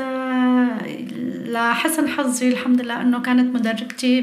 لحسن 1.45 2.07
حظي 2.07 2.49
الحمد 2.49 2.81
لله 2.81 3.01
إنه 3.01 3.21
كانت 3.21 3.55
مدربتي 3.55 4.21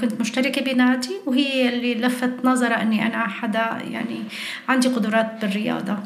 كنت 0.00 0.20
مشتركة 0.20 0.72
بنادي 0.72 1.14
وهي 1.26 1.68
اللي 1.68 1.94
لفت 1.94 2.44
نظرها 2.44 2.82
إني 2.82 3.06
أنا 3.06 3.28
حدا 3.28 3.78
يعني 3.90 4.20
عندي 4.68 4.88
قدرات 4.88 5.30
بالرياضة. 5.40 5.96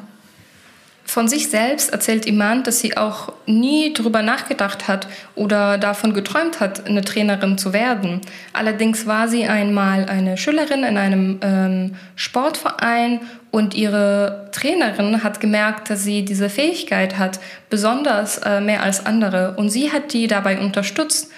Von 1.07 1.29
sich 1.29 1.49
selbst 1.49 1.93
erzählt 1.93 2.25
Iman, 2.27 2.63
dass 2.63 2.81
sie 2.81 2.97
auch 2.97 3.33
nie 3.47 3.93
darüber 3.93 4.23
nachgedacht 4.23 4.89
hat 4.89 5.07
oder 5.35 5.77
davon 5.77 6.15
geträumt 6.15 6.61
hat, 6.61 6.87
eine 6.87 7.03
Trainerin 7.03 7.59
zu 7.59 7.73
werden. 7.73 8.23
Allerdings 8.55 9.07
war 9.07 9.29
sie 9.29 9.47
einmal 9.47 10.07
eine 10.07 10.39
Schülerin 10.39 10.83
in 10.83 10.97
einem 10.97 11.39
ähm, 11.43 11.95
Sportverein 12.17 13.21
und 13.51 13.75
ihre 13.75 14.49
Trainerin 14.53 15.23
hat 15.23 15.41
gemerkt, 15.41 15.91
dass 15.91 16.05
sie 16.05 16.25
diese 16.25 16.49
Fähigkeit 16.49 17.19
hat, 17.19 17.39
besonders 17.69 18.39
äh, 18.39 18.61
mehr 18.61 18.83
als 18.83 19.05
andere. 19.05 19.55
Und 19.57 19.69
sie 19.69 19.93
hat 19.93 20.13
die 20.15 20.27
dabei 20.27 20.59
unterstützt, 20.59 21.31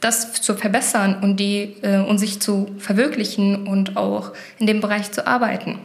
das 0.00 0.32
zu 0.32 0.54
verbessern 0.54 1.18
und, 1.22 1.38
die, 1.38 1.76
äh, 1.82 1.98
und 1.98 2.18
sich 2.18 2.40
zu 2.40 2.74
verwirklichen 2.78 3.66
und 3.66 3.96
auch 3.96 4.32
in 4.58 4.66
dem 4.66 4.80
Bereich 4.80 5.12
zu 5.12 5.26
arbeiten. 5.26 5.78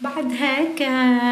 بعد 0.00 0.32
هيك 0.32 0.82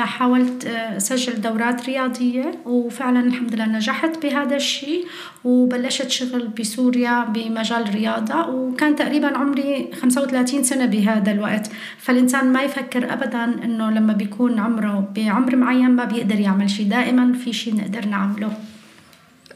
حاولت 0.07 0.67
أسجل 0.67 1.41
دورات 1.41 1.87
رياضية 1.87 2.53
وفعلا 2.67 3.21
الحمد 3.21 3.55
لله 3.55 3.67
نجحت 3.67 4.23
بهذا 4.23 4.57
الشيء 4.57 5.07
وبلشت 5.45 6.11
شغل 6.11 6.49
بسوريا 6.49 7.25
بمجال 7.25 7.83
الرياضة 7.83 8.49
وكان 8.49 8.97
تقريبا 8.97 9.39
عمري 9.39 9.91
35 10.01 10.63
سنة 10.63 10.87
بهذا 10.87 11.33
الوقت. 11.33 11.71
فالإنسان 11.99 12.53
ما 12.53 12.63
يفكر 12.63 13.13
أبدا 13.13 13.45
أنه 13.45 13.91
لما 13.91 14.13
بيكون 14.13 14.59
عمره 14.59 15.09
بعمر 15.17 15.57
معين 15.57 15.91
ما 15.91 16.05
بيقدر 16.05 16.41
يعمل 16.41 16.71
شيء. 16.71 16.89
دائما 16.89 17.33
في 17.33 17.53
شيء 17.53 17.77
نقدر 17.77 18.07
نعمله. 18.07 18.53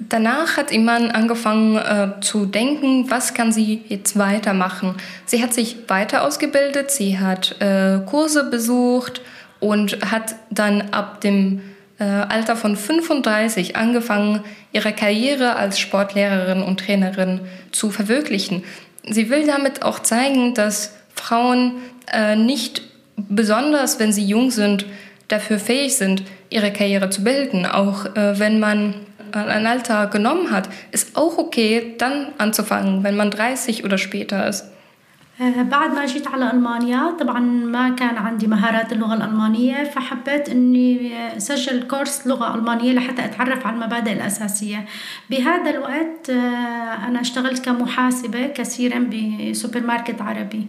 Danach 0.01 0.57
hat 0.57 0.71
Iman 0.71 1.11
angefangen 1.11 1.77
äh, 1.77 2.21
zu 2.21 2.47
denken, 2.47 3.11
was 3.11 3.35
kann 3.35 3.53
sie 3.53 3.83
jetzt 3.89 4.17
weitermachen. 4.19 4.95
Sie 5.27 5.43
hat 5.43 5.53
sich 5.53 5.77
weiter 5.89 6.23
ausgebildet, 6.23 6.91
sie 6.91 7.19
hat 7.19 7.61
äh, 7.61 7.99
Kurse 8.07 8.49
besucht 8.49 9.21
und 9.61 9.99
hat 10.11 10.37
dann 10.51 10.91
ab 10.93 11.21
dem 11.21 11.63
äh, 11.99 12.05
Alter 12.05 12.57
von 12.57 12.77
35 12.77 13.77
angefangen, 13.77 14.45
ihre 14.73 14.93
Karriere 14.93 15.57
als 15.57 15.81
Sportlehrerin 15.81 16.63
und 16.63 16.81
Trainerin 16.81 17.41
zu 17.73 17.91
verwirklichen. 17.91 18.63
Sie 19.09 19.31
will 19.31 19.47
damit 19.47 19.83
auch 19.83 19.99
zeigen, 19.99 20.55
dass 20.55 20.95
Frauen 21.15 21.73
äh, 22.13 22.37
nicht 22.37 22.83
besonders, 23.17 23.99
wenn 23.99 24.13
sie 24.13 24.25
jung 24.25 24.51
sind, 24.51 24.87
dafür 25.27 25.59
fähig 25.59 25.97
sind, 25.97 26.23
ihre 26.51 26.73
Karriere 26.73 27.11
zu 27.11 27.25
bilden. 27.25 27.67
Auch 27.67 28.07
äh, 28.17 28.39
wenn 28.39 28.61
man 28.61 28.95
ein 29.33 29.67
Alter 29.67 30.07
genommen 30.07 30.51
hat, 30.51 30.69
ist 30.93 31.17
auch 31.17 31.39
okay, 31.39 31.95
dann 31.99 32.29
anzufangen, 32.39 33.05
wenn 33.05 33.17
man 33.17 33.31
30 33.31 33.85
oder 33.85 33.99
später 33.99 34.47
ist. 34.49 34.65
بعد 35.71 35.95
ما 35.95 36.07
جيت 36.07 36.29
على 36.29 36.51
ألمانيا 36.51 37.11
طبعا 37.21 37.41
ما 37.41 37.89
كان 37.89 38.17
عندي 38.17 38.47
مهارات 38.47 38.93
اللغة 38.93 39.15
الألمانية 39.15 39.85
فحبيت 39.85 40.49
أني 40.49 41.13
سجل 41.39 41.83
كورس 41.83 42.27
لغة 42.27 42.55
ألمانية 42.55 42.93
لحتى 42.93 43.25
أتعرف 43.25 43.67
على 43.67 43.77
المبادئ 43.77 44.13
الأساسية 44.13 44.85
بهذا 45.31 45.71
الوقت 45.71 46.31
أنا 47.07 47.21
اشتغلت 47.21 47.65
كمحاسبة 47.65 48.47
كثيرا 48.47 48.99
بسوبر 48.99 49.81
ماركت 49.81 50.23
عربي 50.23 50.67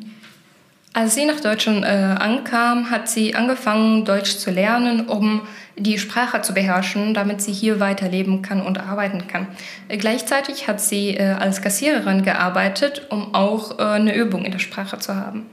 Als 0.97 1.17
sie 1.17 1.25
nach 1.25 1.41
Deutschland 1.41 1.85
äh, 1.85 1.89
ankam, 1.89 2.89
hat 2.89 3.09
sie 3.09 3.35
angefangen, 3.35 4.05
Deutsch 4.05 4.37
zu 4.37 4.53
lernen, 4.53 5.09
um 5.09 5.43
die 5.77 5.99
Sprache 5.99 6.41
zu 6.43 6.55
beherrschen, 6.55 7.15
damit 7.15 7.43
sie 7.43 7.53
hier 7.53 7.81
weiterleben 7.81 8.43
kann 8.43 8.63
und 8.63 8.79
arbeiten 8.79 9.27
kann. 9.27 9.49
Äh, 9.89 9.97
gleichzeitig 9.97 10.69
hat 10.69 10.81
sie 10.81 11.17
äh, 11.17 11.33
als 11.33 11.63
Kassiererin 11.63 12.23
gearbeitet, 12.23 13.09
um 13.11 13.35
auch 13.35 13.81
äh, 13.81 13.83
eine 13.83 14.15
Übung 14.15 14.45
in 14.45 14.53
der 14.53 14.61
Sprache 14.61 14.99
zu 14.99 15.15
haben. 15.17 15.47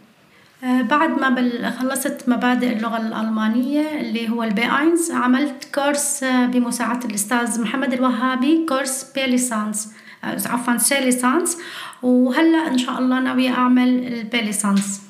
بعد 0.89 1.10
ما 1.10 1.72
خلصت 1.80 2.30
مبادئ 2.30 2.74
اللغة 2.74 2.98
الألمانية 2.98 4.00
اللي 4.02 4.30
هو 4.30 4.44
البي 4.44 4.62
اينز 4.62 5.12
عملت 5.12 5.68
كورس 5.76 6.24
بمساعدة 6.24 7.10
الأستاذ 7.10 7.62
محمد 7.62 7.94
الوهابي 7.94 8.66
كورس 8.70 9.12
بي 9.16 9.26
ليسانس 9.26 9.94
عفوا 10.24 10.78
سي 10.78 11.00
ليسانس 11.00 11.58
وهلا 12.02 12.68
إن 12.68 12.78
شاء 12.78 13.00
الله 13.00 13.20
ناوية 13.20 13.50
أعمل 13.50 14.08
البي 14.08 14.42
ليسانس 14.42 15.02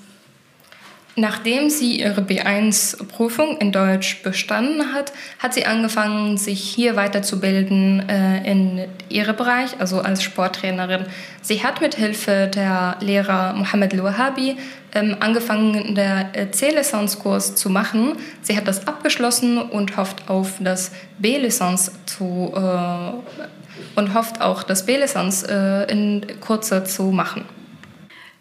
Nachdem 1.18 1.70
sie 1.70 1.98
ihre 1.98 2.20
B1-Prüfung 2.20 3.56
in 3.56 3.72
Deutsch 3.72 4.22
bestanden 4.22 4.92
hat, 4.92 5.14
hat 5.38 5.54
sie 5.54 5.64
angefangen, 5.64 6.36
sich 6.36 6.60
hier 6.60 6.94
weiterzubilden 6.94 8.06
äh, 8.06 8.44
in 8.44 8.84
ihrem 9.08 9.34
Bereich, 9.34 9.70
also 9.78 10.02
als 10.02 10.22
Sporttrainerin. 10.22 11.06
Sie 11.40 11.64
hat 11.64 11.80
mit 11.80 11.94
Hilfe 11.94 12.50
der 12.54 12.98
Lehrer 13.00 13.54
Mohammed 13.54 13.94
Louhabi 13.94 14.58
ähm, 14.94 15.16
angefangen, 15.20 15.94
der 15.94 16.28
äh, 16.34 16.50
C-Lizenz-Kurs 16.50 17.54
zu 17.54 17.70
machen. 17.70 18.18
Sie 18.42 18.54
hat 18.54 18.68
das 18.68 18.86
abgeschlossen 18.86 19.56
und 19.56 19.96
hofft 19.96 20.28
auf 20.28 20.56
das 20.60 20.92
B-Lizenz 21.18 21.92
zu 22.04 22.52
äh, 22.54 23.98
und 23.98 24.12
hofft 24.12 24.42
auch 24.42 24.62
das 24.62 24.84
B-Lizenz 24.84 25.44
äh, 25.44 25.90
in 25.90 26.26
Kurze 26.40 26.84
zu 26.84 27.04
machen. 27.04 27.55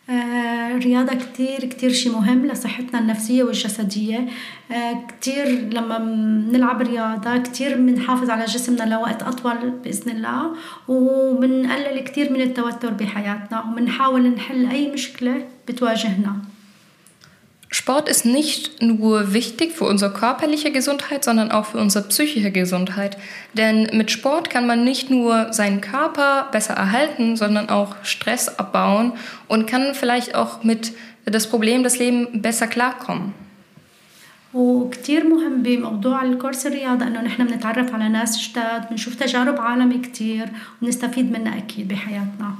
الرياضة 0.09 1.15
كتير 1.15 1.59
كتير 1.59 1.91
شي 1.91 2.09
مهم 2.09 2.45
لصحتنا 2.45 2.99
النفسية 2.99 3.43
والجسدية. 3.43 4.27
كتير 5.07 5.45
لما 5.73 5.97
بنلعب 5.97 6.81
رياضة 6.81 7.37
كتير 7.37 7.75
بنحافظ 7.75 8.29
على 8.29 8.45
جسمنا 8.45 8.83
لوقت 8.83 9.23
أطول 9.23 9.69
بإذن 9.83 10.11
الله 10.11 10.55
وبنقلل 10.87 11.99
كتير 11.99 12.33
من 12.33 12.41
التوتر 12.41 12.93
بحياتنا 12.93 13.63
وبنحاول 13.63 14.27
نحل 14.27 14.65
أي 14.65 14.91
مشكلة 14.91 15.47
بتواجهنا. 15.67 16.35
Sport 17.74 18.08
ist 18.08 18.26
nicht 18.26 18.82
nur 18.82 19.32
wichtig 19.32 19.72
für 19.72 19.84
unsere 19.84 20.12
körperliche 20.12 20.72
Gesundheit, 20.72 21.24
sondern 21.24 21.52
auch 21.52 21.66
für 21.66 21.78
unsere 21.78 22.08
psychische 22.08 22.50
Gesundheit. 22.50 23.16
Denn 23.54 23.88
mit 23.92 24.10
Sport 24.10 24.50
kann 24.50 24.66
man 24.66 24.82
nicht 24.82 25.08
nur 25.08 25.52
seinen 25.52 25.80
Körper 25.80 26.48
besser 26.50 26.74
erhalten, 26.74 27.36
sondern 27.36 27.68
auch 27.68 27.94
Stress 28.02 28.48
abbauen 28.58 29.12
und 29.46 29.68
kann 29.68 29.94
vielleicht 29.94 30.34
auch 30.34 30.64
mit 30.64 30.92
das 31.24 31.46
Problem 31.46 31.84
des 31.84 31.98
Lebens 31.98 32.28
besser 32.32 32.66
klarkommen. 32.66 33.34
وكتير 34.54 35.28
مهم 35.28 35.62
بموضوع 35.62 36.22
الكورس 36.22 36.66
الرياضة 36.66 37.06
إنه 37.06 37.22
نحن 37.22 37.46
بنتعرف 37.46 37.94
على 37.94 38.08
ناس 38.08 38.38
جداد 38.38 38.90
بنشوف 38.90 39.14
تجارب 39.14 39.60
عالم 39.60 40.02
كتير 40.02 40.48
ونستفيد 40.82 41.32
منها 41.32 41.58
أكيد 41.58 41.88
بحياتنا. 41.88 42.54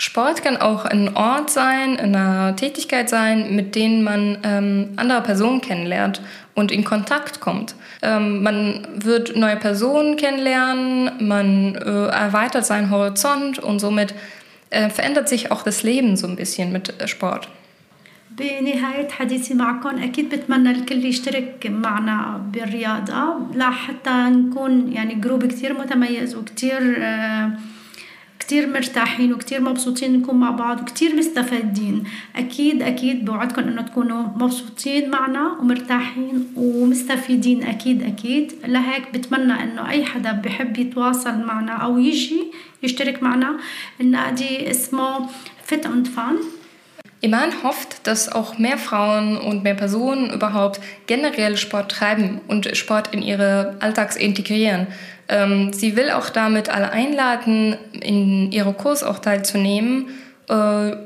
Sport 0.00 0.42
kann 0.42 0.58
auch 0.58 0.84
ein 0.84 1.16
Ort 1.16 1.48
sein, 1.50 1.98
eine 1.98 2.54
Tätigkeit 2.56 3.08
sein, 3.08 3.56
mit 3.56 3.74
denen 3.74 4.04
man 4.04 4.38
ähm, 4.42 4.90
andere 4.96 5.22
Personen 5.22 5.62
kennenlernt 5.62 6.20
und 6.54 6.70
in 6.70 6.84
Kontakt 6.84 7.40
kommt. 7.40 7.74
Ähm, 8.02 8.42
man 8.42 8.86
wird 8.94 9.36
neue 9.36 9.56
Personen 9.56 10.16
kennenlernen, 10.16 11.26
man 11.26 11.76
äh, 11.76 12.08
erweitert 12.08 12.66
seinen 12.66 12.90
Horizont 12.90 13.58
und 13.58 13.78
somit 13.78 14.14
äh, 14.68 14.90
verändert 14.90 15.30
sich 15.30 15.50
auch 15.50 15.62
das 15.62 15.82
Leben 15.82 16.16
so 16.16 16.26
ein 16.26 16.36
bisschen 16.36 16.72
mit 16.72 17.00
äh, 17.00 17.08
Sport. 17.08 17.48
بنهاية 18.38 19.08
حديثي 19.08 19.54
معكم 19.54 20.02
أكيد 20.02 20.34
بتمنى 20.34 20.70
الكل 20.70 21.04
يشترك 21.04 21.66
معنا 21.66 22.40
بالرياضة 22.52 23.36
لحتى 23.54 24.10
نكون 24.10 24.92
يعني 24.92 25.14
جروب 25.14 25.46
كتير 25.46 25.72
متميز 25.78 26.34
وكتير 26.34 26.96
آه 26.98 27.50
كتير 28.51 28.67
مرتاحين 28.67 29.33
وكتير 29.33 29.61
مبسوطين 29.61 30.19
نكون 30.19 30.35
مع 30.35 30.51
بعض 30.51 30.81
وكتير 30.81 31.15
مستفادين. 31.15 32.03
أكيد 32.35 32.81
أكيد 32.81 33.25
بوعدكم 33.25 33.61
إنه 33.61 33.81
تكونوا 33.81 34.23
مبسوطين 34.23 35.09
معنا 35.09 35.57
ومرتاحين 35.59 36.47
ومستفيدين. 36.55 37.63
أكيد 37.63 38.03
أكيد. 38.03 38.53
لهيك 38.65 39.03
بتمنى 39.13 39.53
إنه 39.63 39.89
أي 39.89 40.05
حدا 40.05 40.31
بحب 40.31 40.77
يتواصل 40.77 41.45
معنا 41.45 41.71
أو 41.71 41.97
يجي 41.97 42.51
يشترك 42.83 43.23
معنا. 43.23 43.57
النادي 44.01 44.71
اسمه 44.71 45.27
Fit 45.69 45.85
und 45.85 46.07
Fun. 46.07 46.35
Iman 47.23 47.51
hofft, 47.63 48.07
dass 48.07 48.31
auch 48.31 48.57
mehr 48.57 48.77
Frauen 48.77 49.37
und 49.37 49.63
mehr 49.63 49.75
Personen 49.75 50.33
überhaupt 50.33 50.81
generell 51.07 51.55
Sport 51.55 51.91
treiben 51.91 52.41
und 52.47 52.75
Sport 52.75 53.13
in 53.13 53.21
ihre 53.21 53.77
Alltags 53.79 54.15
integrieren. 54.17 54.87
Ähm, 55.30 55.72
sie 55.72 55.96
will 55.96 56.10
auch 56.10 56.30
damit 56.30 56.68
alle 56.68 56.90
einladen, 56.90 57.76
in 57.92 58.52
ihre 58.52 58.72
Kurs 58.72 59.02
auch 59.02 59.18
teilzunehmen. 59.18 60.08
Äh, 60.48 60.54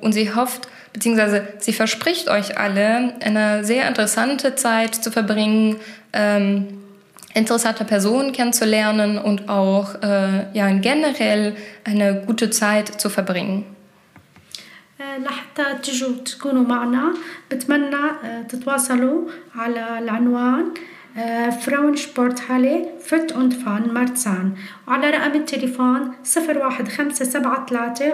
und 0.01 0.13
sie 0.13 0.35
hofft, 0.35 0.69
beziehungsweise 0.93 1.47
sie 1.59 1.73
verspricht 1.73 2.29
euch 2.29 2.59
alle, 2.59 3.15
eine 3.21 3.65
sehr 3.65 3.89
interessante 3.89 4.55
Zeit 4.57 4.95
zu 4.95 5.11
verbringen, 5.11 5.77
ähm, 6.13 6.81
interessante 7.35 7.85
Personen 7.85 8.33
kennenzulernen 8.33 9.19
und 9.19 9.49
auch 9.49 9.95
äh, 10.03 10.47
ja, 10.53 10.69
generell 10.71 11.55
eine 11.85 12.23
gute 12.27 12.51
Zeit 12.51 13.01
zu 13.01 13.09
verbringen. 13.09 13.65
لحتى 15.19 15.75
تجوا 15.83 16.25
تكونوا 16.25 16.65
معنا 16.65 17.15
بتمنى 17.51 17.97
تتواصلوا 18.49 19.29
على 19.55 19.99
العنوان 19.99 20.65
آه، 21.18 21.50
فرونشبورت 21.50 22.52
هالي 22.52 22.86
فت 23.06 23.32
اند 23.32 23.54
فان 23.54 23.94
مارتسان. 23.94 24.52
وعلى 24.88 25.10
رقم 25.10 25.32
التليفون 25.32 26.12
01573 26.24 28.12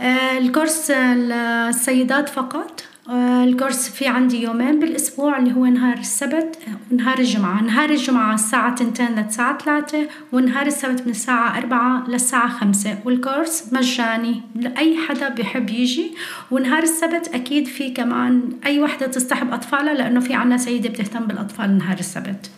آه، 0.00 0.38
الكورس 0.38 0.90
السيدات 0.90 2.28
فقط؟ 2.28 2.84
الكورس 3.10 3.88
في 3.88 4.06
عندي 4.06 4.42
يومين 4.42 4.80
بالأسبوع 4.80 5.38
اللي 5.38 5.52
هو 5.52 5.66
نهار 5.66 5.98
السبت 5.98 6.58
ونهار 6.92 7.18
الجمعة. 7.18 7.62
نهار 7.62 7.90
الجمعة 7.90 8.34
الساعة 8.34 8.74
تنتين 8.74 9.06
للساعة 9.06 9.58
ثلاثة 9.58 10.08
ونهار 10.32 10.66
السبت 10.66 11.02
من 11.06 11.10
الساعة 11.10 11.58
أربعة 11.58 12.04
للساعة 12.08 12.48
خمسة. 12.48 12.98
والكورس 13.04 13.64
مجاني 13.72 14.42
لأي 14.54 14.96
حدا 15.08 15.28
بيحب 15.28 15.70
يجي. 15.70 16.14
ونهار 16.50 16.82
السبت 16.82 17.30
أكيد 17.34 17.66
في 17.66 17.90
كمان 17.90 18.42
أي 18.66 18.80
وحدة 18.80 19.06
تصطحب 19.06 19.52
أطفالها 19.52 19.94
لأنه 19.94 20.20
في 20.20 20.34
عنا 20.34 20.56
سيدة 20.56 20.88
بتهتم 20.88 21.24
بالأطفال 21.24 21.78
نهار 21.78 21.98
السبت. 21.98 22.50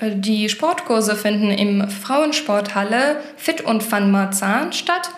Die 0.00 0.48
Sportkurse 0.48 1.16
finden 1.16 1.50
im 1.50 1.90
Frauensporthalle 1.90 3.16
Fit 3.36 3.62
und 3.62 3.82
Fun 3.82 4.12
Marzahn 4.12 4.72
statt. 4.72 5.10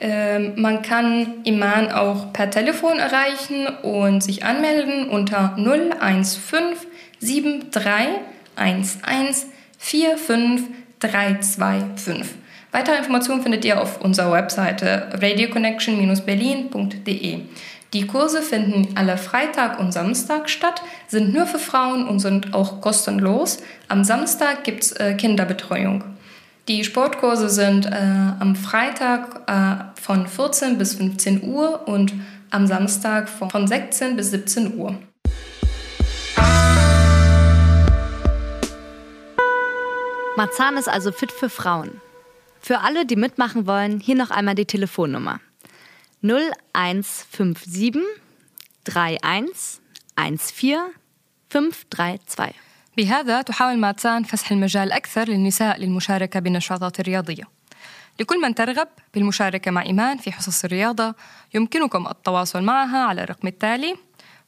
Ähm, 0.00 0.54
man 0.56 0.82
kann 0.82 1.44
Iman 1.44 1.92
auch 1.92 2.32
per 2.32 2.50
Telefon 2.50 2.98
erreichen 2.98 3.68
und 3.82 4.22
sich 4.22 4.44
anmelden 4.44 5.08
unter 5.08 5.56
015 5.56 7.70
73 7.70 8.20
11 8.56 8.96
45 9.78 10.80
325. 11.00 12.40
Weitere 12.72 12.98
Informationen 12.98 13.42
findet 13.42 13.64
ihr 13.64 13.80
auf 13.80 14.00
unserer 14.00 14.30
Webseite 14.32 15.08
radioconnection-berlin.de. 15.14 17.40
Die 17.92 18.06
Kurse 18.06 18.42
finden 18.42 18.96
alle 18.96 19.16
Freitag 19.16 19.80
und 19.80 19.90
Samstag 19.92 20.48
statt, 20.48 20.80
sind 21.08 21.34
nur 21.34 21.46
für 21.46 21.58
Frauen 21.58 22.06
und 22.06 22.20
sind 22.20 22.54
auch 22.54 22.80
kostenlos. 22.80 23.58
Am 23.88 24.04
Samstag 24.04 24.62
gibt 24.62 24.84
es 24.84 24.92
äh, 24.92 25.14
Kinderbetreuung. 25.14 26.04
Die 26.68 26.84
Sportkurse 26.84 27.48
sind 27.48 27.86
äh, 27.86 27.90
am 28.38 28.54
Freitag 28.54 29.48
äh, 29.48 30.00
von 30.00 30.26
14 30.26 30.78
bis 30.78 30.94
15 30.94 31.42
Uhr 31.44 31.88
und 31.88 32.12
am 32.50 32.66
Samstag 32.66 33.28
von, 33.28 33.50
von 33.50 33.66
16 33.66 34.16
bis 34.16 34.30
17 34.30 34.76
Uhr. 34.76 34.94
Marzahn 40.36 40.76
ist 40.76 40.88
also 40.88 41.12
fit 41.12 41.32
für 41.32 41.50
Frauen. 41.50 42.00
Für 42.60 42.80
alle, 42.80 43.04
die 43.04 43.16
mitmachen 43.16 43.66
wollen, 43.66 44.00
hier 44.00 44.14
noch 44.14 44.30
einmal 44.30 44.54
die 44.54 44.66
Telefonnummer. 44.66 45.40
0157 46.22 48.02
31 48.86 49.80
14 50.54 50.78
532. 51.48 52.69
بهذا 52.96 53.42
تحاول 53.42 53.78
ماتسان 53.78 54.22
فسح 54.22 54.52
المجال 54.52 54.92
أكثر 54.92 55.28
للنساء 55.28 55.78
للمشاركة 55.80 56.40
بالنشاطات 56.40 57.00
الرياضية 57.00 57.44
لكل 58.20 58.40
من 58.40 58.54
ترغب 58.54 58.88
بالمشاركة 59.14 59.70
مع 59.70 59.82
إيمان 59.82 60.18
في 60.18 60.32
حصص 60.32 60.64
الرياضة 60.64 61.14
يمكنكم 61.54 62.06
التواصل 62.06 62.62
معها 62.62 62.98
على 62.98 63.22
الرقم 63.22 63.48
التالي 63.48 63.96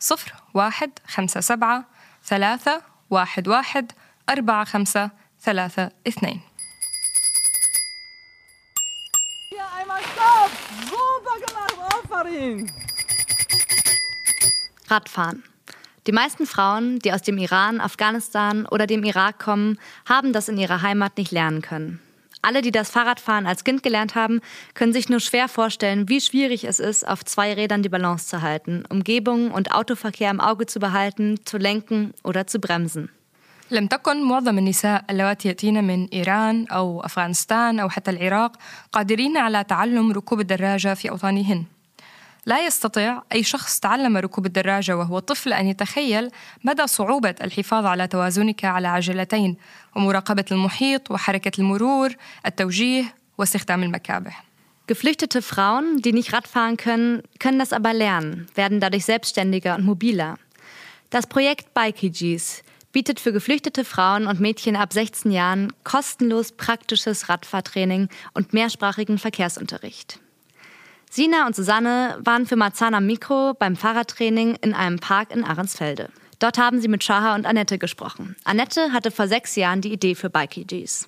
0157 0.00 1.84
3 2.24 2.82
واحد 3.10 3.48
واحد 3.48 3.92
أربعة 4.28 4.64
خمسة 4.64 5.10
ثلاثة 5.40 5.90
اثنين 6.08 6.40
Ja, 9.58 9.66
einmal 9.78 10.02
Stopp! 10.12 10.52
Super 10.92 11.36
gemacht, 11.46 11.76
Auffahren! 11.94 12.72
Radfahren. 14.88 15.51
Die 16.07 16.11
meisten 16.13 16.45
Frauen, 16.45 16.99
die 16.99 17.11
aus 17.11 17.21
dem 17.21 17.37
Iran, 17.37 17.81
Afghanistan 17.81 18.65
oder 18.65 18.87
dem 18.87 19.03
Irak 19.03 19.39
kommen, 19.39 19.77
haben 20.07 20.31
das 20.31 20.47
in 20.47 20.57
ihrer 20.57 20.81
Heimat 20.81 21.17
nicht 21.17 21.31
lernen 21.31 21.61
können. 21.61 21.99
Alle, 22.41 22.61
die 22.61 22.71
das 22.71 22.89
Fahrradfahren 22.89 23.45
als 23.45 23.65
Kind 23.65 23.83
gelernt 23.83 24.15
haben, 24.15 24.39
können 24.73 24.93
sich 24.93 25.09
nur 25.09 25.19
schwer 25.19 25.49
vorstellen, 25.49 26.07
wie 26.07 26.21
schwierig 26.21 26.63
es 26.63 26.79
ist, 26.79 27.05
auf 27.05 27.25
zwei 27.25 27.53
Rädern 27.53 27.83
die 27.83 27.89
Balance 27.89 28.27
zu 28.27 28.41
halten, 28.41 28.85
Umgebung 28.89 29.51
und 29.51 29.73
Autoverkehr 29.73 30.31
im 30.31 30.39
Auge 30.39 30.65
zu 30.65 30.79
behalten, 30.79 31.39
zu 31.43 31.57
lenken 31.57 32.13
oder 32.23 32.47
zu 32.47 32.59
bremsen. 32.59 33.09
لم 33.71 33.87
تكن 33.87 34.23
معظم 34.23 34.57
النساء 34.57 35.03
اللواتي 35.09 35.47
يأتين 35.47 35.83
من 35.83 36.07
إيران 36.13 36.67
أو 36.67 37.01
أفغانستان 37.01 37.79
أو 37.79 37.89
حتى 37.89 38.11
العراق 38.11 38.51
قادرين 38.91 39.37
على 39.37 39.63
تعلم 39.63 40.11
ركوب 40.11 40.39
الدراجة 40.39 40.93
في 40.93 41.09
أوطانهن. 41.09 41.65
لا 42.45 42.65
يستطيع 42.65 43.23
أي 43.33 43.43
شخص 43.43 43.79
تعلم 43.79 44.17
ركوب 44.17 44.45
الدراجة 44.45 44.97
وهو 44.97 45.19
طفل 45.19 45.53
أن 45.53 45.67
يتخيل 45.67 46.31
مدى 46.63 46.87
صعوبة 46.87 47.35
الحفاظ 47.41 47.85
على 47.85 48.07
توازنك 48.07 48.65
على 48.65 48.87
عجلتين 48.87 49.57
ومراقبة 49.95 50.45
المحيط 50.51 51.11
وحركة 51.11 51.51
المرور، 51.59 52.15
التوجيه 52.45 53.15
واستخدام 53.37 53.83
المكابح. 53.83 54.43
Geflüchtete 54.87 55.41
Frauen, 55.41 56.01
die 56.01 56.13
nicht 56.13 56.31
Radfahren 56.31 56.77
können, 56.77 57.21
können 57.39 57.59
das 57.59 57.73
aber 57.73 57.93
lernen, 57.93 58.47
werden 58.55 58.79
dadurch 58.79 59.03
selbstständiger 59.03 59.75
und 59.75 59.83
mobiler. 59.83 60.37
Das 61.09 61.27
Projekt 61.27 61.73
Bikeegees 61.73 62.63
bietet 62.93 63.19
für 63.19 63.33
geflüchtete 63.33 63.83
Frauen 63.83 64.27
und 64.27 64.39
Mädchen 64.39 64.77
ab 64.77 64.93
16 64.93 65.31
Jahren 65.31 65.73
kostenlos 65.83 66.53
praktisches 66.53 67.27
Radfahrtraining 67.27 68.07
und 68.33 68.53
mehrsprachigen 68.53 69.17
Verkehrsunterricht. 69.17 70.20
Sina 71.11 71.47
und 71.47 71.55
Susanne 71.55 72.17
waren 72.23 72.45
für 72.45 72.55
Marzana 72.55 72.99
Mikro 72.99 73.53
beim 73.53 73.75
Fahrradtraining 73.75 74.55
in 74.61 74.73
einem 74.73 74.99
Park 74.99 75.31
in 75.31 75.43
Ahrensfelde. 75.43 76.09
Dort 76.39 76.57
haben 76.57 76.81
sie 76.81 76.87
mit 76.87 77.03
Shaha 77.03 77.35
und 77.35 77.45
Annette 77.45 77.77
gesprochen. 77.77 78.35
Annette 78.43 78.91
hatte 78.93 79.09
vor 79.09 79.27
sechs 79.27 79.55
Jahren 79.55 79.81
die 79.81 79.93
Idee 79.93 80.15
für 80.15 80.29
Bikeegees. 80.29 81.07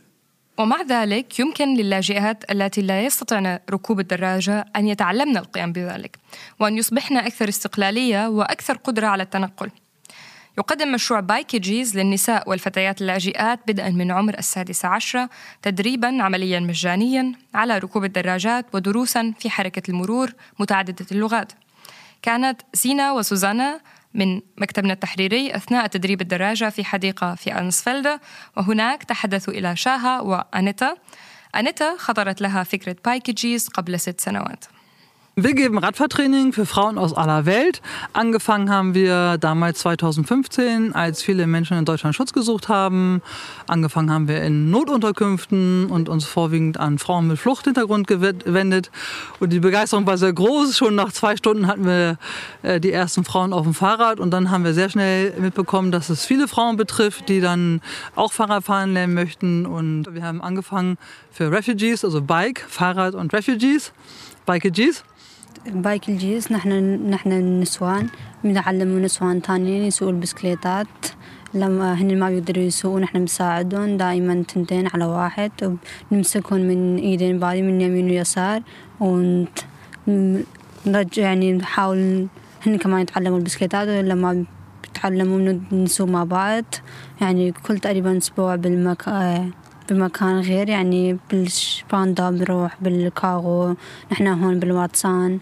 ومع 0.60 0.82
ذلك 0.82 1.40
يمكن 1.40 1.78
للاجئات 1.78 2.52
التي 2.52 2.82
لا 2.82 3.06
يستطعن 3.06 3.60
ركوب 3.72 4.00
الدراجة 4.00 4.66
أن 4.76 4.88
يتعلمن 4.88 5.38
القيام 5.38 5.74
بذلك 5.74 6.20
وأن 6.60 6.78
يصبحن 6.78 7.18
أكثر 7.18 7.50
استقلالية 7.50 8.30
وأكثر 8.30 8.78
قدرة 8.78 9.08
على 9.08 9.24
التنقل 9.24 9.72
يقدم 10.59 10.93
مشروع 10.93 11.21
بايكيجيز 11.21 11.99
للنساء 11.99 12.51
والفتيات 12.51 13.01
اللاجئات 13.01 13.61
بدءا 13.67 13.91
من 13.91 14.11
عمر 14.11 14.39
السادسة 14.39 14.89
عشرة 14.89 15.31
تدريبا 15.63 16.23
عمليا 16.23 16.61
مجانيا 16.61 17.33
على 17.55 17.79
ركوب 17.79 18.05
الدراجات 18.05 18.67
ودروسا 18.73 19.33
في 19.39 19.51
حركة 19.51 19.91
المرور 19.91 20.33
متعددة 20.59 21.07
اللغات. 21.13 21.53
كانت 22.23 22.61
زينا 22.75 23.13
وسوزانا 23.13 23.81
من 24.15 24.41
مكتبنا 24.59 24.93
التحريري 24.93 25.57
أثناء 25.57 25.87
تدريب 25.87 26.21
الدراجة 26.21 26.71
في 26.71 26.85
حديقة 26.85 27.35
في 27.35 27.59
أنسفلدا 27.59 28.19
وهناك 28.57 29.05
تحدثوا 29.05 29.55
إلى 29.55 29.77
شاها 29.77 30.21
وأنيتا. 30.21 30.95
أنيتا 31.57 31.97
خطرت 31.99 32.41
لها 32.41 32.63
فكرة 32.63 32.97
بايكيجيز 33.05 33.69
قبل 33.69 34.01
ست 34.01 34.21
سنوات. 34.21 34.65
Wir 35.37 35.55
geben 35.55 35.79
Radfahrtraining 35.79 36.53
für 36.53 36.65
Frauen 36.65 36.97
aus 36.97 37.13
aller 37.13 37.45
Welt. 37.45 37.83
Angefangen 38.13 38.71
haben 38.71 38.95
wir 38.95 39.37
damals 39.37 39.81
2015, 39.81 40.95
als 40.95 41.25
viele 41.25 41.49
Menschen 41.49 41.77
in 41.77 41.85
Deutschland 41.85 42.15
Schutz 42.15 42.33
gesucht 42.33 42.69
haben. 42.69 43.21
Angefangen 43.67 44.13
haben 44.13 44.29
wir 44.29 44.41
in 44.43 44.71
Notunterkünften 44.71 45.87
und 45.87 46.09
uns 46.09 46.25
vorwiegend 46.25 46.79
an 46.79 47.01
Frauen 47.01 47.27
mit 47.27 47.41
Fluchthintergrund 47.41 48.07
gewendet. 48.07 48.93
Und 49.41 49.53
die 49.53 49.59
Begeisterung 49.59 50.07
war 50.07 50.19
sehr 50.19 50.33
groß. 50.33 50.77
Schon 50.77 50.95
nach 50.95 51.11
zwei 51.11 51.37
Stunden 51.37 51.67
hatten 51.67 51.85
wir 51.85 52.17
äh, 52.63 52.79
die 52.79 52.93
ersten 52.93 53.25
Frauen 53.25 53.53
auf 53.53 53.65
dem 53.65 53.75
Fahrrad. 53.75 54.21
Und 54.21 54.31
dann 54.31 54.53
haben 54.53 54.63
wir 54.63 54.73
sehr 54.73 54.89
schnell 54.89 55.33
mitbekommen, 55.41 55.91
dass 55.91 56.11
es 56.11 56.25
viele 56.25 56.47
Frauen 56.47 56.77
betrifft, 56.77 57.29
die 57.29 57.41
dann 57.41 57.81
auch 58.15 58.33
Fahrrad 58.33 58.63
fahren 58.63 58.93
lernen 58.93 59.15
möchten. 59.15 59.67
Und 59.67 60.15
wir 60.15 60.23
haben 60.23 60.41
angefangen 60.41 60.97
für 61.33 61.51
Refugees, 61.51 62.05
also 62.05 62.23
Bike, 62.23 62.65
Fahrrad 62.69 63.17
und 63.17 63.33
Refugees, 63.33 63.93
Bikeagees. 64.47 65.03
بايك 65.67 66.09
الجيس 66.09 66.53
نحن 66.53 66.71
نحن 67.11 67.33
النسوان 67.33 68.07
بنعلم 68.45 69.03
نسوان 69.03 69.43
تانيين 69.43 69.85
يسوقوا 69.85 70.13
البسكليتات. 70.13 70.87
لما 71.55 71.95
هن 71.95 72.19
ما 72.19 72.31
بيقدروا 72.31 72.65
يسوقوا 72.65 73.01
نحن 73.01 73.19
بنساعدهم 73.19 73.97
دائما 73.97 74.43
تنتين 74.43 74.89
على 74.95 75.05
واحد 75.05 75.77
ونمسكهم 76.13 76.61
من 76.61 76.99
إيدين 76.99 77.39
بعض 77.39 77.57
من 77.57 77.81
يمين 77.81 78.11
ويسار 78.11 78.63
ونرجع 79.01 81.23
يعني 81.23 81.53
نحاول 81.53 82.27
هن 82.67 82.79
كمان 82.79 83.01
يتعلموا 83.01 83.39
البسكليتات 83.39 83.89
ولما 83.89 84.45
بيتعلموا 84.83 85.59
نسوق 85.73 86.09
مع 86.09 86.25
بعض. 86.25 86.65
يعني 87.21 87.53
كل 87.53 87.79
تقريبا 87.79 88.19
أسبوع 88.19 88.57
بالمكان 88.57 89.51
بمكان 89.91 90.41
غير 90.41 90.69
يعني 90.69 91.19
بالشباندا 91.31 92.31
بنروح 92.31 92.77
بالكاغو 92.83 93.77
نحن 94.13 94.27
هون 94.27 94.61
بالواتسان. 94.61 95.39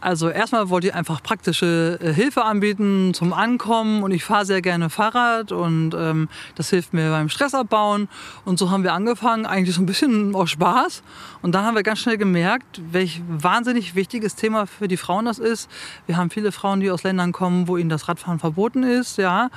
Also 0.00 0.28
erstmal 0.28 0.68
wollte 0.68 0.88
ich 0.88 0.94
einfach 0.94 1.22
praktische 1.22 1.98
äh, 2.02 2.12
Hilfe 2.12 2.44
anbieten 2.44 3.14
zum 3.14 3.32
Ankommen 3.32 4.02
und 4.02 4.10
ich 4.10 4.24
fahre 4.24 4.44
sehr 4.44 4.60
gerne 4.60 4.90
Fahrrad 4.90 5.52
und 5.52 5.94
ähm, 5.94 6.28
das 6.54 6.68
hilft 6.68 6.92
mir 6.92 7.10
beim 7.10 7.30
Stressabbauen 7.30 8.08
und 8.44 8.58
so 8.58 8.70
haben 8.70 8.82
wir 8.82 8.92
angefangen, 8.92 9.46
eigentlich 9.46 9.74
so 9.74 9.80
ein 9.80 9.86
bisschen 9.86 10.34
aus 10.34 10.50
Spaß 10.50 11.02
und 11.40 11.54
dann 11.54 11.64
haben 11.64 11.76
wir 11.76 11.82
ganz 11.82 12.00
schnell 12.00 12.18
gemerkt, 12.18 12.82
welch 12.92 13.22
wahnsinnig 13.26 13.94
wichtiges 13.94 14.34
Thema 14.34 14.66
für 14.66 14.86
die 14.86 14.98
Frauen 14.98 15.24
das 15.24 15.38
ist. 15.38 15.70
Wir 16.04 16.18
haben 16.18 16.28
viele 16.28 16.52
Frauen, 16.52 16.80
die 16.80 16.90
aus 16.90 17.02
Ländern 17.02 17.32
kommen, 17.32 17.66
wo 17.66 17.78
ihnen 17.78 17.88
das 17.88 18.06
Radfahren 18.06 18.38
verboten 18.38 18.82
ist, 18.82 19.16
ja. 19.16 19.48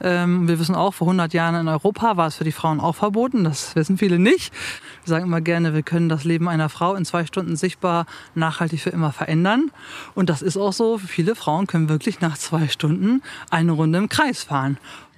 Ähm, 0.00 0.46
wir 0.46 0.60
wissen 0.60 0.76
auch, 0.76 0.94
vor 0.94 1.08
100 1.08 1.34
Jahren 1.34 1.56
in 1.56 1.68
Europa 1.68 2.16
war 2.16 2.28
es 2.28 2.36
für 2.36 2.44
die 2.44 2.52
Frauen 2.52 2.78
auch 2.78 2.94
verboten, 2.94 3.42
das 3.42 3.74
wissen 3.74 3.98
viele 3.98 4.20
nicht. 4.20 4.52
Wir 5.07 5.09
sagen 5.09 5.25
immer 5.25 5.41
gerne, 5.41 5.73
wir 5.73 5.83
können 5.83 6.09
das 6.09 6.23
Leben 6.23 6.47
einer 6.49 6.69
Frau 6.69 6.95
in 6.95 7.05
zwei 7.05 7.25
Stunden 7.25 7.55
sichtbar 7.55 8.05
nachhaltig 8.35 8.81
für 8.81 8.89
immer 8.89 9.11
verändern. 9.11 9.71
Und 10.15 10.29
das 10.29 10.41
ist 10.41 10.57
auch 10.57 10.73
so, 10.73 10.97
viele 10.97 11.35
Frauen 11.35 11.67
können 11.67 11.89
wirklich 11.89 12.21
nach 12.21 12.37
zwei 12.37 12.67
Stunden 12.67 13.21
eine 13.49 13.71
Runde 13.71 13.97
im 13.99 14.09
Kreis 14.09 14.43
fahren. 14.43 14.77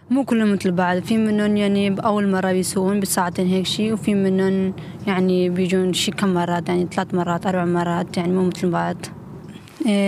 مو 0.09 0.23
كلهم 0.23 0.53
مثل 0.53 0.71
بعض 0.71 0.99
في 0.99 1.17
منهم 1.17 1.57
يعني 1.57 1.89
بأول 1.89 2.31
مرة 2.31 2.51
بيسوون 2.51 2.99
بساعتين 2.99 3.47
هيك 3.47 3.65
شيء 3.65 3.93
وفي 3.93 4.15
منهم 4.15 4.73
يعني 5.07 5.49
بيجون 5.49 5.93
شي 5.93 6.11
كم 6.11 6.33
مرات 6.33 6.69
يعني 6.69 6.87
ثلاث 6.91 7.13
مرات 7.13 7.45
أربع 7.45 7.65
مرات 7.65 8.17
يعني 8.17 8.33
مو 8.33 8.47
مثل 8.47 8.69
بعض 8.69 8.97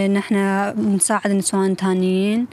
نحن 0.08 0.34
بنساعد 0.76 1.30
نسوان 1.30 1.76
تانيين. 1.76 2.46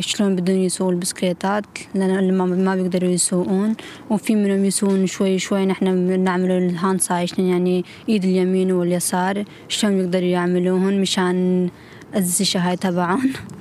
شلون 0.00 0.36
بدهم 0.36 0.56
يسوقوا 0.56 0.92
البسكليتات؟ 0.92 1.64
لأن 1.94 2.38
ما 2.64 2.74
بيقدروا 2.74 3.10
يسوقون. 3.10 3.74
وفي 4.10 4.34
منهم 4.34 4.64
يسوقون 4.64 5.06
شوي 5.06 5.38
شوي 5.38 5.66
نحن 5.66 6.06
بنعمل 6.08 6.50
الهاند 6.50 7.00
سايشن 7.00 7.42
يعني 7.42 7.84
إيد 8.08 8.24
اليمين 8.24 8.72
واليسار. 8.72 9.44
شلون 9.68 9.96
بيقدروا 9.96 10.28
يعملوهن؟ 10.28 11.00
مشان 11.00 11.68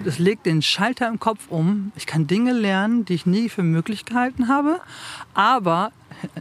Es 0.06 0.18
legt 0.18 0.46
den 0.46 0.62
Schalter 0.62 1.08
im 1.08 1.20
Kopf 1.20 1.48
um. 1.50 1.92
Ich 1.96 2.08
kann 2.08 2.26
Dinge 2.26 2.52
lernen, 2.52 3.06
die 3.06 3.14
ich 3.14 3.26
nie 3.26 3.50
für 3.50 3.64
möglich 3.64 4.06
gehalten 4.06 4.48
habe, 4.48 4.80
aber 5.34 5.92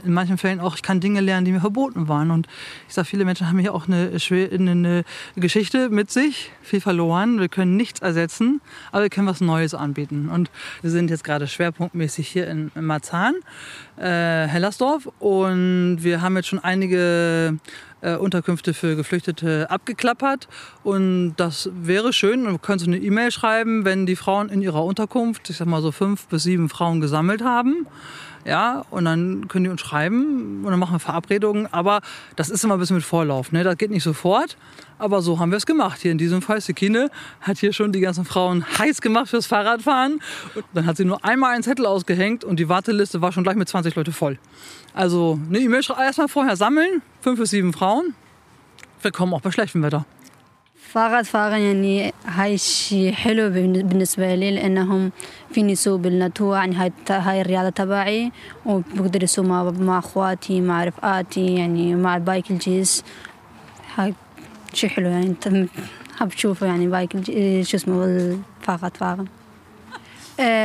in 0.05 0.13
manchen 0.13 0.39
Fällen 0.39 0.61
auch, 0.61 0.75
ich 0.75 0.83
kann 0.83 1.01
Dinge 1.01 1.21
lernen, 1.21 1.45
die 1.45 1.53
mir 1.53 1.61
verboten 1.61 2.09
waren. 2.09 2.31
Und 2.31 2.47
ich 2.89 2.95
sage, 2.95 3.07
viele 3.07 3.25
Menschen 3.25 3.49
haben 3.49 3.59
hier 3.59 3.75
auch 3.75 3.87
eine, 3.87 4.11
eine 4.51 5.05
Geschichte 5.37 5.91
mit 5.91 6.11
sich, 6.11 6.51
viel 6.63 6.81
verloren. 6.81 7.41
Wir 7.41 7.49
können 7.49 7.77
nichts 7.77 8.01
ersetzen, 8.01 8.61
aber 8.93 9.05
wir 9.05 9.11
können 9.11 9.27
was 9.27 9.41
Neues 9.41 9.75
anbieten. 9.75 10.29
Und 10.29 10.51
wir 10.83 10.91
sind 10.91 11.11
jetzt 11.11 11.25
gerade 11.25 11.47
schwerpunktmäßig 11.47 12.29
hier 12.29 12.49
in, 12.49 12.71
Marzahn, 12.75 13.35
äh, 13.97 14.47
Hellersdorf. 14.47 15.09
Und 15.19 15.99
wir 16.01 16.23
haben 16.23 16.37
jetzt 16.37 16.49
schon 16.49 16.63
einige 16.63 17.59
äh, 18.01 18.17
Unterkünfte 18.17 18.75
für 18.75 18.97
Geflüchtete 18.97 19.71
abgeklappert. 19.71 20.49
Und 20.83 21.35
das 21.37 21.71
wäre 21.75 22.13
schön. 22.13 22.47
Und 22.47 22.53
wir 22.53 22.59
können 22.59 22.83
eine 22.85 22.99
E-Mail 22.99 23.31
schreiben, 23.31 23.85
wenn 23.85 24.07
die 24.07 24.17
Frauen 24.17 24.49
in 24.49 24.63
ihrer 24.63 24.85
Unterkunft, 24.85 25.51
ich 25.51 25.57
sag 25.57 25.67
mal 25.67 25.83
so 25.83 25.93
fünf 25.93 26.27
bis 26.29 26.43
sieben 26.45 26.69
Frauen 26.69 27.01
gesammelt 27.01 27.43
haben 27.43 27.87
Ja, 28.49 28.87
und 28.91 29.05
dann 29.05 29.47
können 29.49 29.65
die 29.65 29.71
uns 29.71 29.83
schreiben 29.83 30.65
und 30.65 30.71
dann 30.71 30.81
machen 30.81 30.95
wir 30.95 31.01
Verabredungen. 31.01 31.71
Aber 31.71 32.01
das 32.35 32.49
ist 32.49 32.65
immer 32.65 32.75
ein 32.79 32.81
bisschen 32.81 32.97
mit 32.97 33.05
Vorlauf. 33.05 33.53
Ne? 33.53 33.63
Das 33.63 33.77
geht 33.77 33.91
nicht 33.91 34.03
sofort. 34.03 34.57
Aber 34.97 35.21
so 35.21 35.39
haben 35.39 35.51
wir 35.51 35.59
es 35.59 35.67
gemacht. 35.67 36.01
Hier 36.01 36.13
in 36.13 36.17
diesem 36.17 36.41
Fall, 36.41 36.59
Sekine 36.63 37.11
hat 37.43 37.59
hier 37.59 37.75
schon 37.75 37.93
die 37.93 38.01
ganzen 38.01 38.25
Frauen 38.25 38.65
heiß 38.79 39.03
gemacht 39.03 39.29
fürs 39.29 39.45
Fahrradfahren. 39.45 40.23
Und 40.55 40.65
dann 40.73 40.87
hat 40.87 40.97
sie 40.97 41.05
nur 41.05 41.23
einmal 41.27 41.53
einen 41.53 41.63
Zettel 41.63 41.85
ausgehängt 41.85 42.43
und 42.43 42.59
die 42.59 42.71
Warteliste 42.71 43.21
war 43.21 43.33
schon 43.33 43.45
gleich 43.45 43.57
mit 43.57 43.69
20 43.69 43.95
Leute 43.95 44.13
voll. 44.13 44.39
Also 44.95 45.39
eine 45.47 45.59
E-Mail 45.59 45.83
erstmal 46.01 46.29
vorher 46.29 46.57
sammeln, 46.57 47.03
fünf 47.21 47.39
bis 47.39 47.51
sieben 47.51 47.75
Frauen. 47.75 48.15
Wir 49.03 49.13
kommen 49.13 49.35
auch 49.35 49.43
bei 49.43 49.51
schlechtem 49.51 49.83
Wetter. 49.83 50.07
فاغد 50.89 51.25
يعني 51.35 52.13
هاي 52.27 52.55
الشيء 52.55 53.13
حلو 53.13 53.51
بالنسبة 53.51 54.35
لي 54.35 54.51
لأنهم 54.51 55.13
فيني 55.51 55.73
يسوق 55.73 56.01
بالنتوة 56.01 56.57
يعني 56.57 56.77
هاي 56.77 56.93
هاي 57.11 57.41
الرياضة 57.41 57.69
تبعي 57.71 58.33
وبقدر 58.67 59.23
يسوق 59.23 59.45
مع 59.45 59.71
مع 59.71 59.99
أخواتي 59.99 60.61
مع 60.61 60.85
رفقاتي 60.85 61.55
يعني 61.55 61.95
مع 61.95 62.19
بايك 62.19 62.51
الجيس. 62.51 63.05
هاي 63.97 64.15
شيء 64.75 64.91
حلو 64.91 65.09
يعني 65.09 65.35
حاب 66.17 66.29
تشوفه 66.29 66.67
يعني 66.67 66.89
بايك 66.89 67.13
شو 67.63 67.77
اسمه 67.77 68.05
الفاغد 68.05 68.97
فاغد 68.97 69.29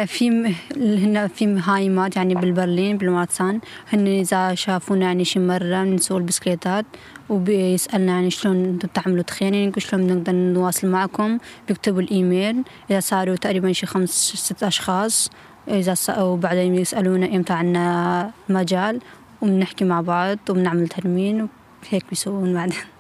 في 0.06 0.54
هنا 0.78 1.28
في 1.28 1.62
هايمات 1.66 2.16
يعني 2.16 2.36
بالبرلين 2.36 2.98
بالماتسان 2.98 3.60
هن 3.94 4.08
إذا 4.08 4.56
شافونا 4.56 5.06
يعني 5.06 5.26
شي 5.26 5.40
مرة 5.40 5.84
نسوق 5.84 6.18
البسكليتات 6.18 6.86
وبيسألنا 7.30 8.12
يعني 8.12 8.30
شلون 8.30 8.66
أنتم 8.66 8.88
بتعملوا 8.88 9.24
تخيل 9.24 9.54
يعني 9.54 9.74
شلون 9.78 10.08
بنقدر 10.08 10.34
نواصل 10.34 10.88
معكم. 10.88 11.38
بيكتبوا 11.68 12.02
الإيميل. 12.02 12.64
إذا 12.92 13.00
صاروا 13.00 13.36
تقريبا 13.36 13.72
شي 13.72 13.86
خمس 13.86 14.10
ست 14.36 14.64
أشخاص 14.64 15.30
إذا 15.68 15.96
وبعدين 16.20 16.76
يسألونا 16.76 17.26
إمتى 17.26 17.54
عنا 17.54 18.32
مجال 18.50 19.00
وبنحكي 19.42 19.86
مع 19.86 20.02
بعض 20.02 20.38
وبنعمل 20.50 20.88
ترمين 20.88 21.48
وهيك 21.84 22.06
بيسوون 22.10 22.54
بعدين. 22.54 22.93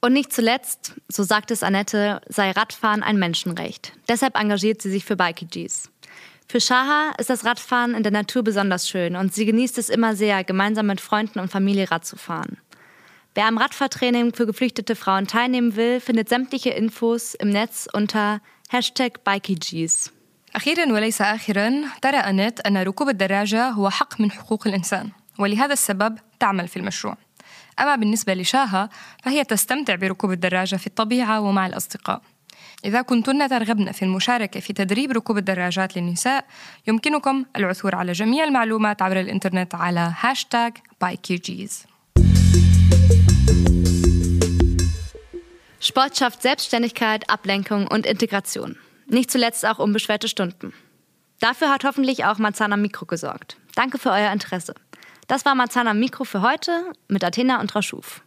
Und 0.00 0.12
nicht 0.12 0.32
zuletzt, 0.32 0.94
so 1.08 1.22
sagt 1.22 1.50
es 1.50 1.62
Annette, 1.62 2.20
sei 2.28 2.50
Radfahren 2.52 3.02
ein 3.02 3.18
Menschenrecht. 3.18 3.92
Deshalb 4.08 4.36
engagiert 4.36 4.82
sie 4.82 4.90
sich 4.90 5.04
für 5.04 5.16
Bikeegees. 5.16 5.90
Für 6.48 6.60
Shaha 6.60 7.12
ist 7.18 7.28
das 7.28 7.44
Radfahren 7.44 7.94
in 7.94 8.04
der 8.04 8.12
Natur 8.12 8.44
besonders 8.44 8.88
schön 8.88 9.16
und 9.16 9.34
sie 9.34 9.46
genießt 9.46 9.78
es 9.78 9.88
immer 9.88 10.14
sehr, 10.14 10.44
gemeinsam 10.44 10.86
mit 10.86 11.00
Freunden 11.00 11.40
und 11.40 11.50
Familie 11.50 11.90
Rad 11.90 12.04
zu 12.04 12.16
fahren. 12.16 12.58
Wer 13.34 13.46
am 13.46 13.58
Radfahrtraining 13.58 14.32
für 14.32 14.46
geflüchtete 14.46 14.94
Frauen 14.94 15.26
teilnehmen 15.26 15.76
will, 15.76 16.00
findet 16.00 16.28
sämtliche 16.28 16.70
Infos 16.70 17.34
im 17.34 17.50
Netz 17.50 17.88
unter 17.92 18.40
Hashtag 18.68 19.24
BikeyGs. 19.24 20.12
أخيرا 20.56 20.92
وليس 20.92 21.22
آخرا 21.22 21.72
ترى 22.02 22.16
أنت 22.16 22.60
أن 22.60 22.76
ركوب 22.76 23.08
الدراجة 23.08 23.68
هو 23.68 23.90
حق 23.90 24.20
من 24.20 24.30
حقوق 24.30 24.66
الإنسان 24.66 25.10
ولهذا 25.38 25.72
السبب 25.72 26.18
تعمل 26.40 26.68
في 26.68 26.76
المشروع 26.78 27.16
أما 27.80 27.96
بالنسبة 27.96 28.34
لشاها 28.34 28.88
فهي 29.22 29.44
تستمتع 29.44 29.94
بركوب 29.94 30.32
الدراجة 30.32 30.76
في 30.76 30.86
الطبيعة 30.86 31.40
ومع 31.40 31.66
الأصدقاء 31.66 32.22
إذا 32.84 33.02
كنتن 33.02 33.48
ترغبن 33.48 33.92
في 33.92 34.02
المشاركة 34.02 34.60
في 34.60 34.72
تدريب 34.72 35.12
ركوب 35.12 35.38
الدراجات 35.38 35.96
للنساء 35.96 36.44
يمكنكم 36.86 37.44
العثور 37.56 37.94
على 37.94 38.12
جميع 38.12 38.44
المعلومات 38.44 39.02
عبر 39.02 39.20
الإنترنت 39.20 39.74
على 39.74 40.12
هاشتاغ 40.20 40.70
BikeQGs 41.04 41.86
Sport 45.78 46.16
schafft 46.16 46.42
Selbstständigkeit, 46.42 47.30
Ablenkung 47.30 47.86
und 47.86 48.06
Integration. 48.06 48.76
Nicht 49.06 49.30
zuletzt 49.30 49.64
auch 49.64 49.78
unbeschwerte 49.78 50.26
Stunden. 50.26 50.72
Dafür 51.38 51.70
hat 51.70 51.84
hoffentlich 51.84 52.24
auch 52.24 52.38
Marzana 52.38 52.76
Mikro 52.76 53.06
gesorgt. 53.06 53.56
Danke 53.76 53.98
für 53.98 54.10
euer 54.10 54.32
Interesse. 54.32 54.74
Das 55.31 55.45
war 55.45 55.55
Marzana 55.55 55.93
Mikro 55.93 56.25
für 56.25 56.41
heute 56.41 56.91
mit 57.07 57.23
Athena 57.23 57.61
und 57.61 57.73
Rashuf. 57.73 58.21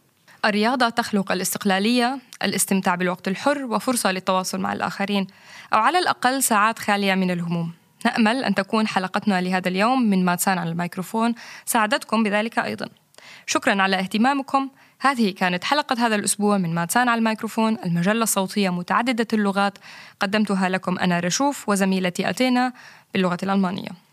الرياضة 0.45 0.89
تخلق 0.89 1.31
الاستقلالية، 1.31 2.19
الاستمتاع 2.43 2.95
بالوقت 2.95 3.27
الحر 3.27 3.65
وفرصة 3.65 4.11
للتواصل 4.11 4.59
مع 4.59 4.73
الآخرين، 4.73 5.27
أو 5.73 5.79
على 5.79 5.99
الأقل 5.99 6.43
ساعات 6.43 6.79
خالية 6.79 7.15
من 7.15 7.31
الهموم. 7.31 7.71
نأمل 8.05 8.43
أن 8.43 8.55
تكون 8.55 8.87
حلقتنا 8.87 9.41
لهذا 9.41 9.67
اليوم 9.67 10.09
من 10.09 10.25
ماتسان 10.25 10.57
على 10.57 10.69
الميكروفون 10.69 11.35
ساعدتكم 11.65 12.23
بذلك 12.23 12.59
أيضا. 12.59 12.89
شكرا 13.45 13.81
على 13.81 13.99
اهتمامكم. 13.99 14.69
هذه 14.99 15.31
كانت 15.31 15.63
حلقة 15.63 16.05
هذا 16.05 16.15
الأسبوع 16.15 16.57
من 16.57 16.75
ماتسان 16.75 17.09
على 17.09 17.19
الميكروفون 17.19 17.77
المجلة 17.85 18.23
الصوتية 18.23 18.69
متعددة 18.69 19.27
اللغات 19.33 19.77
قدمتها 20.19 20.69
لكم 20.69 20.99
أنا 20.99 21.19
رشوف 21.19 21.69
وزميلتي 21.69 22.29
أتينا 22.29 22.73
باللغة 23.13 23.37
الألمانية. 23.43 24.05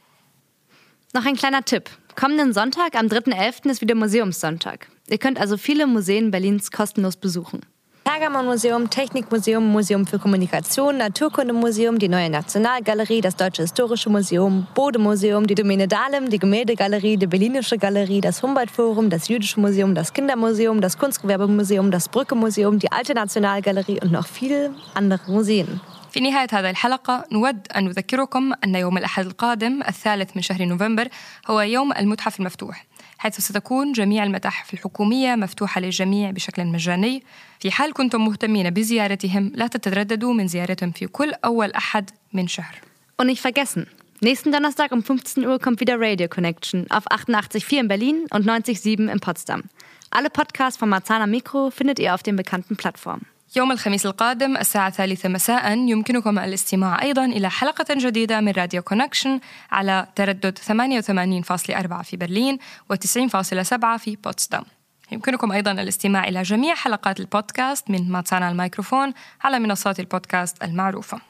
Noch 1.15 1.27
ein 1.27 1.37
kleiner 1.37 1.63
Tipp. 1.63 1.91
Kommenden 2.15 2.53
Sonntag, 2.53 2.95
am 2.95 3.07
3.11. 3.07 3.71
ist 3.71 3.81
wieder 3.81 3.95
Museumssonntag. 3.95 4.89
Ihr 5.09 5.19
könnt 5.19 5.41
also 5.41 5.57
viele 5.57 5.87
Museen 5.87 6.31
Berlins 6.31 6.71
kostenlos 6.71 7.17
besuchen. 7.17 7.61
Pergamon-Museum, 8.05 8.91
Technikmuseum, 8.91 9.65
Museum 9.65 10.07
für 10.07 10.19
Kommunikation, 10.19 10.99
Naturkundemuseum, 10.99 11.99
die 11.99 12.09
Neue 12.09 12.29
Nationalgalerie, 12.29 13.21
das 13.21 13.37
Deutsche 13.37 13.63
Historische 13.63 14.11
Museum, 14.11 14.67
Bode-Museum, 14.75 15.47
die 15.47 15.55
Domäne 15.55 15.89
Dahlem, 15.89 16.29
die 16.29 16.39
Gemäldegalerie, 16.39 17.17
die 17.17 17.27
Berlinische 17.27 17.79
Galerie, 17.79 18.21
das 18.21 18.43
Humboldt-Forum, 18.43 19.09
das 19.09 19.29
Jüdische 19.29 19.59
Museum, 19.59 19.95
das 19.95 20.13
Kindermuseum, 20.13 20.81
das 20.81 20.99
Kunstgewerbemuseum, 20.99 21.91
das 21.91 22.09
Brücke-Museum, 22.09 22.79
die 22.79 22.93
Alte 22.93 23.15
Nationalgalerie 23.15 24.01
und 24.03 24.13
noch 24.13 24.27
viele 24.27 24.75
andere 24.95 25.31
Museen. 25.31 25.81
في 26.13 26.21
نهاية 26.21 26.49
هذه 26.53 26.71
الحلقة 26.71 27.25
نود 27.33 27.67
أن 27.77 27.85
نذكركم 27.85 28.53
أن 28.65 28.75
يوم 28.75 28.99
الأحد 28.99 29.27
القادم 29.27 29.83
الثالث 29.89 30.37
من 30.37 30.43
شهر 30.43 30.65
نوفمبر 30.65 31.09
هو 31.47 31.61
يوم 31.61 31.93
المتحف 31.93 32.41
المفتوح 32.41 32.87
حيث 33.19 33.41
ستكون 33.41 33.93
جميع 33.93 34.25
المتاحف 34.25 34.75
الحكومية 34.75 35.35
مفتوحة 35.35 35.81
للجميع 35.81 36.31
بشكل 36.31 36.65
مجاني 36.65 37.23
في 37.61 37.71
حال 37.71 37.93
كنتم 37.93 38.25
مهتمين 38.25 38.71
بزيارتهم 38.71 39.53
لا 39.55 39.67
تترددوا 39.67 40.33
من 40.33 40.49
زيارتهم 40.49 40.91
في 40.91 41.07
كل 41.07 41.33
أول 41.45 41.73
أحد 41.73 42.11
من 42.33 42.49
شهر 42.49 42.75
Und 43.19 43.27
nicht 43.27 43.41
vergessen, 43.41 43.87
nächsten 44.21 44.53
Donnerstag 44.53 44.93
um 44.93 45.03
15 45.03 45.47
Uhr 45.47 45.59
kommt 45.59 45.81
wieder 45.81 45.97
Radio 45.99 46.29
Connection 46.29 46.91
auf 46.91 47.05
88.4 47.11 47.81
in 47.81 47.89
Berlin 47.89 48.27
und 48.31 48.47
90.7 48.47 49.11
in 49.13 49.21
Potsdam. 49.21 49.63
Alle 50.11 50.29
Podcasts 50.29 50.79
von 50.79 50.89
Marzana 50.89 51.27
Mikro 51.27 51.71
findet 51.71 51.99
ihr 51.99 52.15
auf 52.15 52.23
den 52.23 52.37
bekannten 52.37 52.77
Plattformen. 52.77 53.32
يوم 53.57 53.73
الخميس 53.73 54.07
القادم 54.07 54.57
الساعة 54.57 54.89
الثالثة 54.89 55.29
مساء 55.29 55.79
يمكنكم 55.79 56.39
الاستماع 56.39 57.03
أيضا 57.03 57.25
إلى 57.25 57.51
حلقة 57.51 57.85
جديدة 57.91 58.41
من 58.41 58.53
راديو 58.53 58.83
كونكشن 58.83 59.41
على 59.71 60.07
تردد 60.15 60.59
88.4 60.59 62.03
في 62.03 62.17
برلين 62.17 62.59
و90.7 62.93 63.97
في 63.97 64.17
بوتسدام. 64.25 64.65
يمكنكم 65.13 65.53
أيضا 65.53 65.73
الاستماع 65.73 66.29
إلى 66.29 66.43
جميع 66.43 66.75
حلقات 66.75 67.21
البودكاست 67.21 67.91
من 67.91 68.13
ماتسانا 68.13 68.51
الميكروفون 68.51 69.13
على 69.45 69.59
منصات 69.59 70.01
البودكاست 70.01 70.63
المعروفة. 70.63 71.21